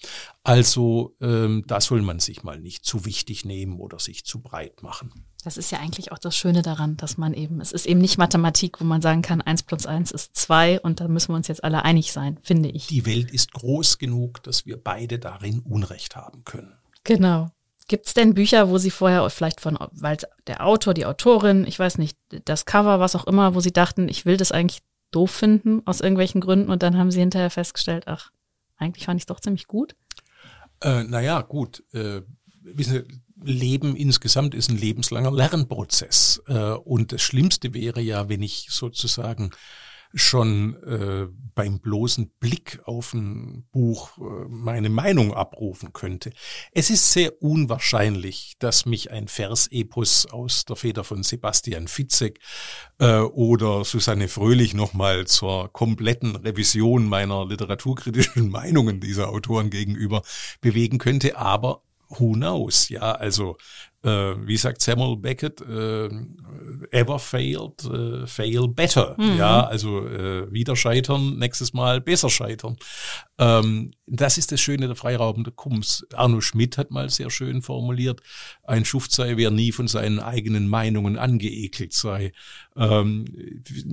Also 0.44 1.16
ähm, 1.20 1.64
da 1.66 1.80
soll 1.80 2.02
man 2.02 2.20
sich 2.20 2.44
mal 2.44 2.60
nicht 2.60 2.84
zu 2.84 3.04
wichtig 3.04 3.44
nehmen 3.44 3.80
oder 3.80 3.98
sich 3.98 4.24
zu 4.24 4.40
breit 4.40 4.82
machen. 4.82 5.26
Das 5.42 5.56
ist 5.56 5.72
ja 5.72 5.78
eigentlich 5.78 6.12
auch 6.12 6.18
das 6.18 6.36
Schöne 6.36 6.62
daran, 6.62 6.96
dass 6.96 7.16
man 7.16 7.34
eben, 7.34 7.60
es 7.60 7.72
ist 7.72 7.86
eben 7.86 8.00
nicht 8.00 8.18
Mathematik, 8.18 8.80
wo 8.80 8.84
man 8.84 9.02
sagen 9.02 9.22
kann, 9.22 9.40
eins 9.40 9.62
plus 9.62 9.86
eins 9.86 10.10
ist 10.12 10.36
zwei 10.36 10.78
und 10.80 11.00
da 11.00 11.08
müssen 11.08 11.32
wir 11.32 11.36
uns 11.36 11.48
jetzt 11.48 11.64
alle 11.64 11.84
einig 11.84 12.12
sein, 12.12 12.38
finde 12.42 12.68
ich. 12.68 12.86
Die 12.86 13.06
Welt 13.06 13.30
ist 13.30 13.52
groß 13.52 13.98
genug, 13.98 14.42
dass 14.42 14.66
wir 14.66 14.76
beide 14.76 15.18
darin 15.18 15.60
Unrecht 15.60 16.14
haben 16.14 16.44
können. 16.44 16.74
Genau. 17.04 17.50
Gibt 17.90 18.06
es 18.06 18.14
denn 18.14 18.34
Bücher, 18.34 18.70
wo 18.70 18.78
Sie 18.78 18.92
vorher 18.92 19.28
vielleicht 19.30 19.60
von, 19.60 19.76
weil 19.90 20.16
der 20.46 20.64
Autor, 20.64 20.94
die 20.94 21.06
Autorin, 21.06 21.66
ich 21.66 21.76
weiß 21.76 21.98
nicht, 21.98 22.16
das 22.44 22.64
Cover, 22.64 23.00
was 23.00 23.16
auch 23.16 23.26
immer, 23.26 23.56
wo 23.56 23.58
Sie 23.58 23.72
dachten, 23.72 24.08
ich 24.08 24.24
will 24.24 24.36
das 24.36 24.52
eigentlich 24.52 24.82
doof 25.10 25.32
finden 25.32 25.82
aus 25.86 26.00
irgendwelchen 26.00 26.40
Gründen 26.40 26.70
und 26.70 26.84
dann 26.84 26.96
haben 26.96 27.10
Sie 27.10 27.18
hinterher 27.18 27.50
festgestellt, 27.50 28.04
ach, 28.06 28.30
eigentlich 28.76 29.06
fand 29.06 29.18
ich 29.18 29.22
es 29.22 29.26
doch 29.26 29.40
ziemlich 29.40 29.66
gut? 29.66 29.96
Äh, 30.80 31.02
naja, 31.02 31.42
gut. 31.42 31.82
Äh, 31.92 32.22
wissen 32.62 32.92
Sie, 32.92 33.20
Leben 33.42 33.96
insgesamt 33.96 34.54
ist 34.54 34.70
ein 34.70 34.78
lebenslanger 34.78 35.32
Lernprozess. 35.32 36.44
Äh, 36.46 36.74
und 36.74 37.10
das 37.10 37.22
Schlimmste 37.22 37.74
wäre 37.74 38.00
ja, 38.00 38.28
wenn 38.28 38.42
ich 38.42 38.68
sozusagen 38.70 39.50
schon 40.14 40.76
äh, 40.82 41.28
beim 41.54 41.80
bloßen 41.80 42.30
Blick 42.40 42.80
auf 42.84 43.14
ein 43.14 43.66
Buch 43.70 44.18
äh, 44.18 44.48
meine 44.48 44.88
Meinung 44.88 45.34
abrufen 45.34 45.92
könnte. 45.92 46.32
Es 46.72 46.90
ist 46.90 47.12
sehr 47.12 47.42
unwahrscheinlich, 47.42 48.54
dass 48.58 48.86
mich 48.86 49.10
ein 49.10 49.28
Versepos 49.28 50.26
aus 50.26 50.64
der 50.64 50.76
Feder 50.76 51.04
von 51.04 51.22
Sebastian 51.22 51.86
Fitzek 51.86 52.40
äh, 52.98 53.18
oder 53.18 53.84
Susanne 53.84 54.28
Fröhlich 54.28 54.74
nochmal 54.74 55.26
zur 55.26 55.72
kompletten 55.72 56.36
Revision 56.36 57.06
meiner 57.06 57.46
literaturkritischen 57.46 58.48
Meinungen 58.50 59.00
dieser 59.00 59.28
Autoren 59.30 59.70
gegenüber 59.70 60.22
bewegen 60.60 60.98
könnte. 60.98 61.36
Aber 61.36 61.82
who 62.08 62.32
knows? 62.32 62.88
Ja, 62.88 63.12
also 63.12 63.56
wie 64.02 64.56
sagt 64.56 64.80
Samuel 64.80 65.18
Beckett, 65.18 65.60
äh, 65.60 66.08
ever 66.90 67.18
failed, 67.18 67.84
äh, 67.84 68.26
fail 68.26 68.66
better. 68.68 69.14
Mhm. 69.18 69.36
Ja, 69.36 69.66
also 69.66 69.90
wieder 70.50 70.74
scheitern, 70.74 71.38
nächstes 71.38 71.74
Mal 71.74 72.00
besser 72.00 72.30
scheitern. 72.30 72.76
Ähm, 73.38 73.92
das 74.06 74.38
ist 74.38 74.52
das 74.52 74.60
Schöne 74.60 74.86
der 74.86 74.96
freiraubende 74.96 75.52
Kunst. 75.52 76.06
Arno 76.14 76.40
Schmidt 76.40 76.78
hat 76.78 76.90
mal 76.90 77.10
sehr 77.10 77.30
schön 77.30 77.60
formuliert, 77.60 78.22
ein 78.62 78.86
Schuft 78.86 79.12
sei, 79.12 79.36
wer 79.36 79.50
nie 79.50 79.70
von 79.70 79.86
seinen 79.86 80.18
eigenen 80.18 80.66
Meinungen 80.66 81.18
angeekelt 81.18 81.92
sei. 81.92 82.32
Ähm, 82.76 83.26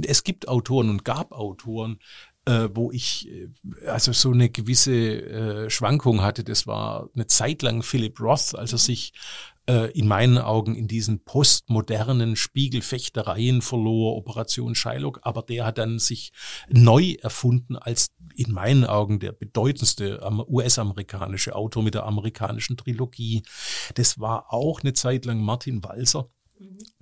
es 0.06 0.24
gibt 0.24 0.48
Autoren 0.48 0.90
und 0.90 1.04
gab 1.04 1.34
Autoren, 1.34 2.00
wo 2.74 2.94
ich 2.94 3.30
also 3.88 4.14
so 4.14 4.32
eine 4.32 4.50
gewisse 4.50 4.94
äh, 4.94 5.70
Schwankung 5.70 6.22
hatte. 6.22 6.46
Das 6.46 6.66
war 6.66 7.10
eine 7.14 7.28
Zeit 7.28 7.62
lang 7.62 7.84
Philip 7.84 8.18
Roth, 8.22 8.56
als 8.56 8.72
er 8.72 8.78
sich 8.78 9.12
äh, 9.68 9.92
in 9.92 10.08
meinen 10.08 10.38
Augen 10.38 10.76
in 10.76 10.88
diesen 10.88 11.24
postmodernen 11.24 12.36
Spiegelfechtereien 12.36 13.62
verlor, 13.62 14.16
Operation 14.16 14.76
Shylock, 14.76 15.20
aber 15.24 15.42
der 15.42 15.66
hat 15.66 15.78
dann 15.78 16.00
sich 16.00 16.32
neu 16.70 17.16
erfunden 17.22 17.76
als 17.76 18.12
in 18.36 18.52
meinen 18.52 18.86
Augen 18.86 19.20
der 19.20 19.32
bedeutendste 19.32 20.22
US-amerikanische 20.48 21.56
Autor 21.56 21.84
mit 21.84 21.94
der 21.94 22.06
amerikanischen 22.06 22.78
Trilogie. 22.78 23.44
Das 23.96 24.20
war 24.20 24.54
auch 24.54 24.82
eine 24.82 24.94
Zeit 24.94 25.26
lang 25.26 25.42
Martin 25.42 25.84
Walser 25.84 26.30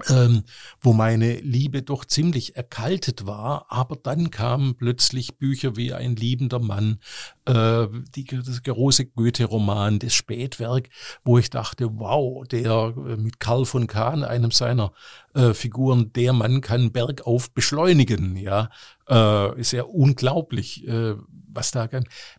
ähm, 0.10 0.44
wo 0.82 0.94
meine 0.94 1.40
Liebe 1.40 1.82
doch 1.82 2.06
ziemlich 2.06 2.56
erkaltet 2.56 3.26
war. 3.26 3.66
Aber 3.70 3.96
dann 3.96 4.32
kamen 4.32 4.76
plötzlich 4.76 5.38
Bücher 5.38 5.76
wie 5.76 5.94
Ein 5.94 6.16
liebender 6.16 6.60
Mann, 6.60 7.00
äh, 7.46 7.88
die, 8.16 8.26
das 8.26 8.64
große 8.64 9.06
Goethe-Roman, 9.08 10.00
das 10.00 10.14
Spätwerk, 10.14 10.90
wo 11.24 11.38
ich 11.38 11.50
dachte, 11.50 11.90
wow, 12.00 12.46
der 12.48 12.94
äh, 12.96 13.18
mit 13.18 13.40
Karl 13.40 13.66
von 13.66 13.88
Kahn, 13.88 14.24
einem 14.24 14.52
seiner 14.52 14.92
äh, 15.34 15.54
Figuren, 15.54 16.12
der 16.14 16.34
Mann 16.34 16.62
kann 16.62 16.92
bergauf 16.92 17.52
beschleunigen, 17.52 18.36
ja, 18.38 18.70
äh, 19.10 19.60
ist 19.60 19.72
ja 19.72 19.84
unglaublich, 19.84 20.88
äh, 20.88 21.16
was 21.56 21.72
da. 21.72 21.90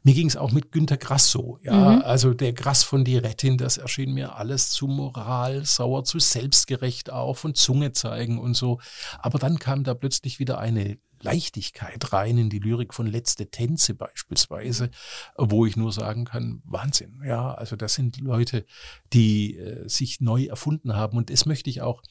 Mir 0.02 0.14
ging 0.14 0.28
es 0.28 0.36
auch 0.36 0.52
mit 0.52 0.72
Günter 0.72 0.96
Grass 0.96 1.30
so, 1.30 1.58
ja, 1.62 1.96
mhm. 1.96 2.02
also 2.02 2.34
der 2.34 2.52
Grass 2.52 2.82
von 2.82 3.04
die 3.04 3.16
Rettin, 3.16 3.58
das 3.58 3.78
erschien 3.78 4.12
mir 4.12 4.36
alles 4.36 4.70
zu 4.70 4.86
moral, 4.86 5.64
sauer, 5.64 6.04
zu 6.04 6.18
selbstgerecht 6.18 7.10
auch, 7.10 7.36
von 7.36 7.54
Zunge 7.54 7.92
zeigen 7.92 8.38
und 8.38 8.54
so. 8.54 8.80
Aber 9.18 9.38
dann 9.38 9.58
kam 9.58 9.84
da 9.84 9.94
plötzlich 9.94 10.38
wieder 10.38 10.58
eine 10.58 10.98
Leichtigkeit 11.22 12.12
rein 12.12 12.38
in 12.38 12.50
die 12.50 12.58
Lyrik 12.58 12.94
von 12.94 13.06
Letzte 13.06 13.50
Tänze 13.50 13.94
beispielsweise, 13.94 14.90
wo 15.36 15.66
ich 15.66 15.76
nur 15.76 15.92
sagen 15.92 16.24
kann, 16.24 16.62
Wahnsinn. 16.64 17.22
Ja, 17.24 17.54
also 17.54 17.76
das 17.76 17.94
sind 17.94 18.20
Leute, 18.20 18.64
die 19.12 19.56
äh, 19.56 19.88
sich 19.88 20.20
neu 20.20 20.44
erfunden 20.44 20.94
haben. 20.94 21.16
Und 21.16 21.30
das 21.30 21.46
möchte 21.46 21.70
ich 21.70 21.82
auch 21.82 22.02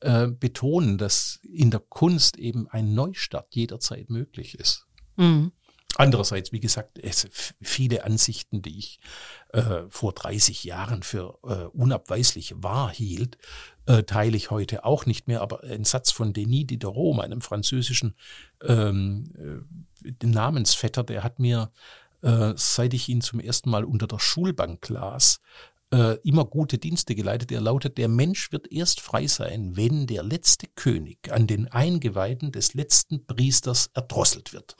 äh, 0.00 0.28
betonen, 0.28 0.98
dass 0.98 1.40
in 1.42 1.70
der 1.70 1.80
Kunst 1.80 2.38
eben 2.38 2.68
ein 2.68 2.94
Neustart 2.94 3.54
jederzeit 3.54 4.10
möglich 4.10 4.58
ist. 4.58 4.86
Mhm. 5.16 5.52
Andererseits, 5.96 6.52
wie 6.52 6.60
gesagt, 6.60 6.98
es 6.98 7.28
viele 7.60 8.04
Ansichten, 8.04 8.62
die 8.62 8.78
ich 8.78 9.00
äh, 9.52 9.82
vor 9.88 10.12
30 10.12 10.64
Jahren 10.64 11.02
für 11.02 11.38
äh, 11.44 11.64
unabweislich 11.76 12.54
wahr 12.56 12.90
hielt, 12.90 13.36
äh, 13.86 14.02
teile 14.02 14.36
ich 14.36 14.50
heute 14.50 14.84
auch 14.84 15.04
nicht 15.06 15.28
mehr. 15.28 15.42
Aber 15.42 15.62
ein 15.64 15.84
Satz 15.84 16.10
von 16.10 16.32
Denis 16.32 16.68
Diderot, 16.68 17.20
einem 17.20 17.42
französischen 17.42 18.14
ähm, 18.62 19.66
äh, 20.04 20.26
Namensvetter, 20.26 21.04
der 21.04 21.22
hat 21.22 21.38
mir, 21.38 21.70
äh, 22.22 22.54
seit 22.56 22.94
ich 22.94 23.08
ihn 23.08 23.20
zum 23.20 23.40
ersten 23.40 23.68
Mal 23.68 23.84
unter 23.84 24.06
der 24.06 24.18
Schulbank 24.18 24.88
las, 24.88 25.40
äh, 25.92 26.16
immer 26.22 26.46
gute 26.46 26.78
Dienste 26.78 27.14
geleitet. 27.14 27.50
Der 27.50 27.60
lautet, 27.60 27.98
der 27.98 28.08
Mensch 28.08 28.50
wird 28.50 28.72
erst 28.72 29.00
frei 29.00 29.26
sein, 29.26 29.76
wenn 29.76 30.06
der 30.06 30.22
letzte 30.22 30.68
König 30.68 31.30
an 31.30 31.46
den 31.46 31.68
Eingeweiden 31.68 32.50
des 32.50 32.72
letzten 32.72 33.26
Priesters 33.26 33.90
erdrosselt 33.92 34.54
wird. 34.54 34.74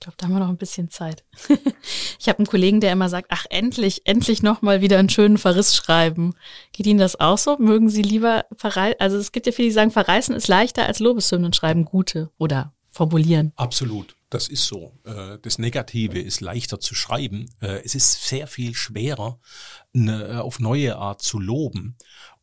Ich 0.00 0.04
glaube, 0.04 0.16
da 0.16 0.24
haben 0.24 0.32
wir 0.32 0.40
noch 0.40 0.48
ein 0.48 0.56
bisschen 0.56 0.88
Zeit. 0.88 1.24
ich 2.18 2.26
habe 2.30 2.38
einen 2.38 2.46
Kollegen, 2.46 2.80
der 2.80 2.90
immer 2.90 3.10
sagt, 3.10 3.26
ach, 3.28 3.44
endlich, 3.50 4.06
endlich 4.06 4.42
nochmal 4.42 4.80
wieder 4.80 4.98
einen 4.98 5.10
schönen 5.10 5.36
Verriss 5.36 5.76
schreiben. 5.76 6.34
Geht 6.72 6.86
Ihnen 6.86 6.98
das 6.98 7.20
auch 7.20 7.36
so? 7.36 7.58
Mögen 7.58 7.90
Sie 7.90 8.00
lieber 8.00 8.46
verreißen? 8.56 8.98
Also 8.98 9.18
es 9.18 9.30
gibt 9.30 9.44
ja 9.44 9.52
viele, 9.52 9.68
die 9.68 9.74
sagen, 9.74 9.90
verreißen 9.90 10.34
ist 10.34 10.48
leichter 10.48 10.86
als 10.86 11.00
Lobeshymnen 11.00 11.52
schreiben, 11.52 11.84
gute 11.84 12.30
oder 12.38 12.72
formulieren. 12.90 13.52
Absolut. 13.56 14.16
Das 14.30 14.48
ist 14.48 14.64
so. 14.64 14.92
Äh, 15.04 15.36
das 15.42 15.58
Negative 15.58 16.18
ist 16.18 16.40
leichter 16.40 16.80
zu 16.80 16.94
schreiben. 16.94 17.50
Äh, 17.60 17.82
es 17.84 17.94
ist 17.94 18.26
sehr 18.26 18.46
viel 18.46 18.74
schwerer, 18.74 19.38
auf 19.92 20.60
neue 20.60 20.96
Art 20.96 21.20
zu 21.20 21.38
loben. 21.38 21.98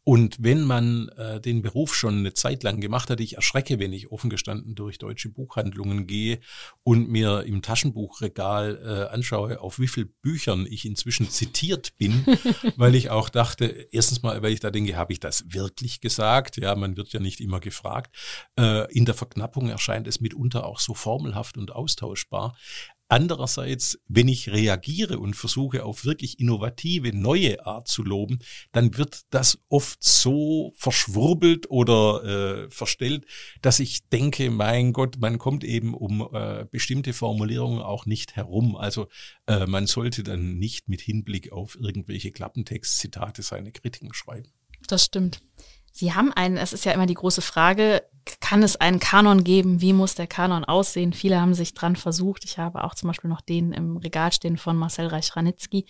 Und 0.08 0.38
wenn 0.39 0.64
man 0.64 1.10
äh, 1.18 1.41
den 1.41 1.62
Beruf 1.62 1.93
schon 1.93 2.20
eine 2.20 2.34
Zeit 2.34 2.64
lang 2.64 2.80
gemacht 2.80 3.10
hat, 3.10 3.20
ich 3.20 3.36
erschrecke, 3.36 3.78
wenn 3.78 3.91
ich 3.91 4.10
offen 4.10 4.30
gestanden 4.30 4.74
durch 4.74 4.99
deutsche 4.99 5.28
Buchhandlungen 5.28 6.08
gehe 6.08 6.39
und 6.84 7.10
mir 7.10 7.43
im 7.43 7.62
Taschenbuchregal 7.62 8.80
äh, 9.10 9.14
anschaue, 9.14 9.60
auf 9.60 9.80
wie 9.80 9.89
viel 9.89 10.05
Büchern 10.05 10.66
ich 10.66 10.86
inzwischen 10.86 11.30
zitiert 11.30 11.97
bin, 11.97 12.26
weil 12.78 12.95
ich 12.95 13.10
auch 13.10 13.28
dachte, 13.28 13.66
erstens 13.66 14.24
mal, 14.24 14.41
weil 14.41 14.53
ich 14.53 14.62
da 14.62 14.72
denke, 14.72 14.95
habe 14.95 15.12
ich 15.12 15.20
das 15.20 15.43
wirklich 15.49 15.99
gesagt? 15.99 16.55
Ja, 16.55 16.74
man 16.76 16.95
wird 16.95 17.12
ja 17.12 17.20
nicht 17.20 17.41
immer 17.41 17.60
gefragt. 17.60 18.16
Äh, 18.58 18.89
in 18.93 19.03
der 19.03 19.14
Verknappung 19.14 19.68
erscheint 19.68 20.08
es 20.08 20.22
mitunter 20.22 20.68
auch 20.68 20.80
so 20.80 20.93
formelhaft 20.93 21.58
und 21.58 21.74
austauschbar. 21.74 22.55
Andererseits, 23.10 23.99
wenn 24.08 24.28
ich 24.28 24.49
reagiere 24.49 25.20
und 25.20 25.36
versuche 25.36 25.86
auf 25.86 26.03
wirklich 26.03 26.39
innovative, 26.39 27.16
neue 27.16 27.66
Art 27.66 27.88
zu 27.88 28.03
loben, 28.03 28.39
dann 28.74 28.97
wird 28.97 29.22
das 29.30 29.60
oft 29.70 30.03
so 30.03 30.74
verschwurbelt 30.76 31.70
oder 31.70 32.66
äh, 32.66 32.70
verstellt, 32.70 33.26
dass 33.62 33.80
ich 33.80 34.10
denke, 34.10 34.49
mein 34.51 34.91
Gott, 34.91 35.18
man 35.20 35.38
kommt 35.38 35.64
eben 35.64 35.93
um 35.93 36.28
äh, 36.34 36.66
bestimmte 36.70 37.14
Formulierungen 37.14 37.82
auch 37.82 38.05
nicht 38.05 38.36
herum. 38.36 38.76
Also 38.76 39.08
äh, 39.47 39.66
man 39.66 39.88
sollte 39.88 40.24
dann 40.24 40.58
nicht 40.58 40.89
mit 40.89 40.99
Hinblick 40.99 41.53
auf 41.53 41.78
irgendwelche 41.80 42.32
Klappentextzitate 42.32 43.41
seine 43.41 43.72
Kritiken 43.72 44.14
schreiben. 44.14 44.51
Das 44.88 45.05
stimmt. 45.05 45.41
Sie 45.98 46.14
haben 46.14 46.32
einen, 46.32 46.58
es 46.58 46.74
ist 46.74 46.86
ja 46.86 46.91
immer 46.91 47.08
die 47.08 47.16
große 47.16 47.41
Frage, 47.41 48.04
kann 48.39 48.62
es 48.62 48.76
einen 48.76 49.00
Kanon 49.00 49.43
geben? 49.43 49.82
Wie 49.82 49.93
muss 49.93 50.14
der 50.14 50.28
Kanon 50.28 50.64
aussehen? 50.64 51.12
Viele 51.12 51.41
haben 51.41 51.56
sich 51.56 51.74
dran 51.74 51.95
versucht. 51.95 52.45
Ich 52.45 52.60
habe 52.60 52.84
auch 52.84 52.93
zum 52.93 53.08
Beispiel 53.08 53.32
noch 53.32 53.41
den 53.41 53.74
im 53.74 53.98
Regal 53.98 54.32
stehen 54.32 54.58
von 54.58 54.78
Marcel 54.78 55.08
Reich-Ranitzky. 55.08 55.88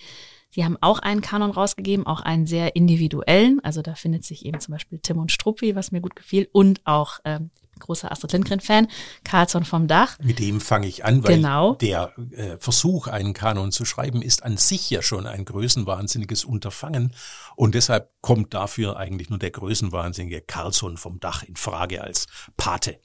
Sie 0.50 0.64
haben 0.64 0.78
auch 0.82 1.00
einen 1.00 1.22
Kanon 1.22 1.52
rausgegeben, 1.52 2.06
auch 2.08 2.22
einen 2.22 2.48
sehr 2.48 2.76
individuellen. 2.76 3.60
Also 3.64 3.82
da 3.82 3.96
findet 3.96 4.24
sich 4.24 4.46
eben 4.46 4.60
zum 4.60 4.74
Beispiel 4.74 5.00
Tim 5.00 5.18
und 5.18 5.32
Struppi, 5.32 5.76
was 5.76 5.92
mir 5.92 6.02
gut 6.02 6.16
gefiel, 6.16 6.50
und 6.52 6.82
auch 6.86 7.20
ähm, 7.26 7.52
großer 7.80 8.12
Astrid 8.12 8.34
Lindgren-Fan, 8.34 8.88
Carlsson 9.24 9.66
vom 9.66 9.88
Dach. 9.88 10.18
Mit 10.20 10.40
dem 10.40 10.60
fange 10.62 10.88
ich 10.88 11.06
an, 11.06 11.24
weil 11.24 11.36
Genau. 11.36 11.76
der 11.76 12.14
äh, 12.32 12.58
Versuch, 12.58 13.08
einen 13.08 13.34
Kanon 13.34 13.72
zu 13.72 13.86
schreiben, 13.86 14.22
ist 14.22 14.44
an 14.44 14.58
sich 14.58 14.90
ja 14.90 15.02
schon 15.02 15.28
ein 15.28 15.46
größenwahnsinniges 15.46 16.44
Unterfangen. 16.46 17.14
Und 17.56 17.76
deshalb 17.76 18.10
kommt 18.22 18.54
dafür 18.54 18.98
eigentlich 18.98 19.30
nur 19.30 19.40
der 19.40 19.52
größenwahnsinnige 19.52 20.42
Carlsson 20.42 20.98
vom 20.98 21.20
Dach 21.20 21.44
in 21.44 21.56
Frage 21.56 22.04
als 22.04 22.28
Pate. 22.56 23.00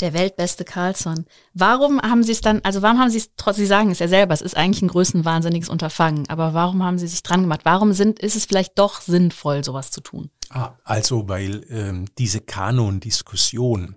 Der 0.00 0.12
weltbeste 0.14 0.64
Carlsson. 0.64 1.26
Warum 1.52 2.00
haben 2.00 2.22
Sie 2.22 2.32
es 2.32 2.40
dann, 2.40 2.60
also 2.62 2.80
warum 2.82 3.00
haben 3.00 3.10
Sie 3.10 3.18
es, 3.18 3.30
trotz, 3.36 3.56
Sie 3.56 3.66
sagen 3.66 3.90
es 3.90 3.98
ja 3.98 4.08
selber, 4.08 4.32
es 4.34 4.40
ist 4.40 4.56
eigentlich 4.56 4.82
ein 4.82 4.88
größenwahnsinniges 4.88 5.68
Unterfangen, 5.68 6.28
aber 6.28 6.54
warum 6.54 6.82
haben 6.84 6.98
Sie 6.98 7.08
sich 7.08 7.22
dran 7.22 7.42
gemacht? 7.42 7.62
Warum 7.64 7.92
sind, 7.92 8.20
ist 8.20 8.36
es 8.36 8.44
vielleicht 8.44 8.78
doch 8.78 9.00
sinnvoll, 9.00 9.64
sowas 9.64 9.90
zu 9.90 10.00
tun? 10.00 10.30
Ah, 10.50 10.72
also 10.84 11.28
weil 11.28 11.64
ähm, 11.70 12.06
diese 12.18 12.40
Kanon-Diskussion 12.40 13.96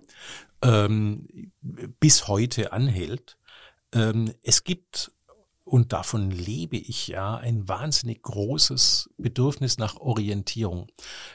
ähm, 0.64 1.52
bis 2.00 2.26
heute 2.26 2.72
anhält. 2.72 3.36
Ähm, 3.92 4.32
es 4.42 4.64
gibt, 4.64 5.12
und 5.64 5.92
davon 5.92 6.30
lebe 6.30 6.76
ich 6.76 7.08
ja, 7.08 7.36
ein 7.36 7.68
wahnsinnig 7.68 8.22
großes 8.22 9.10
Bedürfnis 9.16 9.78
nach 9.78 9.96
Orientierung. 9.96 10.88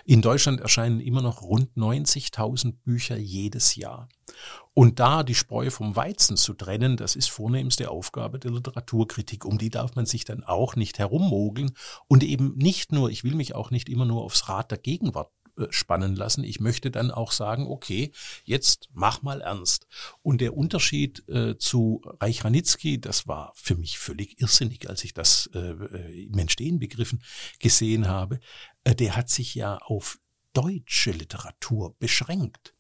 In 0.05 0.22
Deutschland 0.22 0.60
erscheinen 0.60 0.99
immer 0.99 1.22
noch 1.22 1.41
rund 1.41 1.76
90.000 1.78 2.74
Bücher 2.84 3.18
jedes 3.18 3.76
Jahr. 3.76 4.10
Und 4.74 5.00
da 5.00 5.24
die 5.24 5.36
Spreu 5.36 5.70
vom 5.70 5.96
Weizen 5.96 6.38
zu 6.38 6.54
trennen, 6.54 6.96
das 6.96 7.16
ist 7.16 7.30
vornehmste 7.30 7.90
Aufgabe 7.90 8.40
der 8.40 8.52
Literaturkritik. 8.52 9.46
Um 9.46 9.58
die 9.58 9.70
darf 9.70 9.96
man 9.96 10.06
sich 10.06 10.26
dann 10.26 10.44
auch 10.44 10.76
nicht 10.76 11.00
herummogeln 11.00 11.72
und 12.08 12.24
eben 12.24 12.56
nicht 12.56 12.92
nur, 12.92 13.10
ich 13.10 13.24
will 13.24 13.36
mich 13.36 13.56
auch 13.56 13.72
nicht 13.72 13.90
immer 13.90 14.06
nur 14.06 14.24
aufs 14.24 14.48
Rad 14.48 14.72
der 14.72 14.78
Gegenwart 14.78 15.32
äh, 15.60 15.68
spannen 15.72 16.16
lassen. 16.16 16.44
Ich 16.44 16.60
möchte 16.60 16.92
dann 16.92 17.12
auch 17.12 17.32
sagen, 17.32 17.68
okay, 17.68 18.12
jetzt 18.44 18.90
mach 18.94 19.22
mal 19.22 19.42
ernst. 19.42 19.88
Und 20.22 20.42
der 20.42 20.56
Unterschied 20.56 21.28
äh, 21.28 21.58
zu 21.58 22.02
Reich 22.22 22.46
Ranitzky, 22.46 23.02
das 23.02 23.28
war 23.28 23.52
für 23.56 23.76
mich 23.76 24.00
völlig 24.00 24.40
irrsinnig, 24.40 24.90
als 24.90 25.04
ich 25.04 25.14
das 25.14 25.50
äh, 25.54 25.60
äh, 25.60 26.26
im 26.26 26.38
Entstehen 26.38 26.80
begriffen 26.80 27.22
gesehen 27.60 28.08
habe, 28.08 28.40
äh, 28.84 28.96
der 28.96 29.16
hat 29.16 29.30
sich 29.30 29.56
ja 29.56 29.78
auf 29.78 30.20
deutsche 30.54 31.12
Literatur 31.12 31.96
beschränkt. 32.00 32.74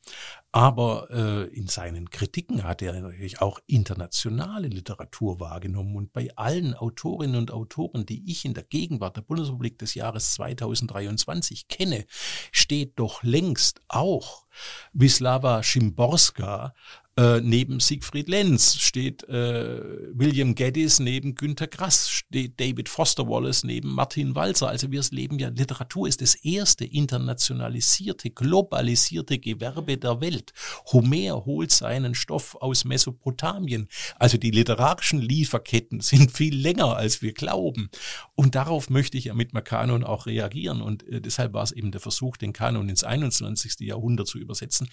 Aber 0.51 1.09
äh, 1.11 1.43
in 1.53 1.67
seinen 1.67 2.09
Kritiken 2.09 2.63
hat 2.63 2.81
er 2.81 2.99
natürlich 2.99 3.39
auch 3.39 3.59
internationale 3.67 4.67
Literatur 4.67 5.39
wahrgenommen. 5.39 5.95
Und 5.95 6.11
bei 6.11 6.35
allen 6.35 6.73
Autorinnen 6.73 7.35
und 7.35 7.51
Autoren, 7.51 8.07
die 8.07 8.31
ich 8.31 8.45
in 8.45 8.55
der 8.55 8.63
Gegenwart 8.63 9.15
der 9.15 9.21
Bundesrepublik 9.21 9.77
des 9.77 9.93
Jahres 9.93 10.33
2023 10.33 11.67
kenne, 11.67 12.05
steht 12.51 12.97
doch 12.97 13.21
längst 13.21 13.81
auch 13.89 14.47
Wisława 14.93 15.61
Szymborska 15.61 16.73
äh, 17.19 17.41
neben 17.41 17.81
Siegfried 17.81 18.29
Lenz, 18.29 18.77
steht 18.77 19.27
äh, 19.27 19.81
William 20.13 20.55
Geddes 20.55 21.01
neben 21.01 21.35
Günter 21.35 21.67
Grass, 21.67 22.09
steht 22.09 22.57
David 22.61 22.87
Foster 22.87 23.27
Wallace 23.27 23.65
neben 23.65 23.89
Martin 23.89 24.35
Walzer. 24.35 24.69
Also 24.69 24.89
wir 24.89 25.03
leben 25.11 25.37
ja, 25.37 25.49
Literatur 25.49 26.07
ist 26.07 26.21
das 26.21 26.35
erste 26.35 26.85
internationalisierte, 26.85 28.29
globalisierte 28.29 29.37
Gewerbe 29.37 29.97
der 29.97 30.21
Welt. 30.21 30.53
Homer 30.93 31.45
holt 31.45 31.71
seinen 31.71 32.15
Stoff 32.15 32.55
aus 32.55 32.85
Mesopotamien. 32.85 33.89
Also 34.17 34.37
die 34.37 34.51
literarischen 34.51 35.19
Lieferketten 35.19 35.99
sind 35.99 36.31
viel 36.31 36.55
länger, 36.55 36.95
als 36.95 37.21
wir 37.21 37.33
glauben. 37.33 37.89
Und 38.35 38.55
darauf 38.55 38.89
möchte 38.89 39.17
ich 39.17 39.25
ja 39.25 39.33
mit 39.33 39.53
Makanon 39.53 40.05
auch 40.05 40.25
reagieren. 40.25 40.81
Und 40.81 41.05
äh, 41.09 41.19
deshalb 41.19 41.51
war 41.51 41.63
es 41.63 41.73
eben 41.73 41.91
der 41.91 41.99
Versuch, 41.99 42.37
den 42.37 42.53
Kanon 42.53 42.87
ins 42.87 43.03
21. 43.03 43.81
Jahrhundert 43.81 44.27
zu 44.27 44.37
übersetzen, 44.37 44.87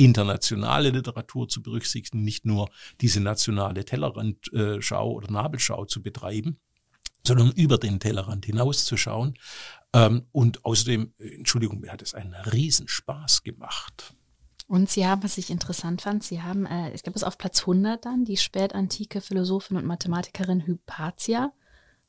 internationale 0.00 0.90
Literatur 0.90 1.48
zu 1.48 1.62
berücksichtigen, 1.62 2.24
nicht 2.24 2.46
nur 2.46 2.70
diese 3.00 3.20
nationale 3.20 3.84
Tellerrandschau 3.84 5.10
oder 5.12 5.30
Nabelschau 5.30 5.84
zu 5.84 6.02
betreiben, 6.02 6.58
sondern 7.26 7.52
über 7.52 7.76
den 7.76 8.00
Tellerrand 8.00 8.46
hinauszuschauen. 8.46 9.34
Ähm, 9.92 10.26
und 10.32 10.64
außerdem, 10.64 11.12
Entschuldigung, 11.18 11.80
mir 11.80 11.92
hat 11.92 12.00
es 12.00 12.14
einen 12.14 12.34
Riesenspaß 12.34 13.42
gemacht. 13.42 14.14
Und 14.66 14.88
Sie 14.88 15.06
haben, 15.06 15.22
was 15.22 15.36
ich 15.36 15.50
interessant 15.50 16.00
fand, 16.00 16.22
Sie 16.22 16.40
haben, 16.40 16.64
äh, 16.64 16.94
ich 16.94 17.02
glaube, 17.02 17.18
es 17.18 17.24
auf 17.24 17.36
Platz 17.36 17.60
100 17.60 18.04
dann, 18.04 18.24
die 18.24 18.38
spätantike 18.38 19.20
Philosophin 19.20 19.76
und 19.76 19.84
Mathematikerin 19.84 20.66
Hypatia. 20.66 21.52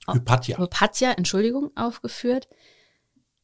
Hypatia. 0.07 0.57
Hypatia, 0.57 1.11
Entschuldigung, 1.11 1.71
aufgeführt. 1.75 2.47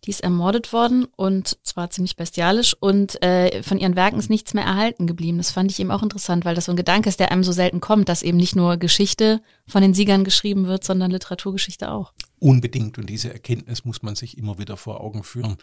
Die 0.06 0.12
ist 0.12 0.24
ermordet 0.24 0.72
worden 0.74 1.08
und 1.16 1.58
zwar 1.64 1.90
ziemlich 1.90 2.16
bestialisch 2.16 2.76
und 2.80 3.22
äh, 3.24 3.62
von 3.64 3.78
ihren 3.78 3.96
Werken 3.96 4.20
ist 4.20 4.30
nichts 4.30 4.54
mehr 4.54 4.64
erhalten 4.64 5.08
geblieben. 5.08 5.38
Das 5.38 5.52
fand 5.52 5.72
ich 5.72 5.80
eben 5.80 5.92
auch 5.92 6.04
interessant, 6.04 6.46
weil 6.46 6.56
das 6.56 6.66
so 6.66 6.72
ein 6.72 6.78
Gedanke 6.78 7.10
ist, 7.10 7.20
der 7.20 7.32
einem 7.32 7.44
so 7.44 7.52
selten 7.52 7.82
kommt, 7.82 8.08
dass 8.08 8.24
eben 8.24 8.38
nicht 8.38 8.56
nur 8.56 8.78
Geschichte 8.78 9.42
von 9.68 9.82
den 9.82 9.94
Siegern 9.94 10.24
geschrieben 10.24 10.68
wird, 10.68 10.84
sondern 10.84 11.12
Literaturgeschichte 11.12 11.92
auch. 11.92 12.14
Unbedingt. 12.40 13.00
Und 13.00 13.08
diese 13.10 13.34
Erkenntnis 13.34 13.84
muss 13.84 14.04
man 14.04 14.16
sich 14.16 14.38
immer 14.38 14.60
wieder 14.60 14.78
vor 14.78 15.02
Augen 15.02 15.24
führen. 15.24 15.58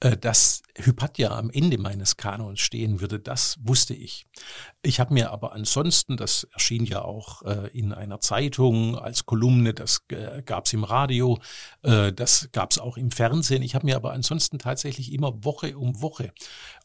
Äh, 0.00 0.16
Dass 0.16 0.62
Hypatia 0.76 1.36
am 1.36 1.50
Ende 1.50 1.76
meines 1.76 2.16
Kanons 2.16 2.60
stehen 2.60 3.00
würde, 3.02 3.20
das 3.20 3.58
wusste 3.62 3.92
ich. 3.94 4.26
Ich 4.82 5.00
habe 5.00 5.12
mir 5.12 5.30
aber 5.30 5.52
ansonsten, 5.52 6.16
das 6.16 6.44
erschien 6.52 6.86
ja 6.86 7.02
auch 7.02 7.42
äh, 7.42 7.68
in 7.78 7.92
einer 7.92 8.20
Zeitung 8.20 8.98
als 8.98 9.26
Kolumne, 9.26 9.74
das 9.74 10.02
äh, 10.08 10.42
gab 10.42 10.66
es 10.66 10.72
im 10.72 10.84
Radio, 10.84 11.38
das 11.82 12.48
gab 12.52 12.70
es 12.70 12.78
auch 12.78 12.96
im 12.96 13.10
Fernsehen. 13.10 13.62
Ich 13.62 13.74
habe 13.74 13.86
mir 13.86 13.96
aber 13.96 14.12
ansonsten 14.12 14.58
tatsächlich 14.58 15.12
immer 15.12 15.44
Woche 15.44 15.76
um 15.76 16.00
Woche 16.00 16.32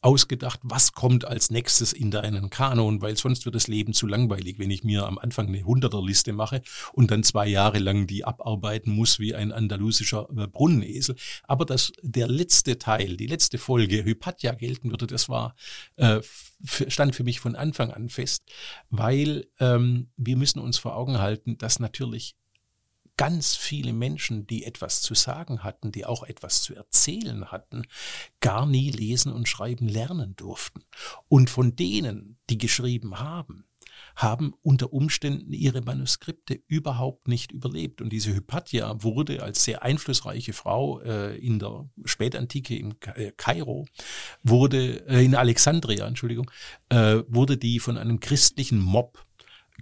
ausgedacht, 0.01 0.59
was 0.63 0.91
kommt 0.91 1.26
als 1.26 1.49
nächstes 1.49 1.93
in 1.93 2.11
deinen 2.11 2.49
Kanon, 2.49 3.01
weil 3.01 3.15
sonst 3.15 3.45
wird 3.45 3.55
das 3.55 3.67
Leben 3.67 3.93
zu 3.93 4.07
langweilig, 4.07 4.59
wenn 4.59 4.72
ich 4.72 4.84
mir 4.84 5.05
am 5.05 5.17
Anfang 5.17 5.47
eine 5.47 5.63
Hunderterliste 5.63 6.34
mache 6.34 6.59
und 6.93 7.12
dann 7.12 7.24
zwei 7.24 7.47
Jahre 7.47 7.80
lang 7.80 8.07
die 8.07 8.26
abarbeiten 8.26 8.91
muss 8.93 9.20
wie 9.20 9.36
ein 9.36 9.51
andalusischer 9.51 10.28
äh, 10.36 10.47
Brunnenesel. 10.47 11.16
Aber 11.43 11.66
dass 11.66 11.91
der 12.01 12.28
letzte 12.28 12.78
Teil, 12.78 13.18
die 13.18 13.28
letzte 13.28 13.57
Folge 13.57 14.03
Hypatia 14.03 14.53
gelten 14.53 14.91
würde, 14.91 15.07
das 15.07 15.30
war 15.30 15.55
äh, 15.97 16.22
stand 16.66 17.16
für 17.16 17.24
mich 17.24 17.39
von 17.39 17.55
Anfang 17.55 17.91
an 17.91 18.10
fest, 18.10 18.43
weil 18.89 19.47
ähm, 19.60 20.10
wir 20.18 20.36
müssen 20.36 20.60
uns 20.60 20.78
vor 20.78 20.95
Augen 20.95 21.20
halten, 21.20 21.57
dass 21.57 21.80
natürlich 21.80 22.36
ganz 23.20 23.57
viele 23.57 23.91
Menschen, 23.91 24.47
die 24.47 24.64
etwas 24.64 25.01
zu 25.01 25.14
sagen 25.14 25.62
hatten, 25.62 25.91
die 25.91 26.05
auch 26.05 26.24
etwas 26.24 26.62
zu 26.62 26.74
erzählen 26.74 27.51
hatten, 27.51 27.84
gar 28.39 28.66
nie 28.66 28.91
lesen 28.91 29.34
und 29.34 29.49
schreiben 29.49 29.89
lernen 29.89 30.38
durften. 30.38 30.86
Und 31.28 31.49
von 31.49 31.76
denen, 31.76 32.38
die 32.49 32.57
geschrieben 32.57 33.20
haben, 33.20 33.66
haben 34.20 34.53
unter 34.61 34.91
Umständen 34.91 35.53
ihre 35.53 35.82
Manuskripte 35.82 36.61
überhaupt 36.67 37.30
nicht 37.30 37.53
überlebt. 37.53 38.01
Und 38.01 38.11
diese 38.11 38.36
Hypatia 38.36 39.01
wurde 39.01 39.41
als 39.41 39.63
sehr 39.63 39.82
einflussreiche 39.82 40.51
Frau 40.51 40.99
äh, 40.99 41.38
in 41.38 41.57
der 41.57 41.89
Spätantike 42.03 42.76
im 42.76 42.95
äh, 43.15 43.32
Kairo, 43.38 43.86
wurde 44.43 45.07
äh, 45.07 45.24
in 45.24 45.36
Alexandria, 45.36 46.05
Entschuldigung, 46.05 46.51
äh, 46.89 47.24
wurde 47.30 47.57
die 47.57 47.80
von 47.80 47.97
einem 47.97 48.20
christlichen 48.20 48.80
Mob 48.80 49.26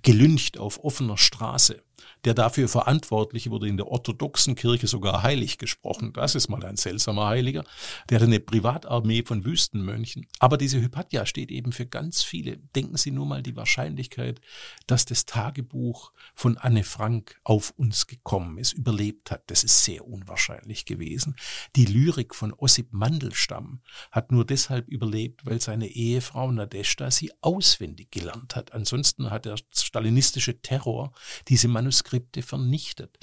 gelyncht 0.04 0.60
auf 0.60 0.84
offener 0.84 1.18
Straße. 1.18 1.82
Der 2.28 2.34
dafür 2.34 2.68
Verantwortliche 2.68 3.52
wurde 3.52 3.70
in 3.70 3.78
der 3.78 3.88
orthodoxen 3.88 4.56
Kirche 4.56 4.86
sogar 4.88 5.24
heilig 5.24 5.58
gesprochen. 5.58 6.12
Das 6.12 6.36
ist 6.36 6.50
mal 6.50 6.62
ein 6.66 6.76
seltsamer 6.76 7.28
Heiliger. 7.28 7.64
Der 8.10 8.18
hatte 8.18 8.26
eine 8.26 8.42
Privatarmee 8.42 9.24
von 9.24 9.46
Wüstenmönchen. 9.46 10.28
Aber 10.40 10.58
diese 10.58 10.82
Hypatia 10.82 11.26
steht 11.26 11.52
eben 11.52 11.72
für 11.72 11.86
ganz 11.86 12.24
viele. 12.24 12.58
Denken 12.76 12.98
Sie 12.98 13.12
nur 13.12 13.26
mal 13.26 13.42
die 13.44 13.56
Wahrscheinlichkeit, 13.56 14.42
dass 14.88 15.06
das 15.06 15.26
Tagebuch 15.26 16.12
von 16.36 16.58
Anne 16.58 16.84
Frank 16.84 17.40
auf 17.46 17.74
uns 17.78 18.08
gekommen 18.08 18.58
ist, 18.58 18.74
überlebt 18.74 19.32
hat. 19.32 19.44
Das 19.48 19.64
ist 19.64 19.86
sehr 19.86 20.06
unwahrscheinlich 20.06 20.84
gewesen. 20.84 21.38
Die 21.78 21.86
Lyrik 21.86 22.36
von 22.36 22.52
Ossip 22.52 22.92
Mandelstam 22.92 23.80
hat 24.12 24.34
nur 24.34 24.44
deshalb 24.44 24.90
überlebt, 24.90 25.46
weil 25.46 25.62
seine 25.62 25.88
Ehefrau 25.88 26.52
Nadeshda 26.52 27.10
sie 27.10 27.32
auswendig 27.40 28.12
gelernt 28.12 28.58
hat. 28.58 28.74
Ansonsten 28.74 29.32
hat 29.32 29.46
der 29.46 29.56
stalinistische 29.72 30.62
Terror 30.62 31.14
diese 31.48 31.70
Manuskripte 31.70 32.17
vernichtet. 32.40 33.18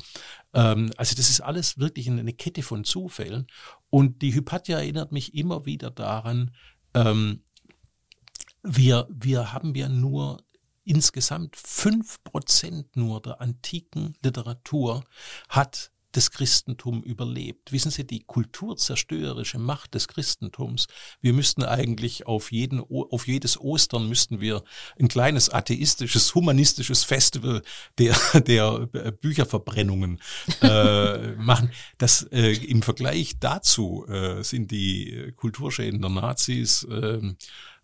Ähm, 0.52 0.90
also 0.96 1.14
das 1.14 1.30
ist 1.30 1.40
alles 1.40 1.78
wirklich 1.78 2.08
eine 2.08 2.32
Kette 2.32 2.62
von 2.62 2.84
Zufällen. 2.84 3.46
Und 3.90 4.22
die 4.22 4.34
Hypatia 4.34 4.78
erinnert 4.78 5.12
mich 5.12 5.34
immer 5.34 5.66
wieder 5.66 5.90
daran, 5.90 6.54
ähm, 6.94 7.42
wir, 8.62 9.06
wir 9.10 9.52
haben 9.52 9.74
ja 9.74 9.88
nur 9.88 10.42
insgesamt 10.84 11.56
fünf 11.56 12.22
Prozent 12.24 12.96
nur 12.96 13.20
der 13.20 13.40
antiken 13.40 14.14
Literatur 14.22 15.04
hat 15.48 15.90
das 16.16 16.30
Christentum 16.30 17.02
überlebt. 17.02 17.72
Wissen 17.72 17.90
Sie, 17.90 18.06
die 18.06 18.24
kulturzerstörerische 18.24 19.58
Macht 19.58 19.94
des 19.94 20.08
Christentums, 20.08 20.86
wir 21.20 21.32
müssten 21.32 21.62
eigentlich 21.62 22.26
auf, 22.26 22.52
jeden, 22.52 22.80
auf 22.80 23.26
jedes 23.26 23.60
Ostern 23.60 24.08
müssten 24.08 24.40
wir 24.40 24.62
ein 24.98 25.08
kleines 25.08 25.50
atheistisches, 25.50 26.34
humanistisches 26.34 27.04
Festival 27.04 27.62
der, 27.98 28.16
der 28.46 28.88
Bücherverbrennungen 29.20 30.20
äh, 30.62 31.32
machen. 31.36 31.70
Das 31.98 32.22
äh, 32.32 32.52
im 32.52 32.82
Vergleich 32.82 33.38
dazu 33.40 34.06
äh, 34.08 34.42
sind 34.42 34.70
die 34.70 35.32
Kulturschäden 35.36 36.00
der 36.00 36.10
Nazis 36.10 36.84
äh, 36.84 37.20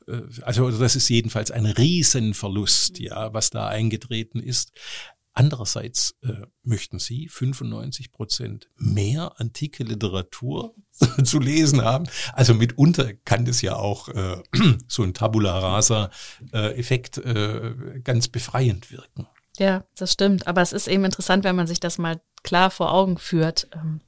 äh, 0.07 0.23
also 0.43 0.71
das 0.71 0.97
ist 0.97 1.09
jedenfalls 1.09 1.51
ein 1.51 1.67
Riesenverlust, 1.67 2.99
ja, 2.99 3.33
was 3.33 3.51
da 3.51 3.69
eingetreten 3.69 4.41
ist. 4.41 4.73
Andererseits 5.33 6.17
äh, 6.23 6.47
möchten 6.63 6.99
Sie 6.99 7.29
95 7.29 8.11
Prozent 8.11 8.69
mehr 8.77 9.33
antike 9.39 9.85
Literatur 9.85 10.75
zu 11.25 11.39
lesen 11.39 11.83
haben. 11.83 12.07
Also 12.33 12.53
mitunter 12.55 13.15
kann 13.15 13.45
das 13.45 13.63
ja 13.63 13.77
auch 13.77 14.09
äh, 14.09 14.43
so 14.89 15.03
ein 15.03 15.15
Tabula 15.15 15.59
Rasa-Effekt 15.59 17.19
äh, 17.19 17.69
äh, 17.69 18.01
ganz 18.01 18.29
befreiend 18.29 18.91
wirken. 18.91 19.29
Ja, 19.59 19.85
das 19.97 20.13
stimmt. 20.13 20.47
Aber 20.47 20.63
es 20.63 20.73
ist 20.73 20.89
eben 20.89 21.05
interessant, 21.05 21.45
wenn 21.45 21.57
man 21.57 21.67
sich 21.67 21.81
das 21.81 21.99
mal 21.99 22.21
klar 22.43 22.71
vor 22.71 22.93
Augen 22.93 23.19
führt. 23.19 23.69
Ähm, 23.75 24.01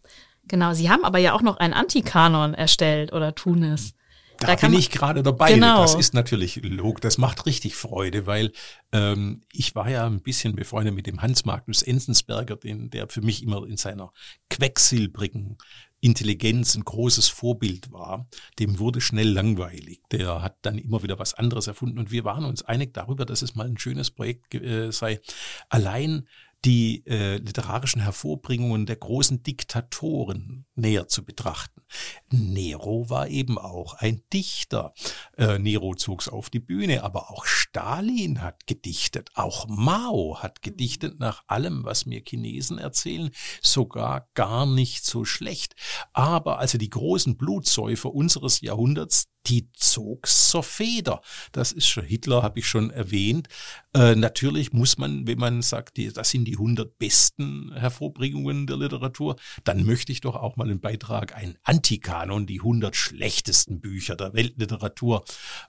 genau, 0.45 0.75
Sie 0.75 0.91
haben 0.91 1.05
aber 1.05 1.19
ja 1.19 1.35
auch 1.35 1.43
noch 1.43 1.59
einen 1.59 1.75
Antikanon 1.75 2.55
erstellt 2.55 3.13
oder 3.13 3.35
tun 3.35 3.63
es. 3.63 3.95
Da, 4.43 4.57
da 4.57 4.67
bin 4.67 4.79
ich 4.79 4.91
gerade 4.91 5.23
dabei. 5.23 5.55
Genau. 5.55 5.83
Das 5.83 5.95
ist 5.95 6.15
natürlich 6.15 6.61
log, 6.63 7.01
das 7.01 7.19
macht 7.19 7.47
richtig 7.47 7.77
Freude, 7.77 8.27
weil 8.27 8.53
ähm, 8.93 9.43
ich 9.53 9.75
war 9.75 9.89
ja 9.89 10.07
ein 10.07 10.21
bisschen 10.21 10.55
befreundet 10.55 10.95
mit 10.95 11.07
dem 11.07 11.23
Hans 11.23 11.45
Magnus 11.45 11.83
Enzensberger, 11.83 12.57
den, 12.57 12.91
der 12.91 13.09
für 13.09 13.23
mich 13.23 13.43
immer 13.43 13.67
in 13.67 13.77
seiner 13.77 14.13
quecksilbrigen 14.51 15.59
Intelligenz 16.05 16.75
ein 16.75 16.85
großes 16.85 17.29
Vorbild 17.29 17.93
war, 17.93 18.27
dem 18.59 18.81
wurde 18.81 19.01
schnell 19.01 19.29
langweilig. 19.29 20.01
Der 20.11 20.43
hat 20.43 20.57
dann 20.63 20.77
immer 20.77 21.05
wieder 21.05 21.21
was 21.21 21.35
anderes 21.35 21.69
erfunden 21.69 22.01
und 22.01 22.11
wir 22.11 22.25
waren 22.25 22.45
uns 22.45 22.63
einig 22.63 22.93
darüber, 22.93 23.25
dass 23.25 23.41
es 23.41 23.55
mal 23.55 23.69
ein 23.69 23.79
schönes 23.79 24.11
Projekt 24.11 24.53
äh, 24.53 24.91
sei. 24.91 25.21
Allein 25.69 26.27
die 26.65 27.05
äh, 27.07 27.39
literarischen 27.39 28.03
Hervorbringungen 28.03 28.87
der 28.87 28.97
großen 28.97 29.43
Diktatoren 29.43 30.65
näher 30.75 31.09
zu 31.09 31.25
betrachten. 31.25 31.83
Nero 32.31 33.11
war 33.11 33.29
eben 33.29 33.59
auch 33.59 33.95
ein 33.95 34.23
Dichter. 34.33 34.95
Äh, 35.37 35.59
Nero 35.59 35.95
zog's 35.95 36.29
auf 36.29 36.51
die 36.51 36.61
Bühne, 36.61 37.03
aber 37.03 37.31
auch 37.31 37.45
Stalin 37.45 38.43
hat 38.43 38.67
gedichtet, 38.67 39.31
auch 39.35 39.67
Mao 39.69 40.39
hat 40.41 40.63
gedichtet, 40.63 41.19
nach 41.19 41.43
allem, 41.47 41.85
was 41.85 42.07
mir 42.07 42.23
Chinesen 42.27 42.79
erzählen, 42.79 43.31
sogar 43.61 44.29
gar 44.35 44.67
nicht 44.67 45.05
so 45.05 45.25
schlecht. 45.25 45.75
Aber 46.13 46.59
also 46.59 46.79
die 46.79 46.91
großen 46.91 47.37
Blutsäufer 47.37 48.15
unseres 48.15 48.61
Jahrhunderts, 48.61 49.32
die 49.47 49.69
zog's 49.73 50.49
zur 50.49 50.63
Feder. 50.63 51.21
Das 51.53 51.73
ist 51.73 51.87
schon 51.87 52.05
Hitler, 52.05 52.43
habe 52.43 52.59
ich 52.59 52.67
schon 52.67 52.91
erwähnt. 52.91 53.49
Äh, 53.95 54.15
natürlich 54.15 54.73
muss 54.73 54.99
man, 54.99 55.27
wenn 55.27 55.39
man 55.39 55.63
sagt, 55.63 55.97
die, 55.97 56.13
das 56.13 56.31
sind 56.31 56.45
die 56.45 56.55
100 56.55 56.99
besten 56.99 57.73
Hervorbringungen 57.75 58.67
der 58.67 58.77
Literatur, 58.77 59.37
dann 59.65 59.85
möchte 59.85 60.13
ich 60.13 60.21
doch 60.21 60.37
auch 60.37 60.57
mal 60.57 60.69
einen 60.69 60.81
Beitrag, 60.81 61.37
einen 61.37 61.57
Antikanon, 61.63 62.47
die 62.47 62.61
100 62.61 62.95
schlechtesten 62.97 63.81
Bücher 63.81 64.17
der 64.17 64.33
Weltliteratur. 64.35 65.25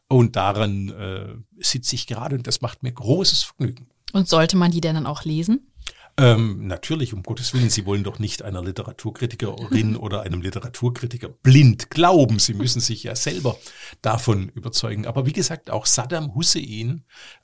Und 0.07 0.35
daran 0.35 0.89
äh, 0.89 1.35
sitze 1.59 1.95
ich 1.95 2.07
gerade 2.07 2.35
und 2.35 2.47
das 2.47 2.61
macht 2.61 2.83
mir 2.83 2.91
großes 2.91 3.43
Vergnügen. 3.43 3.87
Und 4.13 4.29
sollte 4.29 4.57
man 4.57 4.71
die 4.71 4.81
denn 4.81 4.95
dann 4.95 5.07
auch 5.07 5.25
lesen? 5.25 5.72
Ähm, 6.15 6.67
natürlich, 6.67 7.13
um 7.13 7.23
Gottes 7.23 7.53
Willen, 7.53 7.71
Sie 7.71 7.85
wollen 7.85 8.03
doch 8.03 8.19
nicht 8.19 8.43
einer 8.43 8.61
Literaturkritikerin 8.61 9.95
oder 9.97 10.21
einem 10.21 10.41
Literaturkritiker 10.41 11.29
blind 11.29 11.89
glauben. 11.89 12.37
Sie 12.39 12.53
müssen 12.53 12.81
sich 12.81 13.03
ja 13.03 13.15
selber 13.15 13.57
davon 14.01 14.49
überzeugen. 14.49 15.07
Aber 15.07 15.25
wie 15.25 15.33
gesagt, 15.33 15.71
auch 15.71 15.87
Saddam 15.87 16.35
Hussein 16.35 17.03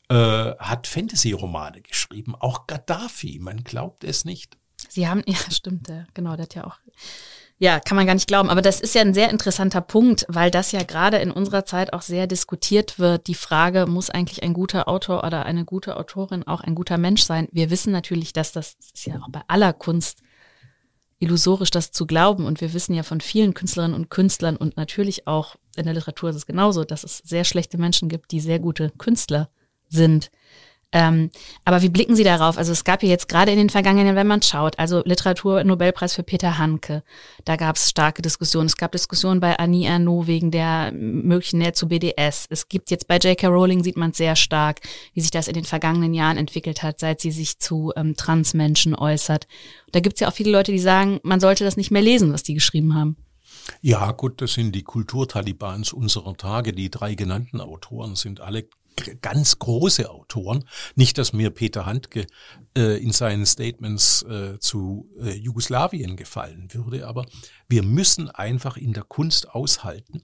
äh, 0.10 0.16
hat 0.16 0.86
Fantasy-Romane 0.88 1.82
geschrieben, 1.82 2.36
auch 2.36 2.68
Gaddafi, 2.68 3.40
man 3.40 3.64
glaubt 3.64 4.04
es 4.04 4.24
nicht. 4.24 4.58
Sie 4.88 5.08
haben, 5.08 5.24
ja, 5.28 5.38
stimmt, 5.50 5.92
genau, 6.14 6.36
der 6.36 6.44
hat 6.44 6.56
ja 6.56 6.68
auch 6.68 6.78
ja, 7.62 7.82
kann 7.82 7.98
man 7.98 8.08
gar 8.08 8.14
nicht 8.14 8.28
glauben. 8.28 8.50
Aber 8.50 8.62
das 8.62 8.80
ist 8.80 8.96
ja 8.96 9.02
ein 9.02 9.14
sehr 9.14 9.30
interessanter 9.30 9.82
Punkt, 9.82 10.26
weil 10.30 10.50
das 10.50 10.72
ja 10.72 10.82
gerade 10.84 11.18
in 11.18 11.30
unserer 11.30 11.66
Zeit 11.66 11.92
auch 11.92 12.02
sehr 12.02 12.26
diskutiert 12.26 13.00
wird. 13.00 13.28
Die 13.28 13.36
Frage, 13.36 13.86
muss 13.86 14.10
eigentlich 14.10 14.44
ein 14.44 14.54
guter 14.54 14.88
Autor 14.88 15.26
oder 15.26 15.46
eine 15.46 15.66
gute 15.66 15.98
Autorin 15.98 16.48
auch 16.48 16.62
ein 16.62 16.74
guter 16.74 16.98
Mensch 16.98 17.24
sein? 17.24 17.50
Wir 17.52 17.70
wissen 17.70 17.92
natürlich, 17.92 18.32
dass 18.32 18.54
das, 18.54 18.78
das 18.78 18.92
ist 18.96 19.06
ja 19.06 19.16
auch 19.16 19.30
bei 19.30 19.42
aller 19.48 19.74
Kunst 19.74 20.22
illusorisch, 21.20 21.70
das 21.70 21.92
zu 21.92 22.08
glauben. 22.08 22.46
Und 22.46 22.62
wir 22.62 22.74
wissen 22.74 22.94
ja 22.94 23.04
von 23.04 23.20
vielen 23.20 23.54
Künstlerinnen 23.54 23.96
und 23.96 24.10
Künstlern 24.10 24.56
und 24.56 24.78
natürlich 24.78 25.28
auch 25.28 25.58
in 25.76 25.84
der 25.84 25.94
Literatur 25.94 26.30
ist 26.30 26.38
es 26.38 26.46
genauso, 26.46 26.86
dass 26.86 27.04
es 27.04 27.18
sehr 27.18 27.44
schlechte 27.44 27.78
Menschen 27.78 28.08
gibt, 28.08 28.32
die 28.32 28.40
sehr 28.40 28.60
gute 28.60 28.90
Künstler 28.98 29.50
sind. 29.90 30.32
Ähm, 30.92 31.30
aber 31.66 31.84
wie 31.84 31.90
blicken 31.90 32.16
Sie 32.16 32.24
darauf? 32.24 32.58
Also 32.58 32.72
es 32.72 32.84
gab 32.84 33.04
ja 33.04 33.10
jetzt 33.10 33.30
gerade 33.30 33.52
in 33.52 33.60
den 33.60 33.70
vergangenen, 33.70 34.16
wenn 34.16 34.26
man 34.26 34.42
schaut, 34.42 34.80
also 34.80 35.04
Literatur-Nobelpreis 35.06 36.16
für 36.16 36.24
Peter 36.24 36.58
Hanke, 36.58 37.04
da 37.46 37.58
gab 37.58 37.76
es 37.76 37.90
starke 37.90 38.24
Diskussionen. 38.24 38.66
Es 38.66 38.76
gab 38.76 38.92
Diskussionen 38.92 39.40
bei 39.40 39.60
Annie 39.60 39.88
Ernaux 39.88 40.26
wegen 40.26 40.50
der 40.50 40.92
möglichen 40.92 41.60
Nähe 41.60 41.74
zu 41.74 41.88
BDS. 41.88 42.48
Es 42.50 42.70
gibt 42.70 42.90
jetzt 42.90 43.08
bei 43.08 43.18
J.K. 43.18 43.48
Rowling, 43.48 43.84
sieht 43.84 43.98
man 43.98 44.14
sehr 44.14 44.36
stark, 44.36 44.80
wie 45.14 45.22
sich 45.22 45.32
das 45.32 45.48
in 45.48 45.54
den 45.54 45.66
vergangenen 45.66 46.16
Jahren 46.16 46.38
entwickelt 46.38 46.82
hat, 46.82 47.00
seit 47.00 47.22
sie 47.22 47.32
sich 47.32 47.60
zu 47.60 47.94
ähm, 47.96 48.16
Transmenschen 48.16 48.96
äußert. 48.96 49.48
Da 49.92 50.00
gibt 50.00 50.16
es 50.16 50.22
ja 50.22 50.28
auch 50.28 50.34
viele 50.34 50.52
Leute, 50.52 50.72
die 50.72 50.80
sagen, 50.80 51.20
man 51.22 51.40
sollte 51.40 51.64
das 51.64 51.78
nicht 51.78 51.92
mehr 51.92 52.02
lesen, 52.02 52.34
was 52.34 52.42
die 52.42 52.56
geschrieben 52.56 52.96
haben. 52.96 53.16
Ja, 53.82 54.12
gut, 54.12 54.42
das 54.42 54.54
sind 54.54 54.74
die 54.74 54.84
Kulturtalibans 54.84 55.94
unserer 55.94 56.36
Tage. 56.36 56.74
Die 56.74 56.90
drei 56.90 57.14
genannten 57.14 57.62
Autoren 57.62 58.16
sind 58.16 58.42
alle 58.42 58.68
ganz 59.22 59.60
große 59.60 60.10
Autoren. 60.10 60.66
Nicht, 60.96 61.18
dass 61.18 61.34
mir 61.34 61.50
Peter 61.50 61.86
Handke 61.86 62.28
äh, 62.78 63.02
in 63.02 63.12
seinen 63.12 63.46
Statements 63.46 64.24
äh, 64.24 64.60
zu 64.60 65.10
äh, 65.20 65.32
Jugoslawien 65.32 66.16
gefallen 66.16 66.70
würde, 66.74 67.08
aber 67.08 67.26
wir 67.68 67.84
müssen 67.84 68.30
einfach 68.30 68.78
in 68.78 68.94
der 68.94 69.04
Kunst 69.04 69.50
aushalten, 69.50 70.24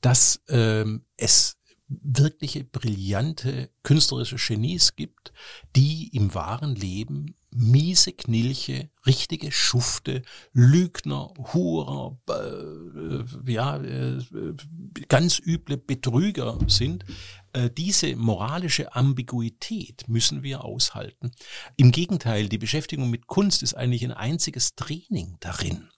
dass 0.00 0.42
ähm, 0.48 1.04
es 1.16 1.58
wirkliche 1.88 2.64
brillante 2.64 3.70
künstlerische 3.82 4.36
Genies 4.36 4.96
gibt, 4.96 5.32
die 5.76 6.08
im 6.14 6.34
wahren 6.34 6.74
Leben 6.74 7.36
miese 7.54 8.12
Knilche, 8.12 8.90
richtige 9.06 9.52
Schufte, 9.52 10.22
Lügner, 10.52 11.32
Hurer, 11.52 12.18
äh, 12.28 13.52
ja, 13.52 13.76
äh, 13.76 14.18
ganz 15.08 15.38
üble 15.38 15.76
Betrüger 15.76 16.58
sind. 16.66 17.04
Äh, 17.52 17.70
diese 17.70 18.16
moralische 18.16 18.94
Ambiguität 18.94 20.08
müssen 20.08 20.42
wir 20.42 20.64
aushalten. 20.64 21.32
Im 21.76 21.92
Gegenteil, 21.92 22.48
die 22.48 22.58
Beschäftigung 22.58 23.10
mit 23.10 23.26
Kunst 23.26 23.62
ist 23.62 23.74
eigentlich 23.74 24.04
ein 24.04 24.12
einziges 24.12 24.74
Training 24.74 25.36
darin. 25.40 25.90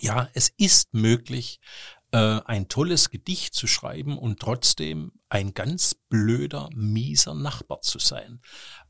Ja, 0.00 0.30
es 0.32 0.52
ist 0.56 0.94
möglich, 0.94 1.60
äh, 2.12 2.40
ein 2.44 2.68
tolles 2.68 3.10
Gedicht 3.10 3.54
zu 3.54 3.66
schreiben 3.66 4.16
und 4.16 4.40
trotzdem 4.40 5.12
ein 5.28 5.54
ganz 5.54 5.94
blöder, 6.08 6.70
mieser 6.74 7.34
Nachbar 7.34 7.82
zu 7.82 7.98
sein. 7.98 8.40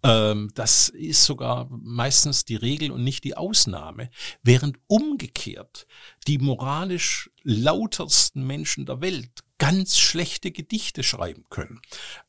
Ähm, 0.03 0.51
das 0.55 0.89
ist 0.89 1.25
sogar 1.25 1.69
meistens 1.71 2.45
die 2.45 2.57
Regel 2.57 2.91
und 2.93 3.03
nicht 3.03 3.25
die 3.25 3.37
Ausnahme. 3.37 4.11
Während 4.43 4.79
umgekehrt 4.87 5.87
die 6.27 6.39
moralisch 6.39 7.31
lautersten 7.43 8.47
Menschen 8.47 8.87
der 8.87 9.01
Welt 9.01 9.45
ganz 9.59 9.99
schlechte 9.99 10.53
Gedichte 10.53 11.03
schreiben 11.03 11.45
können. 11.51 11.81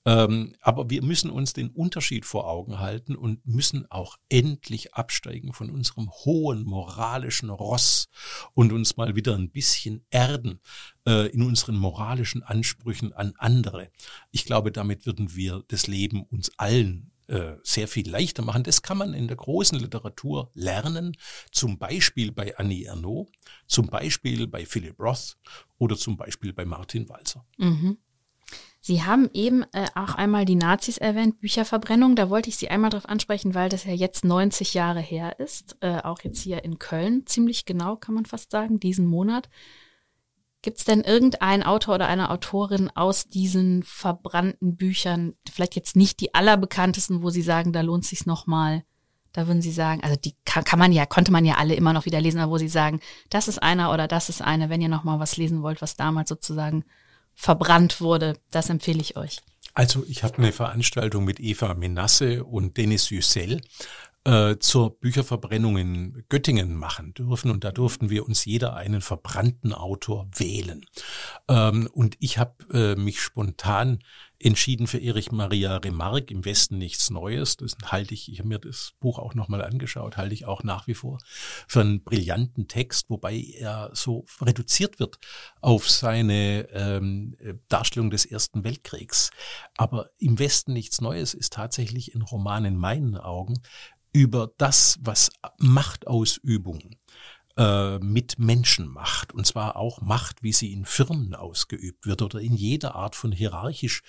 Ähm, 0.04 0.56
aber 0.62 0.90
wir 0.90 1.04
müssen 1.04 1.30
uns 1.30 1.54
den 1.54 1.70
Unterschied 1.70 2.26
vor 2.26 2.48
Augen 2.48 2.80
halten 2.80 3.16
und 3.16 3.46
müssen 3.46 3.86
auch 3.92 4.18
endlich 4.30 4.96
absteigen 4.96 5.54
von 5.54 5.70
unserem 5.70 6.10
hohen 6.10 6.64
moralischen 6.64 7.52
Ross 7.52 8.10
und 8.54 8.74
uns 8.74 8.98
mal 8.98 9.16
wieder 9.16 9.36
ein 9.36 9.52
bisschen 9.52 10.04
erden 10.10 10.60
in 11.10 11.44
unseren 11.44 11.76
moralischen 11.76 12.44
Ansprüchen 12.44 13.14
an 13.14 13.34
andere. 13.38 13.90
Ich 14.32 14.46
glaube, 14.46 14.72
damit 14.72 15.06
würden 15.06 15.36
wir 15.36 15.64
das 15.68 15.88
Leben 15.88 16.24
uns 16.24 16.52
allen 16.58 17.12
äh, 17.30 17.58
sehr 17.64 17.88
viel 17.88 18.10
leichter 18.10 18.42
machen. 18.42 18.64
Das 18.64 18.82
kann 18.82 18.98
man 18.98 19.14
in 19.14 19.28
der 19.28 19.38
großen 19.38 19.78
Literatur 19.78 20.50
lernen, 20.56 21.16
zum 21.52 21.78
Beispiel 21.78 22.32
bei 22.32 22.58
Annie 22.58 22.86
Ernaux, 22.86 23.30
zum 23.68 23.86
Beispiel 23.88 24.48
bei 24.48 24.66
Philip 24.66 25.00
Roth 25.00 25.38
oder 25.78 25.96
zum 25.96 26.18
Beispiel 26.18 26.54
bei 26.54 26.66
Martin 26.66 27.08
Walzer. 27.08 27.46
Mhm. 27.58 27.98
Sie 28.82 29.04
haben 29.04 29.30
eben 29.34 29.64
äh, 29.74 29.86
auch 29.94 30.16
einmal 30.16 30.46
die 30.46 30.56
Nazis 30.56 30.98
erwähnt, 30.98 31.40
Bücherverbrennung. 31.40 32.16
Da 32.16 32.30
wollte 32.32 32.50
ich 32.50 32.56
Sie 32.56 32.70
einmal 32.70 32.90
darauf 32.90 33.08
ansprechen, 33.08 33.54
weil 33.54 33.70
das 33.70 33.84
ja 33.84 33.94
jetzt 33.94 34.24
90 34.24 34.74
Jahre 34.74 35.02
her 35.02 35.38
ist, 35.40 35.78
äh, 35.82 36.00
auch 36.00 36.22
jetzt 36.22 36.42
hier 36.42 36.64
in 36.64 36.80
Köln, 36.80 37.28
ziemlich 37.28 37.66
genau 37.66 37.98
kann 37.98 38.16
man 38.16 38.26
fast 38.26 38.50
sagen, 38.52 38.80
diesen 38.80 39.06
Monat. 39.06 39.50
Gibt 40.62 40.80
es 40.80 40.84
denn 40.84 41.02
irgendeinen 41.02 41.64
Autor 41.64 41.96
oder 41.96 42.08
eine 42.08 42.30
Autorin 42.30 42.90
aus 42.94 43.28
diesen 43.28 43.82
verbrannten 43.84 44.76
Büchern, 44.76 45.34
vielleicht 45.50 45.76
jetzt 45.76 45.96
nicht 45.96 46.20
die 46.20 46.34
allerbekanntesten, 46.34 47.24
wo 47.24 47.30
Sie 47.30 47.42
sagen, 47.42 47.72
da 47.72 47.82
lohnt 47.82 48.06
sich's 48.06 48.26
noch 48.26 48.46
mal? 48.46 48.84
Da 49.32 49.48
würden 49.48 49.62
Sie 49.62 49.72
sagen, 49.72 50.04
also 50.04 50.18
die 50.18 50.36
kann, 50.44 50.66
kann, 50.66 50.80
man 50.80 50.92
ja, 50.92 51.06
konnte 51.06 51.32
man 51.32 51.46
ja 51.46 51.56
alle 51.56 51.76
immer 51.76 51.94
noch 51.94 52.06
wieder 52.06 52.20
lesen, 52.20 52.40
aber 52.40 52.52
wo 52.52 52.58
Sie 52.58 52.68
sagen, 52.68 53.00
das 53.30 53.48
ist 53.48 53.64
einer 53.64 53.94
oder 53.94 54.08
das 54.08 54.28
ist 54.28 54.42
eine, 54.42 54.70
wenn 54.70 54.82
ihr 54.82 54.90
noch 54.90 55.06
mal 55.06 55.20
was 55.20 55.38
lesen 55.38 55.62
wollt, 55.62 55.82
was 55.82 55.96
damals 55.96 56.28
sozusagen 56.28 56.84
verbrannt 57.36 58.02
wurde, 58.02 58.38
das 58.52 58.70
empfehle 58.70 59.00
ich 59.00 59.16
euch. 59.16 59.40
Also 59.74 60.04
ich 60.10 60.24
hatte 60.24 60.40
eine 60.40 60.52
Veranstaltung 60.52 61.24
mit 61.24 61.40
Eva 61.40 61.74
Menasse 61.74 62.44
und 62.44 62.76
Dennis 62.76 63.12
Yücel 63.12 63.62
äh, 64.26 64.58
zur 64.60 65.00
Bücherverbrennung 65.00 65.78
in 65.78 66.26
Göttingen 66.30 66.76
machen 66.76 67.14
dürfen. 67.14 67.52
Und 67.52 67.64
da 67.64 67.72
durften 67.72 68.10
wir 68.10 68.26
uns 68.26 68.46
jeder 68.46 68.76
einen 68.76 69.02
verbrannten 69.02 69.74
Autor 69.74 70.28
wählen. 70.36 70.86
Ähm, 71.48 71.90
und 71.92 72.18
ich 72.20 72.38
habe 72.38 72.56
äh, 72.74 72.96
mich 73.00 73.22
spontan 73.22 74.00
entschieden 74.42 74.88
für 74.88 75.00
Erich 75.00 75.32
Maria 75.32 75.78
Remarque, 75.78 76.32
im 76.32 76.46
Westen 76.46 76.78
nichts 76.78 77.10
Neues. 77.10 77.58
Das 77.58 77.76
halte 77.86 78.14
ich, 78.14 78.32
ich 78.32 78.40
habe 78.40 78.48
mir 78.48 78.60
das 78.60 78.94
Buch 79.00 79.20
auch 79.20 79.36
nochmal 79.36 79.62
angeschaut, 79.62 80.18
halte 80.18 80.34
ich 80.34 80.46
auch 80.46 80.64
nach 80.64 80.88
wie 80.88 80.94
vor 80.94 81.18
für 81.68 81.82
einen 81.82 82.04
brillanten 82.04 82.68
Text, 82.68 83.10
wobei 83.10 83.38
er 83.58 83.92
so 83.94 84.26
reduziert 84.42 85.00
wird 85.00 85.20
auf 85.60 85.90
seine 85.90 86.70
ähm, 86.72 87.36
Darstellung 87.68 88.10
des 88.10 88.26
Ersten 88.26 88.64
Weltkriegs. 88.64 89.32
Aber 89.76 90.10
im 90.18 90.40
Westen 90.40 90.72
nichts 90.72 91.02
Neues 91.02 91.34
ist 91.34 91.54
tatsächlich 91.54 92.16
ein 92.16 92.22
Roman 92.22 92.64
in 92.64 92.78
meinen 92.78 93.18
Augen 93.18 93.56
über 94.14 94.52
das, 94.58 94.98
was 95.02 95.32
Machtausübung 95.58 96.80
äh, 97.60 98.00
mit 98.00 98.40
Menschen 98.40 98.88
macht. 98.88 99.34
Und 99.34 99.46
zwar 99.46 99.76
auch 99.76 100.02
Macht, 100.02 100.42
wie 100.44 100.54
sie 100.54 100.72
in 100.72 100.86
Firmen 100.86 101.36
ausgeübt 101.36 102.06
wird 102.06 102.22
oder 102.22 102.40
in 102.40 102.56
jeder 102.56 102.96
Art 102.96 103.18
von 103.18 103.34
hierarchisch 103.34 104.02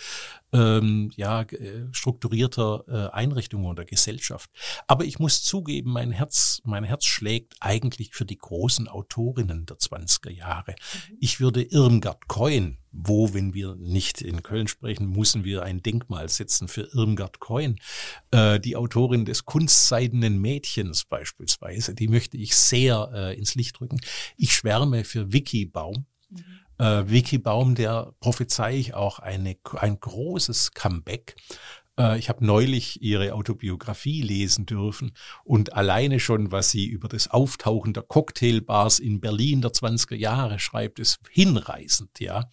ähm, 0.53 1.11
ja, 1.17 1.45
strukturierter 1.91 2.85
äh, 2.87 3.15
Einrichtung 3.15 3.67
oder 3.67 3.85
Gesellschaft. 3.85 4.51
Aber 4.87 5.05
ich 5.05 5.19
muss 5.19 5.43
zugeben, 5.43 5.91
mein 5.93 6.13
Herz, 6.13 6.63
mein 6.65 6.85
Herz 6.85 7.05
schlägt 7.07 7.57
eigentlich 7.59 8.15
für 8.15 8.25
die 8.25 8.39
großen 8.39 8.87
Autorinnen 8.87 9.67
der 9.67 9.79
20er 9.79 10.31
Jahre. 10.31 10.73
Mhm. 10.73 11.17
Ich 11.21 11.41
würde 11.41 11.63
Irmgard 11.63 12.29
Coin, 12.29 12.79
wo, 12.93 13.33
wenn 13.35 13.55
wir 13.55 13.77
nicht 13.77 14.21
in 14.21 14.43
Köln 14.43 14.67
sprechen, 14.67 15.11
müssen 15.11 15.45
wir 15.45 15.63
ein 15.63 15.83
Denkmal 15.83 16.29
setzen 16.29 16.67
für 16.67 16.89
Irmgard 16.93 17.39
Coin, 17.39 17.79
äh, 18.31 18.59
die 18.59 18.77
Autorin 18.77 19.25
des 19.25 19.45
kunstseidenen 19.45 20.41
Mädchens 20.41 21.05
beispielsweise, 21.05 21.95
die 21.95 22.09
möchte 22.09 22.37
ich 22.37 22.57
sehr 22.57 23.11
äh, 23.15 23.39
ins 23.41 23.57
Licht 23.57 23.81
rücken. 23.81 24.01
Ich 24.37 24.55
schwärme 24.55 25.05
für 25.05 25.33
Vicky 25.33 25.67
Baum. 25.67 26.07
Mhm 26.29 26.61
äh, 26.81 27.05
Vicky 27.07 27.39
Baum, 27.39 27.75
der 27.75 28.15
prophezei 28.21 28.77
ich 28.77 28.95
auch 28.95 29.19
eine, 29.19 29.57
ein 29.77 30.01
großes 30.01 30.73
Comeback. 30.73 31.37
Äh, 31.99 32.19
ich 32.19 32.29
habe 32.29 32.45
neulich 32.45 33.03
ihre 33.03 33.35
Autobiografie 33.35 34.23
lesen 34.23 34.65
dürfen 34.67 35.13
und 35.45 35.75
alleine 35.75 36.19
schon, 36.21 36.51
was 36.51 36.71
sie 36.71 36.87
über 36.87 37.09
das 37.09 37.29
Auftauchen 37.29 37.93
der 37.93 38.03
Cocktailbars 38.03 38.99
in 38.99 39.21
Berlin 39.21 39.61
der 39.61 39.73
20er 39.73 40.17
Jahre 40.17 40.59
schreibt, 40.59 40.99
ist 40.99 41.21
hinreißend, 41.31 42.19
ja. 42.19 42.49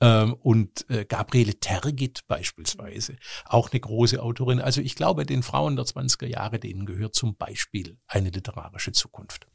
Ähm, 0.00 0.34
und 0.34 0.88
äh, 0.90 1.04
Gabriele 1.06 1.58
Tergit 1.58 2.26
beispielsweise, 2.28 3.16
auch 3.46 3.70
eine 3.70 3.80
große 3.80 4.22
Autorin. 4.22 4.60
Also 4.60 4.80
ich 4.82 4.94
glaube, 4.94 5.24
den 5.24 5.42
Frauen 5.42 5.76
der 5.76 5.86
20er 5.86 6.26
Jahre, 6.26 6.58
denen 6.58 6.84
gehört 6.84 7.14
zum 7.14 7.36
Beispiel 7.36 7.96
eine 8.06 8.30
literarische 8.30 8.92
Zukunft. 8.92 9.46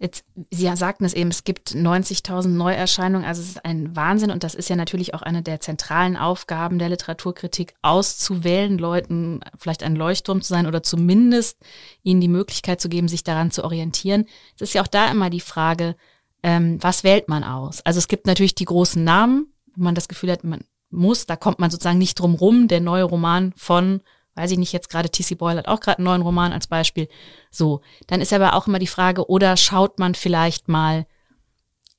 Jetzt, 0.00 0.24
Sie 0.50 0.70
sagten 0.76 1.04
es 1.04 1.12
eben, 1.12 1.30
es 1.30 1.42
gibt 1.42 1.70
90.000 1.70 2.48
Neuerscheinungen, 2.48 3.26
also 3.26 3.42
es 3.42 3.48
ist 3.48 3.64
ein 3.64 3.96
Wahnsinn 3.96 4.30
und 4.30 4.44
das 4.44 4.54
ist 4.54 4.68
ja 4.68 4.76
natürlich 4.76 5.12
auch 5.12 5.22
eine 5.22 5.42
der 5.42 5.60
zentralen 5.60 6.16
Aufgaben 6.16 6.78
der 6.78 6.88
Literaturkritik, 6.88 7.74
auszuwählen, 7.82 8.78
Leuten 8.78 9.40
vielleicht 9.56 9.82
ein 9.82 9.96
Leuchtturm 9.96 10.40
zu 10.40 10.50
sein 10.50 10.68
oder 10.68 10.84
zumindest 10.84 11.58
ihnen 12.04 12.20
die 12.20 12.28
Möglichkeit 12.28 12.80
zu 12.80 12.88
geben, 12.88 13.08
sich 13.08 13.24
daran 13.24 13.50
zu 13.50 13.64
orientieren. 13.64 14.26
Es 14.54 14.62
ist 14.62 14.74
ja 14.74 14.82
auch 14.82 14.88
da 14.88 15.10
immer 15.10 15.30
die 15.30 15.40
Frage, 15.40 15.96
ähm, 16.44 16.78
was 16.80 17.02
wählt 17.02 17.28
man 17.28 17.42
aus? 17.42 17.84
Also 17.84 17.98
es 17.98 18.06
gibt 18.06 18.28
natürlich 18.28 18.54
die 18.54 18.66
großen 18.66 19.02
Namen, 19.02 19.52
wo 19.74 19.82
man 19.82 19.96
das 19.96 20.06
Gefühl 20.06 20.30
hat, 20.30 20.44
man 20.44 20.60
muss, 20.90 21.26
da 21.26 21.34
kommt 21.34 21.58
man 21.58 21.70
sozusagen 21.70 21.98
nicht 21.98 22.20
drum 22.20 22.34
rum, 22.34 22.68
der 22.68 22.80
neue 22.80 23.02
Roman 23.02 23.52
von 23.56 24.00
weiß 24.38 24.52
ich 24.52 24.58
nicht, 24.58 24.72
jetzt 24.72 24.88
gerade 24.88 25.10
T.C. 25.10 25.34
Boyle 25.34 25.58
hat 25.58 25.68
auch 25.68 25.80
gerade 25.80 25.98
einen 25.98 26.06
neuen 26.06 26.22
Roman 26.22 26.52
als 26.52 26.68
Beispiel. 26.68 27.08
So, 27.50 27.82
dann 28.06 28.20
ist 28.20 28.32
aber 28.32 28.54
auch 28.54 28.66
immer 28.66 28.78
die 28.78 28.86
Frage, 28.86 29.28
oder 29.28 29.56
schaut 29.56 29.98
man 29.98 30.14
vielleicht 30.14 30.68
mal 30.68 31.06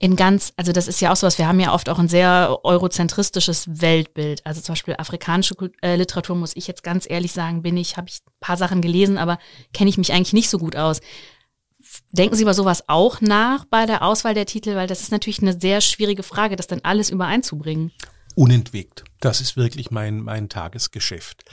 in 0.01 0.15
ganz, 0.15 0.53
also 0.55 0.71
das 0.71 0.87
ist 0.87 1.01
ja 1.01 1.11
auch 1.11 1.17
sowas, 1.17 1.37
wir 1.37 1.47
haben 1.47 1.59
ja 1.59 1.73
oft 1.73 1.89
auch 1.89 1.99
ein 1.99 2.07
sehr 2.07 2.59
eurozentristisches 2.63 3.81
Weltbild. 3.81 4.45
Also 4.45 4.61
zum 4.61 4.73
Beispiel 4.73 4.95
afrikanische 4.97 5.55
äh, 5.81 5.97
Literatur, 5.97 6.37
muss 6.37 6.55
ich 6.55 6.67
jetzt 6.67 6.83
ganz 6.83 7.05
ehrlich 7.09 7.33
sagen, 7.33 7.61
bin 7.61 7.75
ich, 7.75 7.97
habe 7.97 8.07
ich 8.07 8.21
ein 8.25 8.31
paar 8.39 8.55
Sachen 8.55 8.81
gelesen, 8.81 9.17
aber 9.17 9.37
kenne 9.73 9.89
ich 9.89 9.97
mich 9.97 10.13
eigentlich 10.13 10.33
nicht 10.33 10.49
so 10.49 10.57
gut 10.57 10.77
aus. 10.77 11.01
Denken 12.11 12.35
Sie 12.35 12.43
über 12.43 12.53
sowas 12.53 12.85
auch 12.87 13.19
nach 13.19 13.65
bei 13.65 13.85
der 13.85 14.01
Auswahl 14.01 14.33
der 14.33 14.45
Titel, 14.45 14.75
weil 14.75 14.87
das 14.87 15.01
ist 15.01 15.11
natürlich 15.11 15.41
eine 15.41 15.59
sehr 15.59 15.81
schwierige 15.81 16.23
Frage, 16.23 16.55
das 16.55 16.67
dann 16.67 16.81
alles 16.83 17.09
übereinzubringen. 17.09 17.91
Unentwegt. 18.35 19.03
Das 19.19 19.41
ist 19.41 19.57
wirklich 19.57 19.91
mein, 19.91 20.21
mein 20.21 20.47
Tagesgeschäft. 20.47 21.43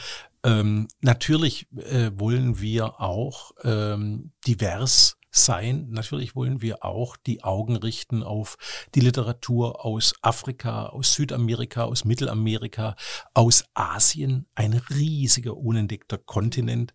Ähm, 0.47 0.87
natürlich 1.01 1.67
äh, 1.77 2.13
wollen 2.15 2.61
wir 2.61 3.01
auch 3.01 3.51
ähm, 3.65 4.31
divers 4.47 5.19
sein. 5.33 5.89
Natürlich 5.91 6.37
wollen 6.37 6.63
wir 6.63 6.85
auch 6.85 7.17
die 7.17 7.43
Augen 7.43 7.75
richten 7.75 8.23
auf 8.23 8.57
die 8.95 9.01
Literatur 9.01 9.85
aus 9.85 10.15
Afrika, 10.23 10.87
aus 10.87 11.15
Südamerika, 11.15 11.83
aus 11.83 12.05
Mittelamerika, 12.05 12.95
aus 13.35 13.65
Asien, 13.75 14.47
ein 14.55 14.73
riesiger 14.73 15.57
unentdeckter 15.57 16.17
Kontinent. 16.17 16.95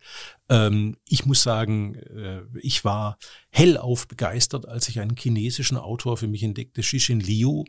Ähm, 0.52 0.96
ich 1.08 1.24
muss 1.24 1.42
sagen, 1.42 1.94
äh, 1.94 2.42
ich 2.60 2.84
war 2.84 3.16
hellauf 3.48 4.06
begeistert, 4.06 4.68
als 4.68 4.86
ich 4.90 5.00
einen 5.00 5.16
chinesischen 5.16 5.78
Autor 5.78 6.18
für 6.18 6.26
mich 6.26 6.42
entdeckte, 6.42 6.82
Xixin 6.82 7.20
Liu, 7.20 7.64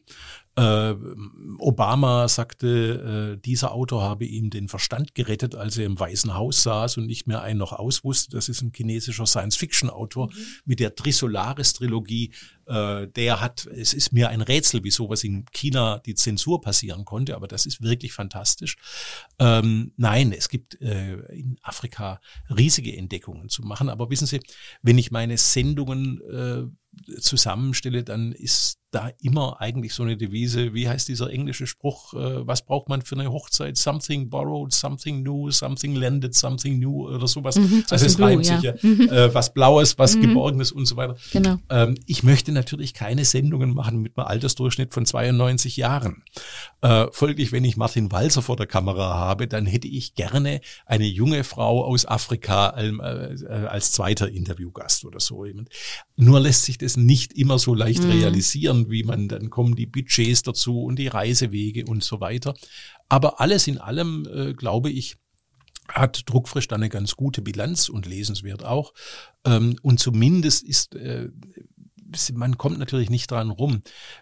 äh, 0.55 0.93
Obama 1.59 2.27
sagte, 2.27 3.37
äh, 3.37 3.41
dieser 3.41 3.71
Autor 3.71 4.03
habe 4.03 4.25
ihm 4.25 4.49
den 4.49 4.67
Verstand 4.67 5.15
gerettet, 5.15 5.55
als 5.55 5.77
er 5.77 5.85
im 5.85 5.97
Weißen 5.97 6.33
Haus 6.35 6.61
saß 6.63 6.97
und 6.97 7.05
nicht 7.07 7.25
mehr 7.25 7.41
einen 7.41 7.59
noch 7.59 7.71
auswusste. 7.71 8.35
Das 8.35 8.49
ist 8.49 8.61
ein 8.61 8.73
chinesischer 8.75 9.25
Science-Fiction-Autor 9.25 10.27
mhm. 10.27 10.45
mit 10.65 10.79
der 10.81 10.95
Trisolaris-Trilogie. 10.95 12.33
Äh, 12.67 13.07
der 13.07 13.41
hat, 13.41 13.65
es 13.65 13.93
ist 13.93 14.13
mir 14.13 14.29
ein 14.29 14.41
Rätsel, 14.41 14.83
wie 14.83 14.91
sowas 14.91 15.23
in 15.23 15.45
China 15.51 15.99
die 15.99 16.15
Zensur 16.15 16.61
passieren 16.61 17.05
konnte, 17.05 17.35
aber 17.35 17.47
das 17.47 17.65
ist 17.65 17.81
wirklich 17.81 18.13
fantastisch. 18.13 18.77
Ähm, 19.39 19.93
nein, 19.97 20.31
es 20.31 20.49
gibt 20.49 20.79
äh, 20.81 21.15
in 21.33 21.57
Afrika 21.61 22.19
riesige 22.49 22.95
Entdeckungen 22.95 23.49
zu 23.49 23.63
machen. 23.63 23.89
Aber 23.89 24.09
wissen 24.09 24.27
Sie, 24.27 24.39
wenn 24.81 24.97
ich 24.97 25.11
meine 25.11 25.37
Sendungen 25.37 26.21
äh, 26.21 27.19
zusammenstelle, 27.19 28.03
dann 28.03 28.31
ist 28.31 28.82
da 28.93 29.11
immer 29.21 29.59
eigentlich 29.59 29.93
so 29.93 30.03
eine 30.03 30.15
Devise, 30.15 30.73
wie 30.73 30.87
heißt 30.87 31.07
dieser 31.07 31.31
englische 31.31 31.65
Spruch, 31.65 32.13
äh, 32.13 32.45
was 32.45 32.63
braucht 32.63 32.89
man 32.89 33.01
für 33.01 33.15
eine 33.15 33.31
Hochzeit? 33.31 33.77
Something 33.77 34.29
borrowed, 34.29 34.71
something 34.71 35.23
new, 35.23 35.49
something 35.51 35.95
landed, 35.95 36.35
something 36.35 36.79
new 36.79 37.07
oder 37.07 37.27
sowas. 37.27 37.55
Mhm, 37.55 37.83
also 37.89 38.05
es 38.05 38.19
reimt 38.19 38.45
sich 38.45 38.61
ja. 38.61 38.73
Mhm. 38.81 39.09
Äh, 39.09 39.33
was 39.33 39.53
Blaues, 39.53 39.97
was 39.97 40.15
mhm. 40.15 40.21
Geborgenes 40.21 40.71
und 40.71 40.85
so 40.85 40.95
weiter. 40.95 41.15
Genau. 41.31 41.57
Ähm, 41.69 41.97
ich 42.05 42.23
möchte 42.23 42.51
natürlich 42.51 42.93
keine 42.93 43.25
Sendungen 43.25 43.73
machen 43.73 44.01
mit 44.01 44.17
einem 44.17 44.27
Altersdurchschnitt 44.27 44.93
von 44.93 45.05
92 45.05 45.77
Jahren. 45.77 46.23
Äh, 46.81 47.07
folglich, 47.11 47.51
wenn 47.51 47.65
ich 47.65 47.77
Martin 47.77 48.11
Walser 48.11 48.41
vor 48.41 48.57
der 48.57 48.67
Kamera 48.67 49.15
habe, 49.15 49.47
dann 49.47 49.65
hätte 49.65 49.87
ich 49.87 50.13
gerne 50.13 50.61
eine 50.85 51.05
junge 51.05 51.43
Frau 51.43 51.83
aus 51.83 52.05
Afrika 52.05 52.75
ähm, 52.77 52.99
äh, 52.99 53.65
als 53.65 53.91
zweiter 53.91 54.29
Interviewgast 54.29 55.05
oder 55.05 55.19
so. 55.19 55.45
Nur 56.15 56.39
lässt 56.39 56.63
sich 56.63 56.77
das 56.77 56.95
nicht 56.95 57.33
immer 57.33 57.57
so 57.57 57.73
leicht 57.73 58.03
mhm. 58.03 58.11
realisieren, 58.11 58.82
wie 58.89 59.03
man, 59.03 59.27
dann 59.27 59.49
kommen 59.49 59.75
die 59.75 59.85
Budgets 59.85 60.43
dazu 60.43 60.83
und 60.83 60.97
die 60.97 61.07
Reisewege 61.07 61.85
und 61.85 62.03
so 62.03 62.19
weiter. 62.19 62.55
Aber 63.09 63.39
alles 63.39 63.67
in 63.67 63.77
allem, 63.77 64.27
äh, 64.33 64.53
glaube 64.53 64.89
ich, 64.89 65.17
hat 65.87 66.23
Druckfrisch 66.29 66.67
dann 66.67 66.81
eine 66.81 66.89
ganz 66.89 67.15
gute 67.15 67.41
Bilanz 67.41 67.89
und 67.89 68.05
lesenswert 68.05 68.63
auch. 68.63 68.93
Ähm, 69.45 69.75
und 69.81 69.99
zumindest 69.99 70.63
ist, 70.63 70.95
äh, 70.95 71.29
man 72.33 72.57
kommt 72.57 72.79
natürlich 72.79 73.09
nicht 73.09 73.31
dran 73.31 73.49
rum, 73.49 73.81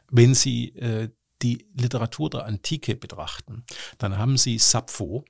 wenn 0.10 0.34
Sie 0.34 0.70
äh, 0.76 1.10
die 1.42 1.66
Literatur 1.76 2.30
der 2.30 2.46
Antike 2.46 2.96
betrachten, 2.96 3.64
dann 3.98 4.18
haben 4.18 4.38
Sie 4.38 4.58
Sappho, 4.60 5.26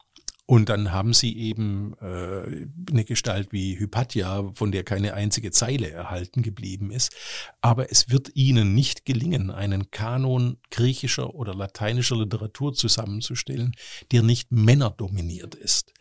und 0.52 0.68
dann 0.68 0.92
haben 0.92 1.14
sie 1.14 1.38
eben 1.38 1.94
äh, 2.02 2.68
eine 2.92 3.06
Gestalt 3.06 3.54
wie 3.54 3.80
Hypatia, 3.80 4.52
von 4.54 4.74
der 4.74 4.84
keine 4.84 5.14
einzige 5.14 5.52
Zeile 5.52 5.90
erhalten 5.90 6.42
geblieben 6.42 6.92
ist. 6.92 7.16
Aber 7.62 7.90
es 7.90 8.10
wird 8.10 8.36
ihnen 8.36 8.76
nicht 8.76 9.06
gelingen, 9.06 9.50
einen 9.50 9.92
Kanon 9.92 10.58
griechischer 10.70 11.36
oder 11.36 11.56
lateinischer 11.56 12.18
Literatur 12.18 12.74
zusammenzustellen, 12.74 13.72
der 14.12 14.24
nicht 14.24 14.52
männerdominiert 14.52 15.56
ist. 15.56 15.94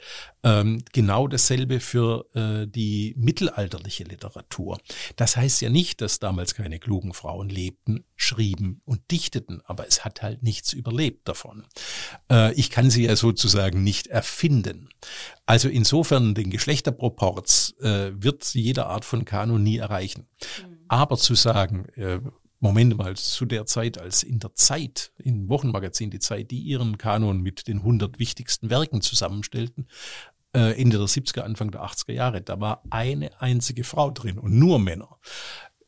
Ähm, 0.42 0.82
genau 0.92 1.28
dasselbe 1.28 1.80
für 1.80 2.26
äh, 2.34 2.66
die 2.66 3.14
mittelalterliche 3.18 4.04
Literatur. 4.04 4.78
Das 5.16 5.36
heißt 5.36 5.60
ja 5.60 5.68
nicht, 5.68 6.00
dass 6.00 6.18
damals 6.18 6.54
keine 6.54 6.78
klugen 6.78 7.12
Frauen 7.12 7.50
lebten, 7.50 8.04
schrieben 8.16 8.80
und 8.84 9.10
dichteten, 9.10 9.60
aber 9.64 9.86
es 9.86 10.04
hat 10.04 10.22
halt 10.22 10.42
nichts 10.42 10.72
überlebt 10.72 11.28
davon. 11.28 11.66
Äh, 12.30 12.54
ich 12.54 12.70
kann 12.70 12.90
sie 12.90 13.04
ja 13.04 13.16
sozusagen 13.16 13.82
nicht 13.82 14.06
erfinden. 14.06 14.88
Also 15.44 15.68
insofern 15.68 16.34
den 16.34 16.50
Geschlechterproports 16.50 17.74
äh, 17.80 18.12
wird 18.14 18.54
jede 18.54 18.86
Art 18.86 19.04
von 19.04 19.24
Kanon 19.24 19.62
nie 19.62 19.76
erreichen. 19.76 20.26
Mhm. 20.62 20.78
Aber 20.88 21.16
zu 21.18 21.34
sagen, 21.34 21.86
äh, 21.96 22.20
Moment 22.62 22.94
mal, 22.98 23.16
zu 23.16 23.46
der 23.46 23.64
Zeit, 23.64 23.96
als 23.96 24.22
in 24.22 24.38
der 24.38 24.54
Zeit, 24.54 25.12
im 25.16 25.48
Wochenmagazin 25.48 26.10
Die 26.10 26.18
Zeit, 26.18 26.50
die 26.50 26.60
ihren 26.60 26.98
Kanon 26.98 27.40
mit 27.40 27.68
den 27.68 27.78
100 27.78 28.18
wichtigsten 28.18 28.68
Werken 28.68 29.00
zusammenstellten, 29.00 29.88
äh, 30.54 30.80
Ende 30.80 30.98
der 30.98 31.06
70er, 31.06 31.40
Anfang 31.40 31.70
der 31.70 31.82
80er 31.82 32.12
Jahre. 32.12 32.42
Da 32.42 32.60
war 32.60 32.82
eine 32.90 33.40
einzige 33.40 33.84
Frau 33.84 34.10
drin 34.10 34.38
und 34.38 34.58
nur 34.58 34.78
Männer. 34.78 35.18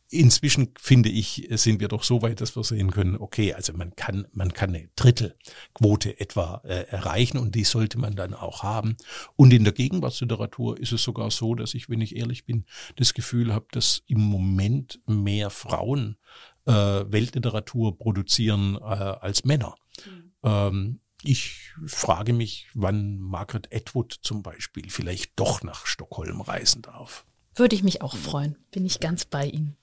Inzwischen 0.08 0.74
finde 0.78 1.08
ich, 1.08 1.48
sind 1.52 1.80
wir 1.80 1.88
doch 1.88 2.02
so 2.02 2.20
weit, 2.20 2.42
dass 2.42 2.54
wir 2.54 2.62
sehen 2.64 2.90
können, 2.90 3.16
okay, 3.16 3.54
also 3.54 3.72
man 3.72 3.96
kann, 3.96 4.26
man 4.32 4.52
kann 4.52 4.68
eine 4.68 4.90
Drittelquote 4.94 6.20
etwa 6.20 6.60
äh, 6.64 6.86
erreichen 6.88 7.38
und 7.38 7.54
die 7.54 7.64
sollte 7.64 7.98
man 7.98 8.14
dann 8.14 8.34
auch 8.34 8.62
haben. 8.62 8.98
Und 9.36 9.54
in 9.54 9.64
der 9.64 9.72
Gegenwartsliteratur 9.72 10.78
ist 10.78 10.92
es 10.92 11.02
sogar 11.02 11.30
so, 11.30 11.54
dass 11.54 11.72
ich, 11.72 11.88
wenn 11.88 12.02
ich 12.02 12.14
ehrlich 12.14 12.44
bin, 12.44 12.66
das 12.96 13.14
Gefühl 13.14 13.54
habe, 13.54 13.64
dass 13.70 14.02
im 14.06 14.20
Moment 14.20 15.00
mehr 15.06 15.48
Frauen 15.48 16.18
äh, 16.66 16.72
Weltliteratur 16.72 17.96
produzieren 17.96 18.76
äh, 18.76 18.80
als 18.80 19.44
Männer. 19.46 19.76
Mhm. 20.04 20.32
Ähm, 20.42 21.00
ich 21.22 21.72
frage 21.86 22.32
mich, 22.32 22.68
wann 22.74 23.18
Margaret 23.18 23.68
Atwood 23.72 24.12
zum 24.22 24.42
Beispiel 24.42 24.90
vielleicht 24.90 25.38
doch 25.38 25.62
nach 25.62 25.86
Stockholm 25.86 26.40
reisen 26.40 26.82
darf. 26.82 27.24
Würde 27.54 27.76
ich 27.76 27.82
mich 27.82 28.00
auch 28.00 28.16
freuen. 28.16 28.56
Bin 28.70 28.86
ich 28.86 29.00
ganz 29.00 29.24
bei 29.24 29.46
Ihnen. 29.46 29.76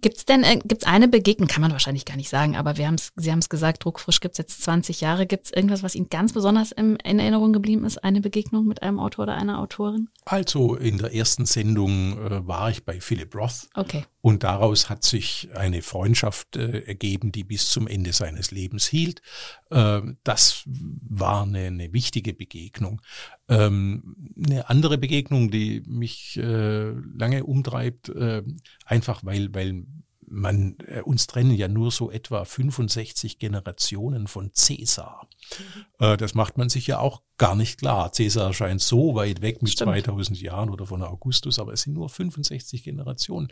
Gibt's 0.00 0.24
denn 0.24 0.42
äh, 0.44 0.58
gibt's 0.64 0.86
eine 0.86 1.08
Begegnung, 1.08 1.48
kann 1.48 1.62
man 1.62 1.72
wahrscheinlich 1.72 2.04
gar 2.04 2.16
nicht 2.16 2.28
sagen, 2.28 2.56
aber 2.56 2.76
wir 2.76 2.86
haben's, 2.86 3.12
Sie 3.16 3.30
haben 3.30 3.38
es 3.38 3.48
gesagt, 3.48 3.84
Druckfrisch 3.84 4.20
gibt's 4.20 4.38
jetzt 4.38 4.62
20 4.62 5.00
Jahre. 5.00 5.26
Gibt's 5.26 5.50
irgendwas, 5.50 5.82
was 5.82 5.94
Ihnen 5.94 6.08
ganz 6.08 6.32
besonders 6.32 6.72
im, 6.72 6.96
in 7.04 7.18
Erinnerung 7.18 7.52
geblieben 7.52 7.84
ist? 7.84 8.02
Eine 8.04 8.20
Begegnung 8.20 8.66
mit 8.66 8.82
einem 8.82 8.98
Autor 8.98 9.24
oder 9.24 9.36
einer 9.36 9.58
Autorin? 9.60 10.08
Also 10.24 10.74
in 10.74 10.98
der 10.98 11.14
ersten 11.14 11.46
Sendung 11.46 12.18
äh, 12.18 12.46
war 12.46 12.70
ich 12.70 12.84
bei 12.84 13.00
Philip 13.00 13.34
Roth. 13.34 13.68
Okay. 13.74 14.04
Und 14.20 14.42
daraus 14.42 14.90
hat 14.90 15.04
sich 15.04 15.48
eine 15.54 15.80
Freundschaft 15.80 16.56
äh, 16.56 16.80
ergeben, 16.80 17.32
die 17.32 17.44
bis 17.44 17.70
zum 17.70 17.86
Ende 17.86 18.12
seines 18.12 18.50
Lebens 18.50 18.86
hielt. 18.86 19.22
Äh, 19.70 20.02
das 20.24 20.62
war 20.66 21.42
eine, 21.42 21.66
eine 21.66 21.92
wichtige 21.92 22.34
Begegnung. 22.34 23.00
Ähm, 23.48 24.32
eine 24.36 24.68
andere 24.68 24.98
Begegnung, 24.98 25.50
die 25.50 25.82
mich 25.86 26.36
äh, 26.36 26.90
lange 26.90 27.44
umtreibt, 27.44 28.10
äh, 28.10 28.42
einfach 28.84 29.24
weil, 29.24 29.54
weil 29.54 29.84
man, 30.30 30.76
äh, 30.86 31.00
uns 31.02 31.26
trennen 31.26 31.52
ja 31.52 31.68
nur 31.68 31.90
so 31.90 32.10
etwa 32.10 32.44
65 32.44 33.38
Generationen 33.38 34.26
von 34.26 34.52
Cäsar. 34.52 35.28
Mhm. 35.58 35.84
Äh, 36.06 36.16
das 36.16 36.34
macht 36.34 36.58
man 36.58 36.68
sich 36.68 36.86
ja 36.86 36.98
auch 36.98 37.22
gar 37.36 37.54
nicht 37.54 37.78
klar. 37.78 38.12
Cäsar 38.12 38.52
scheint 38.52 38.80
so 38.80 39.14
weit 39.14 39.40
weg 39.42 39.62
mit 39.62 39.72
Stimmt. 39.72 39.92
2000 39.92 40.40
Jahren 40.40 40.70
oder 40.70 40.86
von 40.86 41.02
Augustus, 41.02 41.58
aber 41.58 41.72
es 41.72 41.82
sind 41.82 41.94
nur 41.94 42.08
65 42.08 42.82
Generationen. 42.82 43.48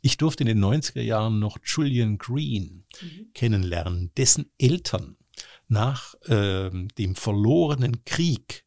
Ich 0.00 0.16
durfte 0.16 0.44
in 0.44 0.48
den 0.48 0.64
90er 0.64 1.02
Jahren 1.02 1.38
noch 1.38 1.58
Julian 1.64 2.18
Green 2.18 2.84
mhm. 3.00 3.32
kennenlernen, 3.34 4.12
dessen 4.16 4.50
Eltern 4.58 5.16
nach 5.68 6.14
äh, 6.26 6.70
dem 6.98 7.14
verlorenen 7.14 8.04
Krieg 8.04 8.64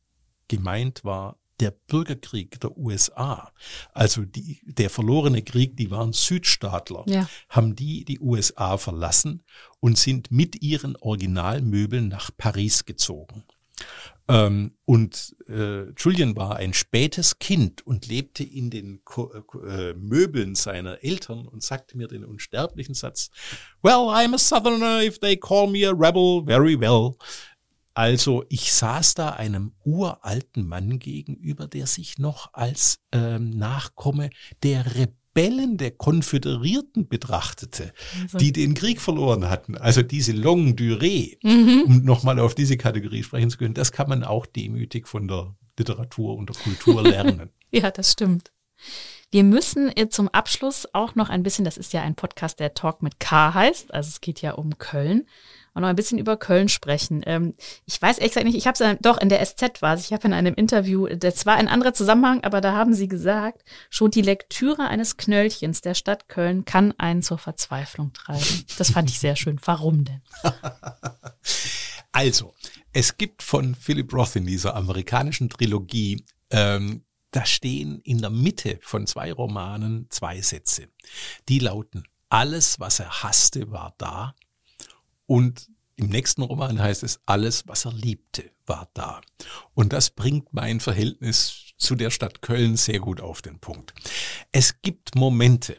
gemeint 0.47 1.03
war 1.03 1.37
der 1.59 1.71
Bürgerkrieg 1.71 2.59
der 2.59 2.77
USA, 2.77 3.51
also 3.93 4.25
die, 4.25 4.61
der 4.63 4.89
verlorene 4.89 5.41
Krieg, 5.41 5.75
die 5.75 5.89
waren 5.89 6.13
Südstaatler, 6.13 7.03
ja. 7.07 7.27
haben 7.49 7.75
die 7.75 8.05
die 8.05 8.19
USA 8.19 8.77
verlassen 8.77 9.43
und 9.79 9.97
sind 9.97 10.31
mit 10.31 10.61
ihren 10.61 10.95
Originalmöbeln 10.97 12.09
nach 12.09 12.29
Paris 12.37 12.85
gezogen. 12.85 13.43
Ähm, 14.29 14.73
und 14.85 15.35
äh, 15.47 15.89
Julian 15.91 16.35
war 16.35 16.57
ein 16.57 16.73
spätes 16.73 17.39
Kind 17.39 17.85
und 17.87 18.07
lebte 18.07 18.43
in 18.43 18.69
den 18.69 19.03
Ko 19.05 19.31
äh, 19.65 19.93
Möbeln 19.93 20.53
seiner 20.53 21.01
Eltern 21.03 21.47
und 21.47 21.63
sagte 21.63 21.97
mir 21.97 22.07
den 22.07 22.25
unsterblichen 22.25 22.93
Satz, 22.93 23.29
Well, 23.81 24.09
I'm 24.09 24.33
a 24.33 24.37
Southerner, 24.37 25.01
if 25.01 25.19
they 25.19 25.37
call 25.37 25.67
me 25.67 25.87
a 25.87 25.93
rebel, 25.93 26.43
very 26.45 26.77
well. 26.79 27.15
Also 27.97 28.45
ich 28.47 28.73
saß 28.73 29.15
da 29.15 29.29
einem 29.31 29.71
uralten 29.83 30.67
Mann 30.67 30.99
gegenüber, 30.99 31.65
der 31.65 31.87
sich 31.87 32.19
noch 32.19 32.53
als 32.53 32.99
ähm, 33.11 33.49
Nachkomme 33.49 34.29
der 34.61 34.85
Rebellen 34.93 35.77
der 35.77 35.89
Konföderierten 35.89 37.07
betrachtete, 37.07 37.93
also. 38.21 38.37
die 38.37 38.51
den 38.51 38.75
Krieg 38.75 39.01
verloren 39.01 39.49
hatten. 39.49 39.75
Also 39.75 40.03
diese 40.03 40.33
Longue 40.33 40.73
Durée, 40.73 41.39
mhm. 41.41 41.85
um 41.87 42.03
nochmal 42.03 42.37
auf 42.37 42.53
diese 42.53 42.77
Kategorie 42.77 43.23
sprechen 43.23 43.49
zu 43.49 43.57
können, 43.57 43.73
das 43.73 43.91
kann 43.91 44.09
man 44.09 44.23
auch 44.23 44.45
demütig 44.45 45.07
von 45.07 45.27
der 45.27 45.55
Literatur 45.79 46.37
und 46.37 46.49
der 46.49 46.55
Kultur 46.55 47.01
lernen. 47.07 47.49
ja, 47.71 47.89
das 47.89 48.11
stimmt. 48.11 48.51
Wir 49.31 49.43
müssen 49.43 49.91
zum 50.11 50.27
Abschluss 50.27 50.87
auch 50.93 51.15
noch 51.15 51.29
ein 51.29 51.41
bisschen, 51.41 51.65
das 51.65 51.77
ist 51.77 51.93
ja 51.93 52.03
ein 52.03 52.13
Podcast, 52.13 52.59
der 52.59 52.75
Talk 52.75 53.01
mit 53.01 53.19
K 53.19 53.55
heißt, 53.55 53.91
also 53.91 54.07
es 54.07 54.21
geht 54.21 54.43
ja 54.43 54.51
um 54.51 54.77
Köln 54.77 55.25
und 55.77 55.83
noch 55.83 55.89
ein 55.89 55.95
bisschen 55.95 56.17
über 56.17 56.37
Köln 56.37 56.69
sprechen. 56.69 57.21
Ähm, 57.27 57.53
ich 57.85 58.01
weiß 58.01 58.17
ehrlich 58.17 58.31
gesagt 58.31 58.47
nicht, 58.47 58.57
ich 58.57 58.65
habe 58.65 58.83
es 58.83 58.97
doch 58.99 59.19
in 59.19 59.29
der 59.29 59.45
SZ 59.45 59.83
war 59.83 59.93
es. 59.93 60.05
Ich 60.05 60.11
habe 60.11 60.27
in 60.27 60.33
einem 60.33 60.55
Interview, 60.55 61.05
das 61.07 61.45
war 61.45 61.55
ein 61.55 61.67
anderer 61.67 61.93
Zusammenhang, 61.93 62.43
aber 62.43 62.61
da 62.61 62.73
haben 62.73 62.95
sie 62.95 63.07
gesagt, 63.07 63.63
schon 63.91 64.09
die 64.09 64.23
Lektüre 64.23 64.87
eines 64.87 65.17
Knöllchens 65.17 65.81
der 65.81 65.93
Stadt 65.93 66.29
Köln 66.29 66.65
kann 66.65 66.95
einen 66.97 67.21
zur 67.21 67.37
Verzweiflung 67.37 68.11
treiben. 68.11 68.65
Das 68.79 68.89
fand 68.89 69.11
ich 69.11 69.19
sehr 69.19 69.35
schön. 69.35 69.59
Warum 69.63 70.03
denn? 70.03 70.21
Also, 72.13 72.55
es 72.93 73.17
gibt 73.17 73.43
von 73.43 73.75
Philip 73.75 74.11
Roth 74.11 74.37
in 74.37 74.47
dieser 74.47 74.75
amerikanischen 74.75 75.49
Trilogie 75.49 76.25
ähm, 76.49 77.05
da 77.29 77.45
stehen 77.45 77.99
in 77.99 78.17
der 78.17 78.31
Mitte 78.31 78.79
von 78.81 79.05
zwei 79.05 79.31
Romanen 79.31 80.07
zwei 80.09 80.41
Sätze. 80.41 80.87
Die 81.47 81.59
lauten, 81.59 82.05
alles, 82.29 82.79
was 82.79 82.99
er 82.99 83.21
hasste, 83.21 83.69
war 83.69 83.93
da 83.99 84.33
und 85.27 85.69
im 85.95 86.09
nächsten 86.09 86.43
Roman 86.43 86.79
heißt 86.79 87.03
es, 87.03 87.19
alles, 87.25 87.67
was 87.67 87.85
er 87.85 87.93
liebte, 87.93 88.51
war 88.65 88.89
da. 88.93 89.21
Und 89.73 89.93
das 89.93 90.11
bringt 90.11 90.53
mein 90.53 90.79
Verhältnis 90.79 91.73
zu 91.77 91.95
der 91.95 92.11
Stadt 92.11 92.41
Köln 92.41 92.77
sehr 92.77 92.99
gut 92.99 93.21
auf 93.21 93.41
den 93.41 93.59
Punkt. 93.59 93.93
Es 94.51 94.81
gibt 94.81 95.15
Momente, 95.15 95.77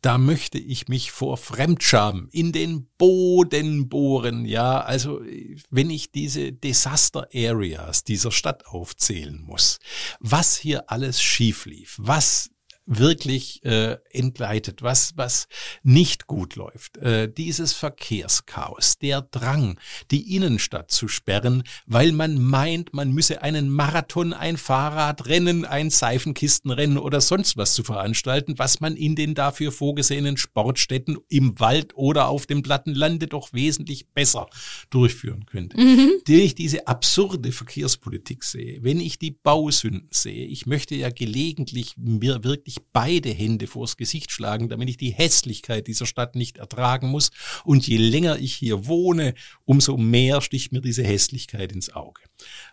da 0.00 0.16
möchte 0.16 0.58
ich 0.58 0.88
mich 0.88 1.12
vor 1.12 1.36
Fremdscham 1.36 2.28
in 2.32 2.52
den 2.52 2.88
Boden 2.96 3.88
bohren, 3.90 4.46
ja, 4.46 4.80
also 4.80 5.20
wenn 5.68 5.90
ich 5.90 6.10
diese 6.10 6.52
Disaster 6.52 7.28
Areas 7.34 8.04
dieser 8.04 8.32
Stadt 8.32 8.66
aufzählen 8.66 9.42
muss, 9.42 9.78
was 10.18 10.56
hier 10.56 10.90
alles 10.90 11.20
schief 11.20 11.66
lief, 11.66 11.96
was 11.98 12.50
wirklich 12.90 13.64
äh, 13.64 13.98
entgleitet, 14.10 14.82
was, 14.82 15.12
was 15.16 15.46
nicht 15.84 16.26
gut 16.26 16.56
läuft. 16.56 16.96
Äh, 16.98 17.32
dieses 17.32 17.72
Verkehrschaos, 17.72 18.98
der 18.98 19.22
Drang, 19.22 19.78
die 20.10 20.34
Innenstadt 20.34 20.90
zu 20.90 21.06
sperren, 21.06 21.62
weil 21.86 22.10
man 22.10 22.42
meint, 22.42 22.92
man 22.92 23.12
müsse 23.12 23.42
einen 23.42 23.70
Marathon, 23.70 24.32
ein 24.32 24.56
Fahrradrennen, 24.56 25.64
ein 25.64 25.90
Seifenkistenrennen 25.90 26.98
oder 26.98 27.20
sonst 27.20 27.56
was 27.56 27.74
zu 27.74 27.84
veranstalten, 27.84 28.58
was 28.58 28.80
man 28.80 28.96
in 28.96 29.14
den 29.14 29.34
dafür 29.34 29.70
vorgesehenen 29.70 30.36
Sportstätten 30.36 31.18
im 31.28 31.60
Wald 31.60 31.94
oder 31.94 32.28
auf 32.28 32.46
dem 32.46 32.62
Plattenlande 32.62 33.28
doch 33.28 33.52
wesentlich 33.52 34.08
besser 34.08 34.48
durchführen 34.90 35.46
könnte. 35.46 35.80
Mhm. 35.80 36.10
Den 36.26 36.40
ich 36.40 36.56
diese 36.56 36.88
absurde 36.88 37.52
Verkehrspolitik 37.52 38.42
sehe, 38.42 38.82
wenn 38.82 38.98
ich 38.98 39.20
die 39.20 39.30
Bausünden 39.30 40.08
sehe, 40.10 40.46
ich 40.46 40.66
möchte 40.66 40.96
ja 40.96 41.10
gelegentlich 41.10 41.94
mir 41.96 42.42
wirklich 42.42 42.79
beide 42.92 43.30
Hände 43.30 43.66
vors 43.66 43.96
Gesicht 43.96 44.30
schlagen, 44.30 44.68
damit 44.68 44.88
ich 44.88 44.96
die 44.96 45.10
Hässlichkeit 45.10 45.86
dieser 45.86 46.06
Stadt 46.06 46.34
nicht 46.36 46.58
ertragen 46.58 47.08
muss. 47.08 47.30
Und 47.64 47.86
je 47.86 47.96
länger 47.96 48.38
ich 48.38 48.54
hier 48.54 48.86
wohne, 48.86 49.34
umso 49.64 49.96
mehr 49.96 50.40
sticht 50.40 50.72
mir 50.72 50.80
diese 50.80 51.02
Hässlichkeit 51.04 51.72
ins 51.72 51.92
Auge. 51.92 52.22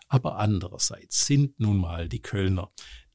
Aber 0.08 0.38
andererseits 0.38 1.26
sind 1.26 1.60
nun 1.60 1.76
mal 1.76 2.08
die 2.08 2.20
Kölner 2.20 2.70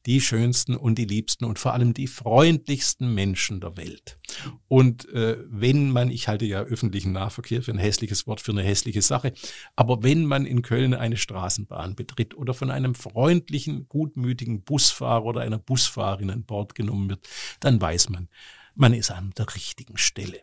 die 0.06 0.22
schönsten 0.22 0.76
und 0.76 0.98
die 0.98 1.06
liebsten 1.06 1.46
und 1.46 1.60
vor 1.60 1.74
allem 1.74 1.94
die 1.94 2.08
freundlichsten 2.08 3.14
Menschen 3.14 3.62
der 3.62 3.78
Welt. 3.78 4.18
Und 4.68 5.08
äh, 5.10 5.38
wenn 5.48 5.92
man, 5.92 6.10
ich 6.10 6.28
halte 6.28 6.46
ja 6.46 6.62
öffentlichen 6.62 7.14
Nahverkehr 7.14 7.62
für 7.62 7.72
ein 7.72 7.78
hässliches 7.78 8.28
Wort, 8.28 8.42
für 8.42 8.52
eine 8.52 8.64
hässliche 8.64 9.02
Sache, 9.02 9.34
aber 9.76 10.04
wenn 10.04 10.26
man 10.26 10.46
in 10.46 10.62
Köln 10.62 10.94
eine 10.94 11.18
Straßenbahn 11.18 11.96
betritt 11.96 12.36
oder 12.36 12.54
von 12.54 12.72
einem 12.72 12.96
freundlichen, 12.96 13.88
gutmütigen 13.88 14.64
Busfahrer 14.64 15.26
oder 15.26 15.42
einer 15.42 15.60
Busfahrerin 15.60 16.32
an 16.32 16.44
Bord 16.44 16.76
genommen 16.76 17.10
wird, 17.10 17.28
dann 17.60 17.80
weiß 17.80 18.10
man, 18.10 18.28
man 18.76 18.94
ist 18.94 19.12
an 19.12 19.32
der 19.38 19.54
richtigen 19.56 19.98
Stelle. 19.98 20.42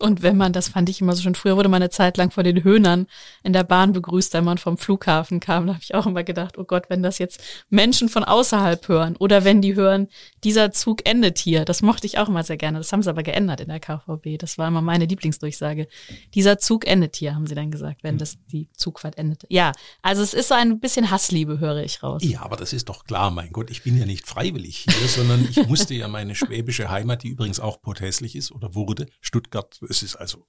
Und 0.00 0.22
wenn 0.22 0.36
man, 0.36 0.52
das 0.52 0.68
fand 0.68 0.88
ich 0.88 1.00
immer 1.00 1.14
so 1.14 1.22
schön, 1.22 1.34
früher 1.34 1.56
wurde 1.56 1.68
man 1.68 1.82
eine 1.82 1.90
Zeit 1.90 2.16
lang 2.16 2.30
vor 2.30 2.44
den 2.44 2.62
Höhnern 2.62 3.08
in 3.42 3.52
der 3.52 3.64
Bahn 3.64 3.92
begrüßt, 3.92 4.32
wenn 4.32 4.44
man 4.44 4.56
vom 4.56 4.78
Flughafen 4.78 5.40
kam. 5.40 5.66
Da 5.66 5.74
habe 5.74 5.82
ich 5.82 5.94
auch 5.94 6.06
immer 6.06 6.22
gedacht, 6.22 6.56
oh 6.56 6.62
Gott, 6.62 6.84
wenn 6.88 7.02
das 7.02 7.18
jetzt 7.18 7.42
Menschen 7.68 8.08
von 8.08 8.22
außerhalb 8.22 8.86
hören 8.86 9.16
oder 9.16 9.42
wenn 9.42 9.60
die 9.60 9.74
hören, 9.74 10.06
dieser 10.44 10.70
Zug 10.70 11.08
endet 11.08 11.38
hier. 11.38 11.64
Das 11.64 11.82
mochte 11.82 12.06
ich 12.06 12.18
auch 12.18 12.28
immer 12.28 12.44
sehr 12.44 12.56
gerne. 12.56 12.78
Das 12.78 12.92
haben 12.92 13.02
sie 13.02 13.10
aber 13.10 13.24
geändert 13.24 13.60
in 13.60 13.68
der 13.68 13.80
KVB. 13.80 14.38
Das 14.38 14.56
war 14.56 14.68
immer 14.68 14.82
meine 14.82 15.06
Lieblingsdurchsage. 15.06 15.88
Dieser 16.32 16.58
Zug 16.58 16.86
endet 16.86 17.16
hier, 17.16 17.34
haben 17.34 17.48
sie 17.48 17.56
dann 17.56 17.72
gesagt, 17.72 18.04
wenn 18.04 18.18
das 18.18 18.38
die 18.52 18.68
Zugfahrt 18.72 19.18
endet. 19.18 19.46
Ja, 19.48 19.72
also 20.02 20.22
es 20.22 20.32
ist 20.32 20.48
so 20.48 20.54
ein 20.54 20.78
bisschen 20.78 21.10
Hassliebe, 21.10 21.58
höre 21.58 21.82
ich 21.82 22.04
raus. 22.04 22.22
Ja, 22.24 22.42
aber 22.42 22.56
das 22.56 22.72
ist 22.72 22.88
doch 22.88 23.02
klar, 23.04 23.32
mein 23.32 23.50
Gott, 23.50 23.68
ich 23.70 23.82
bin 23.82 23.98
ja 23.98 24.06
nicht 24.06 24.28
freiwillig 24.28 24.86
hier, 24.88 25.08
sondern 25.08 25.48
ich 25.50 25.66
musste 25.66 25.94
ja 25.94 26.06
meine 26.06 26.36
schwäbische 26.36 26.88
Heimat, 26.88 27.24
die 27.24 27.30
übrigens 27.30 27.58
auch 27.58 27.82
pothässlich 27.82 28.36
ist 28.36 28.52
oder 28.52 28.76
wurde, 28.76 29.08
Stuttgart 29.20 29.76
Es 29.88 30.02
ist 30.02 30.16
also 30.16 30.46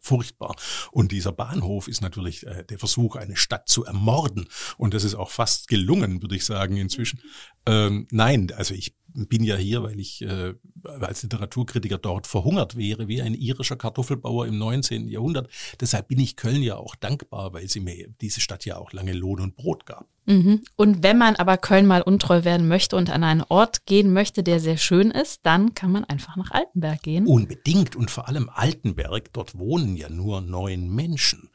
furchtbar. 0.00 0.56
Und 0.90 1.12
dieser 1.12 1.32
Bahnhof 1.32 1.88
ist 1.88 2.02
natürlich 2.02 2.46
äh, 2.46 2.64
der 2.64 2.78
Versuch, 2.78 3.16
eine 3.16 3.36
Stadt 3.36 3.68
zu 3.68 3.84
ermorden. 3.84 4.48
Und 4.76 4.94
das 4.94 5.04
ist 5.04 5.14
auch 5.14 5.30
fast 5.30 5.68
gelungen, 5.68 6.22
würde 6.22 6.36
ich 6.36 6.44
sagen, 6.44 6.76
inzwischen. 6.76 7.20
Ähm, 7.66 8.06
nein, 8.10 8.52
also 8.54 8.74
ich 8.74 8.94
bin 9.14 9.44
ja 9.44 9.56
hier, 9.56 9.82
weil 9.82 9.98
ich 10.00 10.22
äh, 10.22 10.54
als 10.84 11.22
Literaturkritiker 11.22 11.98
dort 11.98 12.26
verhungert 12.26 12.76
wäre, 12.76 13.08
wie 13.08 13.22
ein 13.22 13.34
irischer 13.34 13.76
Kartoffelbauer 13.76 14.46
im 14.46 14.58
19. 14.58 15.08
Jahrhundert. 15.08 15.48
Deshalb 15.80 16.08
bin 16.08 16.18
ich 16.18 16.36
Köln 16.36 16.62
ja 16.62 16.76
auch 16.76 16.94
dankbar, 16.96 17.52
weil 17.52 17.68
sie 17.68 17.80
mir 17.80 18.08
diese 18.20 18.40
Stadt 18.40 18.64
ja 18.64 18.76
auch 18.76 18.92
lange 18.92 19.12
Lohn 19.12 19.40
und 19.40 19.56
Brot 19.56 19.86
gab. 19.86 20.06
Mhm. 20.26 20.62
Und 20.76 21.02
wenn 21.02 21.18
man 21.18 21.36
aber 21.36 21.58
Köln 21.58 21.86
mal 21.86 22.02
untreu 22.02 22.44
werden 22.44 22.66
möchte 22.66 22.96
und 22.96 23.10
an 23.10 23.24
einen 23.24 23.42
Ort 23.48 23.86
gehen 23.86 24.12
möchte, 24.12 24.42
der 24.42 24.58
sehr 24.58 24.78
schön 24.78 25.10
ist, 25.10 25.40
dann 25.44 25.74
kann 25.74 25.92
man 25.92 26.04
einfach 26.04 26.36
nach 26.36 26.50
Altenberg 26.50 27.02
gehen. 27.02 27.26
Unbedingt 27.26 27.94
und 27.94 28.10
vor 28.10 28.28
allem 28.28 28.50
Altenberg, 28.52 29.32
dort 29.32 29.58
wohnen 29.58 29.96
ja 29.96 30.08
nur 30.08 30.40
neun 30.40 30.88
Menschen. 30.88 31.50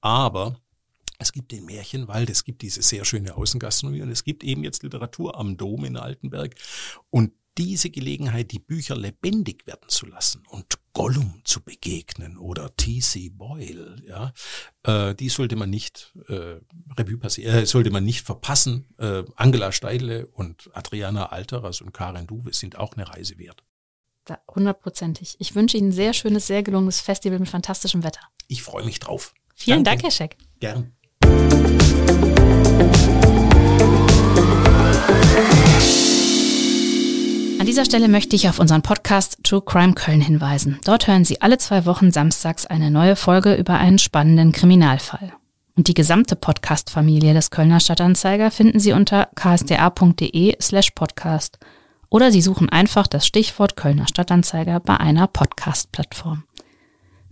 Aber 0.00 0.60
es 1.18 1.32
gibt 1.32 1.52
den 1.52 1.64
Märchenwald, 1.64 2.30
es 2.30 2.44
gibt 2.44 2.62
diese 2.62 2.82
sehr 2.82 3.04
schöne 3.04 3.36
Außengastronomie 3.36 4.02
und 4.02 4.10
es 4.10 4.24
gibt 4.24 4.44
eben 4.44 4.64
jetzt 4.64 4.82
Literatur 4.82 5.38
am 5.38 5.56
Dom 5.56 5.84
in 5.84 5.96
Altenberg. 5.96 6.54
Und 7.10 7.32
diese 7.56 7.90
Gelegenheit, 7.90 8.50
die 8.50 8.58
Bücher 8.58 8.96
lebendig 8.96 9.66
werden 9.66 9.88
zu 9.88 10.06
lassen 10.06 10.42
und 10.48 10.78
Gollum 10.92 11.40
zu 11.44 11.62
begegnen 11.62 12.36
oder 12.36 12.74
T.C. 12.76 13.30
Boyle, 13.30 13.96
ja, 14.06 14.32
äh, 14.82 15.14
die 15.14 15.28
sollte 15.28 15.56
man 15.56 15.70
nicht 15.70 16.14
äh, 16.28 16.56
Revue 16.96 17.18
passieren, 17.18 17.54
äh, 17.54 17.66
sollte 17.66 17.90
man 17.90 18.04
nicht 18.04 18.22
verpassen. 18.22 18.86
Äh, 18.98 19.24
Angela 19.36 19.72
Steidle 19.72 20.26
und 20.26 20.70
Adriana 20.72 21.26
Alteras 21.26 21.80
und 21.80 21.92
Karen 21.92 22.26
Duwe 22.26 22.52
sind 22.52 22.76
auch 22.76 22.94
eine 22.94 23.08
Reise 23.08 23.38
wert. 23.38 23.62
Hundertprozentig. 24.48 25.36
Ich 25.38 25.54
wünsche 25.54 25.76
Ihnen 25.76 25.88
ein 25.88 25.92
sehr 25.92 26.14
schönes, 26.14 26.46
sehr 26.46 26.62
gelungenes 26.62 27.00
Festival 27.00 27.38
mit 27.38 27.48
fantastischem 27.48 28.02
Wetter. 28.02 28.20
Ich 28.48 28.62
freue 28.62 28.84
mich 28.84 28.98
drauf. 28.98 29.34
Vielen 29.54 29.84
Danke. 29.84 30.02
Dank, 30.02 30.02
Herr 30.04 30.10
Scheck. 30.10 30.38
Gern. 30.60 30.96
An 37.64 37.66
dieser 37.66 37.86
Stelle 37.86 38.08
möchte 38.08 38.36
ich 38.36 38.48
auf 38.48 38.58
unseren 38.58 38.82
Podcast 38.82 39.38
True 39.42 39.62
Crime 39.62 39.94
Köln 39.94 40.20
hinweisen. 40.20 40.78
Dort 40.84 41.06
hören 41.06 41.24
Sie 41.24 41.40
alle 41.40 41.58
zwei 41.58 41.86
Wochen 41.86 42.12
samstags 42.12 42.66
eine 42.66 42.90
neue 42.90 43.16
Folge 43.16 43.54
über 43.54 43.78
einen 43.78 43.98
spannenden 43.98 44.52
Kriminalfall. 44.52 45.32
Und 45.76 45.88
die 45.88 45.94
gesamte 45.94 46.36
Podcast-Familie 46.36 47.34
des 47.34 47.50
Kölner 47.50 47.80
Stadtanzeiger 47.80 48.50
finden 48.50 48.80
Sie 48.80 48.92
unter 48.92 49.28
ksda.de 49.34 50.56
slash 50.60 50.90
podcast 50.90 51.58
oder 52.10 52.30
Sie 52.30 52.42
suchen 52.42 52.68
einfach 52.68 53.06
das 53.06 53.26
Stichwort 53.26 53.76
Kölner 53.76 54.06
Stadtanzeiger 54.06 54.78
bei 54.78 54.98
einer 54.98 55.26
Podcast-Plattform. 55.26 56.44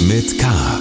mit 0.04 0.38
K. 0.38 0.73